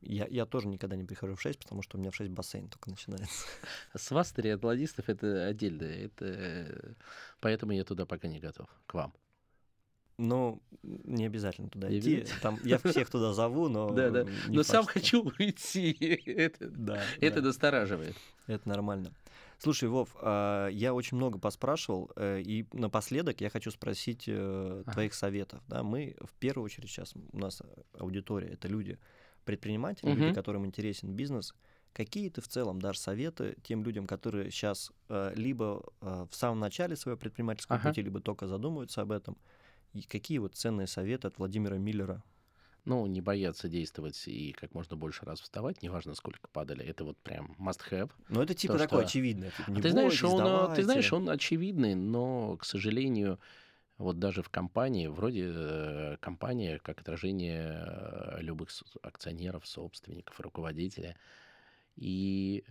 Я, 0.00 0.26
я 0.28 0.46
тоже 0.46 0.66
никогда 0.68 0.96
не 0.96 1.04
прихожу 1.04 1.34
в 1.36 1.42
6, 1.42 1.58
потому 1.60 1.82
что 1.82 1.96
у 1.96 2.00
меня 2.00 2.10
в 2.10 2.16
6 2.16 2.30
бассейн 2.30 2.68
только 2.68 2.88
начинается. 2.88 3.46
С 3.94 4.10
вас, 4.10 4.32
триатлонистов, 4.32 5.10
это 5.10 5.46
отдельно. 5.46 5.84
Это... 5.84 6.24
э, 6.24 6.94
Поэтому 7.40 7.72
я 7.72 7.84
туда 7.84 8.06
пока 8.06 8.28
не 8.28 8.40
готов. 8.40 8.66
К 8.86 8.94
вам. 8.94 9.14
Ну, 10.16 10.62
не 10.82 11.26
обязательно 11.26 11.68
туда 11.68 11.88
Не 11.88 11.98
идти. 11.98 12.24
Там, 12.40 12.58
я 12.64 12.78
всех 12.78 13.10
туда 13.10 13.34
зову, 13.34 13.68
но... 13.68 13.90
Да, 13.94 14.08
да. 14.10 14.24
Но 14.48 14.62
факт, 14.62 14.66
сам 14.68 14.84
что- 14.84 14.92
хочу 14.94 15.22
уйти. 15.38 15.92
Это, 16.26 16.70
Да, 16.70 17.02
это 17.20 17.40
да, 17.42 17.48
настораживает. 17.48 18.16
это 18.46 18.66
нормально. 18.68 19.12
Слушай, 19.64 19.88
Вов, 19.88 20.14
а, 20.20 20.68
я 20.68 20.92
очень 20.94 21.16
много 21.16 21.38
поспрашивал, 21.38 22.10
э, 22.16 22.42
и 22.42 22.66
напоследок 22.72 23.40
я 23.40 23.48
хочу 23.48 23.70
спросить 23.70 24.24
э, 24.26 24.84
твоих 24.92 25.14
советов. 25.14 25.62
Да, 25.66 25.82
мы 25.82 26.16
в 26.20 26.34
первую 26.38 26.66
очередь 26.66 26.90
сейчас, 26.90 27.14
у 27.32 27.38
нас 27.38 27.62
аудитория, 27.98 28.48
это 28.48 28.68
люди 28.68 28.98
предприниматели, 29.44 30.10
люди, 30.10 30.26
Мгм. 30.26 30.34
которым 30.34 30.66
интересен 30.66 31.14
бизнес. 31.14 31.54
Какие 31.94 32.28
ты 32.28 32.40
в 32.40 32.48
целом 32.48 32.78
дашь 32.80 32.98
советы 32.98 33.56
тем 33.62 33.82
людям, 33.84 34.06
которые 34.06 34.50
сейчас 34.50 34.92
либо 35.34 35.82
э, 36.00 36.26
в 36.30 36.36
самом 36.36 36.60
начале 36.60 36.94
своего 36.96 37.18
предпринимательского 37.18 37.78
Ага. 37.78 37.88
пути, 37.88 38.02
либо 38.02 38.20
только 38.20 38.46
задумываются 38.46 39.00
об 39.00 39.12
этом? 39.12 39.36
И 39.94 40.02
какие 40.02 40.38
вот 40.38 40.56
ценные 40.56 40.86
советы 40.86 41.28
от 41.28 41.38
Владимира 41.38 41.78
Миллера? 41.78 42.22
Ну, 42.84 43.06
не 43.06 43.22
бояться 43.22 43.68
действовать 43.68 44.28
и 44.28 44.52
как 44.52 44.74
можно 44.74 44.96
больше 44.96 45.24
раз 45.24 45.40
вставать, 45.40 45.82
неважно, 45.82 46.14
сколько 46.14 46.48
падали. 46.48 46.84
Это 46.84 47.04
вот 47.04 47.16
прям 47.18 47.56
must 47.58 47.80
have. 47.90 48.10
Ну, 48.28 48.42
это 48.42 48.54
типа 48.54 48.76
такое 48.76 49.00
что- 49.00 49.08
очевидное. 49.08 49.50
типа, 49.50 49.72
А 49.74 49.80
ты 49.80 49.90
знаешь, 49.90 50.22
он, 50.22 50.46
э, 50.46 50.74
ты 50.76 50.82
знаешь, 50.82 51.12
он 51.12 51.30
очевидный, 51.30 51.94
но, 51.94 52.56
к 52.56 52.64
сожалению, 52.64 53.38
Вот 53.96 54.18
даже 54.18 54.42
в 54.42 54.48
компании, 54.48 55.06
вроде 55.06 55.52
э, 55.54 56.16
компания 56.20 56.80
как 56.80 57.00
отражение 57.00 58.36
любых 58.40 58.68
акционеров, 59.02 59.68
собственников, 59.68 60.40
руководителя. 60.40 61.16
И 61.94 62.64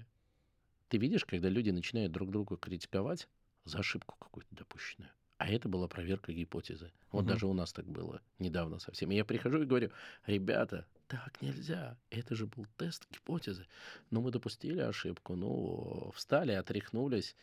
ты 0.89 0.97
видишь, 0.97 1.23
когда 1.23 1.47
люди 1.47 1.69
начинают 1.69 2.11
друг 2.11 2.29
друга 2.29 2.57
критиковать 2.57 3.29
за 3.63 3.79
ошибку 3.79 4.17
какую-то 4.19 4.53
допущенную. 4.53 5.11
А 5.37 5.49
это 5.49 5.67
была 5.67 5.87
проверка 5.87 6.31
гипотезы. 6.31 6.91
Вот 7.11 7.23
угу. 7.23 7.29
даже 7.29 7.47
у 7.47 7.53
нас 7.53 7.73
так 7.73 7.85
было 7.85 8.21
недавно 8.39 8.79
совсем. 8.79 9.11
И 9.11 9.15
я 9.15 9.25
прихожу 9.25 9.63
и 9.63 9.65
говорю, 9.65 9.91
ребята, 10.25 10.85
так 11.07 11.41
нельзя. 11.41 11.97
Это 12.09 12.35
же 12.35 12.45
был 12.45 12.65
тест 12.77 13.07
гипотезы. 13.11 13.67
Ну, 14.09 14.21
мы 14.21 14.31
допустили 14.31 14.79
ошибку, 14.79 15.35
ну, 15.35 16.11
встали, 16.15 16.53
отряхнулись 16.53 17.35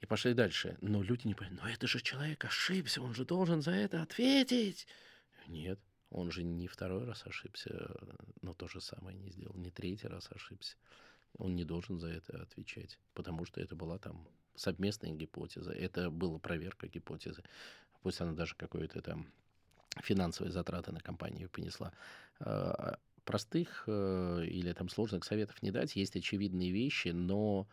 и 0.00 0.06
пошли 0.06 0.34
дальше. 0.34 0.76
Но 0.80 1.02
люди 1.02 1.26
не 1.26 1.34
понимают, 1.34 1.62
но 1.62 1.68
это 1.68 1.86
же 1.86 2.00
человек 2.00 2.44
ошибся, 2.44 3.02
он 3.02 3.14
же 3.14 3.24
должен 3.24 3.62
за 3.62 3.72
это 3.72 4.02
ответить. 4.02 4.86
Нет, 5.46 5.80
он 6.10 6.30
же 6.30 6.42
не 6.42 6.68
второй 6.68 7.04
раз 7.04 7.26
ошибся, 7.26 7.96
но 8.42 8.54
то 8.54 8.68
же 8.68 8.80
самое 8.80 9.16
не 9.16 9.30
сделал, 9.30 9.56
не 9.56 9.70
третий 9.70 10.06
раз 10.06 10.30
ошибся. 10.30 10.76
Он 11.38 11.56
не 11.56 11.64
должен 11.64 11.98
за 11.98 12.08
это 12.08 12.40
отвечать, 12.40 12.98
потому 13.14 13.44
что 13.44 13.60
это 13.60 13.74
была 13.74 13.98
там 13.98 14.28
совместная 14.56 15.12
гипотеза, 15.12 15.72
это 15.72 16.10
была 16.10 16.38
проверка 16.38 16.88
гипотезы. 16.88 17.42
Пусть 18.02 18.20
она 18.20 18.32
даже 18.32 18.54
какое-то 18.54 19.00
там 19.00 19.26
финансовые 20.02 20.52
затраты 20.52 20.92
на 20.92 21.00
компанию 21.00 21.48
понесла. 21.48 21.92
А, 22.40 22.98
простых 23.24 23.84
э, 23.86 24.44
или 24.46 24.72
там 24.72 24.88
сложных 24.88 25.24
советов 25.24 25.62
не 25.62 25.70
дать, 25.70 25.96
есть 25.96 26.16
очевидные 26.16 26.70
вещи, 26.70 27.08
но 27.08 27.66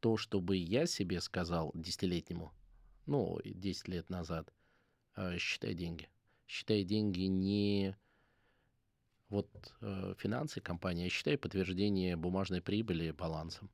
то, 0.00 0.16
чтобы 0.16 0.56
я 0.56 0.86
себе 0.86 1.20
сказал 1.20 1.70
десятилетнему, 1.74 2.52
ну, 3.06 3.38
10 3.44 3.88
лет 3.88 4.10
назад, 4.10 4.52
э, 5.16 5.38
считай 5.38 5.74
деньги. 5.74 6.08
Считай 6.46 6.82
деньги 6.82 7.22
не 7.22 7.96
вот 9.28 9.48
э, 9.80 10.14
финансы 10.18 10.60
компании, 10.60 11.06
а 11.06 11.10
считай 11.10 11.36
подтверждение 11.36 12.16
бумажной 12.16 12.62
прибыли 12.62 13.10
балансом. 13.10 13.70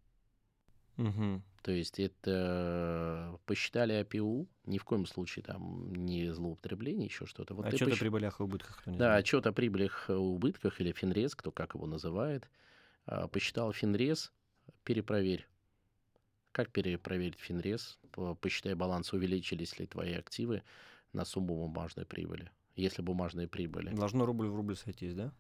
Угу. 0.97 1.43
То 1.63 1.73
есть 1.73 1.99
это 1.99 3.39
посчитали 3.47 3.95
АПУ, 3.95 4.47
ни 4.67 4.79
в 4.79 4.85
коем 4.85 5.07
случае 5.07 5.45
там 5.45 5.95
не 5.95 6.31
злоупотребление, 6.33 7.07
еще 7.07 7.27
что-то. 7.27 7.55
Вот 7.55 7.67
отчет 7.67 7.89
посч... 7.89 7.99
о 7.99 8.01
прибылях 8.01 8.41
и 8.41 8.43
убытках. 8.43 8.81
Кто 8.81 8.91
не 8.91 8.99
да, 8.99 9.07
знает. 9.07 9.25
отчет 9.25 9.47
о 9.47 9.53
прибылях 9.53 10.11
и 10.11 10.13
убытках 10.13 10.81
или 10.81 10.93
Финрез, 10.93 11.35
кто 11.35 11.51
как 11.51 11.75
его 11.75 11.87
называет. 11.87 12.49
А, 13.07 13.29
посчитал 13.29 13.73
Финрез, 13.73 14.33
перепроверь. 14.85 15.49
Как 16.53 16.71
перепроверить 16.71 17.41
Финрез? 17.41 17.99
Посчитай 18.41 18.75
баланс, 18.75 19.13
увеличились 19.13 19.79
ли 19.79 19.87
твои 19.87 20.13
активы 20.13 20.63
на 21.13 21.25
сумму 21.25 21.57
бумажной 21.57 22.05
прибыли. 22.05 22.51
Если 22.77 23.03
бумажные 23.03 23.49
прибыли. 23.49 23.91
Должно 23.91 24.27
рубль 24.27 24.49
в 24.49 24.55
рубль 24.55 24.77
сойтись, 24.77 25.15
да? 25.15 25.33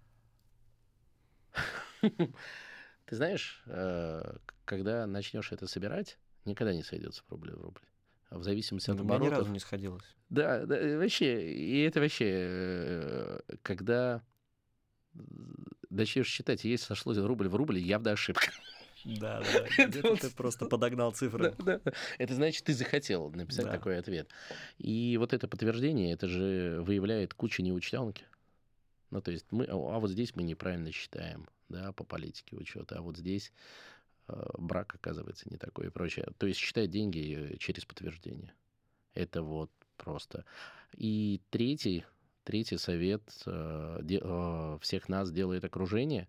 Ты 2.00 3.16
знаешь, 3.16 3.62
э, 3.66 4.36
когда 4.64 5.06
начнешь 5.06 5.52
это 5.52 5.66
собирать, 5.66 6.18
никогда 6.44 6.74
не 6.74 6.82
сойдется 6.82 7.22
в 7.26 7.30
рубль 7.30 7.52
в 7.52 7.60
рубль. 7.60 7.82
А 8.30 8.38
в 8.38 8.42
зависимости 8.42 8.90
от 8.90 9.00
оборотов... 9.00 9.26
ни 9.26 9.30
разу 9.30 9.50
не 9.50 9.58
сходилось. 9.58 10.04
Да, 10.28 10.66
да, 10.66 10.76
вообще, 10.98 11.52
и 11.52 11.82
это 11.82 12.00
вообще, 12.00 12.26
э, 12.28 13.40
когда 13.62 14.22
начнешь 15.90 16.26
считать, 16.26 16.64
если 16.64 16.86
сошлось 16.86 17.18
рубль 17.18 17.48
в 17.48 17.54
рубль, 17.54 17.78
явно 17.78 18.12
ошибка. 18.12 18.50
Да, 19.04 19.40
да. 19.40 19.66
Где-то 19.86 20.16
ты 20.16 20.30
просто 20.30 20.66
подогнал 20.66 21.12
цифры. 21.12 21.54
Да, 21.64 21.78
да. 21.84 21.92
Это 22.18 22.34
значит, 22.34 22.64
ты 22.64 22.72
захотел 22.72 23.30
написать 23.30 23.66
да. 23.66 23.72
такой 23.72 23.98
ответ. 23.98 24.28
И 24.78 25.16
вот 25.18 25.32
это 25.32 25.46
подтверждение, 25.46 26.12
это 26.12 26.26
же 26.26 26.80
выявляет 26.82 27.34
кучу 27.34 27.62
неучтенки. 27.62 28.24
Ну, 29.10 29.20
то 29.20 29.30
есть 29.30 29.46
мы, 29.50 29.66
а 29.66 29.76
вот 29.76 30.10
здесь 30.10 30.34
мы 30.34 30.42
неправильно 30.42 30.90
считаем, 30.90 31.48
да, 31.68 31.92
по 31.92 32.02
политике 32.02 32.56
учета, 32.56 32.98
а 32.98 33.02
вот 33.02 33.16
здесь 33.16 33.52
э, 33.52 33.93
брак 34.26 34.94
оказывается 34.94 35.48
не 35.50 35.56
такой 35.56 35.86
и 35.86 35.90
прочее. 35.90 36.26
То 36.38 36.46
есть 36.46 36.58
считать 36.58 36.90
деньги 36.90 37.56
через 37.58 37.84
подтверждение. 37.84 38.54
Это 39.14 39.42
вот 39.42 39.70
просто. 39.96 40.44
И 40.96 41.40
третий, 41.50 42.04
третий 42.44 42.78
совет 42.78 43.22
э, 43.46 44.00
э, 44.02 44.78
всех 44.80 45.08
нас 45.08 45.30
делает 45.30 45.64
окружение. 45.64 46.28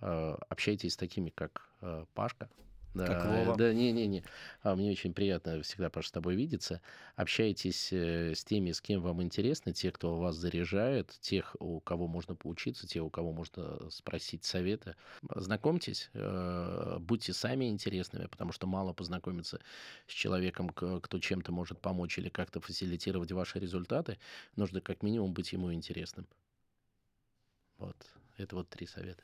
Э, 0.00 0.36
общайтесь 0.48 0.94
с 0.94 0.96
такими, 0.96 1.30
как 1.30 1.68
э, 1.80 2.04
Пашка, 2.14 2.48
да, 2.94 3.06
как 3.06 3.26
Вова. 3.26 3.56
Да, 3.56 3.72
не-не-не. 3.72 4.24
А, 4.62 4.74
мне 4.74 4.90
очень 4.90 5.14
приятно 5.14 5.62
всегда, 5.62 5.90
Паша, 5.90 6.08
с 6.08 6.12
тобой 6.12 6.34
видеться. 6.34 6.80
Общайтесь 7.14 7.92
э, 7.92 8.34
с 8.34 8.44
теми, 8.44 8.72
с 8.72 8.80
кем 8.80 9.00
вам 9.00 9.22
интересно, 9.22 9.72
те, 9.72 9.92
кто 9.92 10.16
вас 10.16 10.36
заряжает, 10.36 11.16
тех, 11.20 11.54
у 11.60 11.80
кого 11.80 12.08
можно 12.08 12.34
поучиться, 12.34 12.86
те, 12.86 13.00
у 13.00 13.10
кого 13.10 13.32
можно 13.32 13.90
спросить 13.90 14.44
совета. 14.44 14.96
Знакомьтесь, 15.34 16.10
э, 16.14 16.96
будьте 17.00 17.32
сами 17.32 17.68
интересными, 17.68 18.26
потому 18.26 18.52
что 18.52 18.66
мало 18.66 18.92
познакомиться 18.92 19.60
с 20.06 20.12
человеком, 20.12 20.70
кто 20.70 21.18
чем-то 21.18 21.52
может 21.52 21.80
помочь 21.80 22.18
или 22.18 22.28
как-то 22.28 22.60
фасилитировать 22.60 23.30
ваши 23.32 23.60
результаты. 23.60 24.18
Нужно 24.56 24.80
как 24.80 25.02
минимум 25.02 25.32
быть 25.32 25.52
ему 25.52 25.72
интересным. 25.72 26.26
Вот. 27.78 27.96
Это 28.36 28.56
вот 28.56 28.68
три 28.68 28.86
совета. 28.86 29.22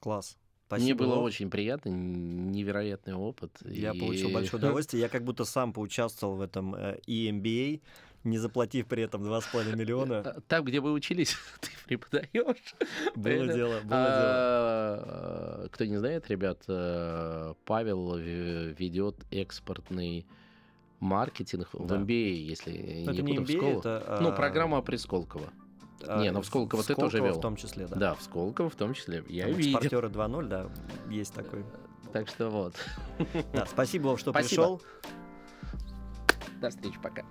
Класс. 0.00 0.36
Спасибо. 0.66 0.84
Мне 0.84 0.94
было 0.94 1.20
очень 1.20 1.48
приятно, 1.48 1.90
невероятный 1.90 3.14
опыт. 3.14 3.52
Я 3.64 3.92
и... 3.92 4.00
получил 4.00 4.30
большое 4.30 4.58
удовольствие. 4.62 5.00
Я 5.00 5.08
как 5.08 5.22
будто 5.22 5.44
сам 5.44 5.72
поучаствовал 5.72 6.36
в 6.36 6.40
этом 6.40 6.74
э, 6.74 6.98
EMBA, 7.06 7.80
не 8.24 8.38
заплатив 8.38 8.86
при 8.88 9.04
этом 9.04 9.22
2,5 9.22 9.76
миллиона. 9.76 10.18
А, 10.18 10.40
там, 10.48 10.64
где 10.64 10.80
вы 10.80 10.92
учились, 10.92 11.36
ты 11.60 11.70
преподаешь. 11.86 12.74
Было 13.14 13.46
дело, 13.46 13.80
было 13.82 13.90
а, 13.92 15.04
дело. 15.60 15.68
Кто 15.68 15.84
не 15.84 15.98
знает, 15.98 16.28
ребят, 16.28 16.64
э, 16.66 17.54
Павел 17.64 18.16
ведет 18.16 19.14
экспортный 19.30 20.26
маркетинг 20.98 21.68
в 21.72 21.92
MBA, 21.92 22.32
если 22.32 22.72
не 22.72 23.22
буду 23.22 23.44
в 23.44 23.48
школу. 23.48 23.82
Ну, 24.20 24.34
программа 24.34 24.82
Присколково. 24.82 25.52
А, 26.06 26.20
не, 26.20 26.30
ну 26.30 26.40
в 26.42 26.46
Сколково 26.46 26.82
ты 26.82 26.94
тоже 26.94 27.20
вел. 27.20 27.34
в 27.34 27.40
том 27.40 27.56
числе, 27.56 27.86
да. 27.86 27.96
Да, 27.96 28.14
в 28.14 28.22
Сколково 28.22 28.68
в 28.68 28.74
том 28.74 28.94
числе. 28.94 29.24
Я 29.28 29.44
Там 29.44 29.54
видел. 29.54 29.78
Экспортеры 29.78 30.08
2.0, 30.08 30.46
да, 30.48 30.70
есть 31.10 31.32
такой. 31.34 31.64
Так 32.12 32.28
что 32.28 32.50
вот. 32.50 32.74
Да, 33.52 33.66
спасибо, 33.66 34.16
что 34.18 34.32
пришел. 34.32 34.80
До 36.60 36.70
встречи, 36.70 36.98
пока. 37.02 37.22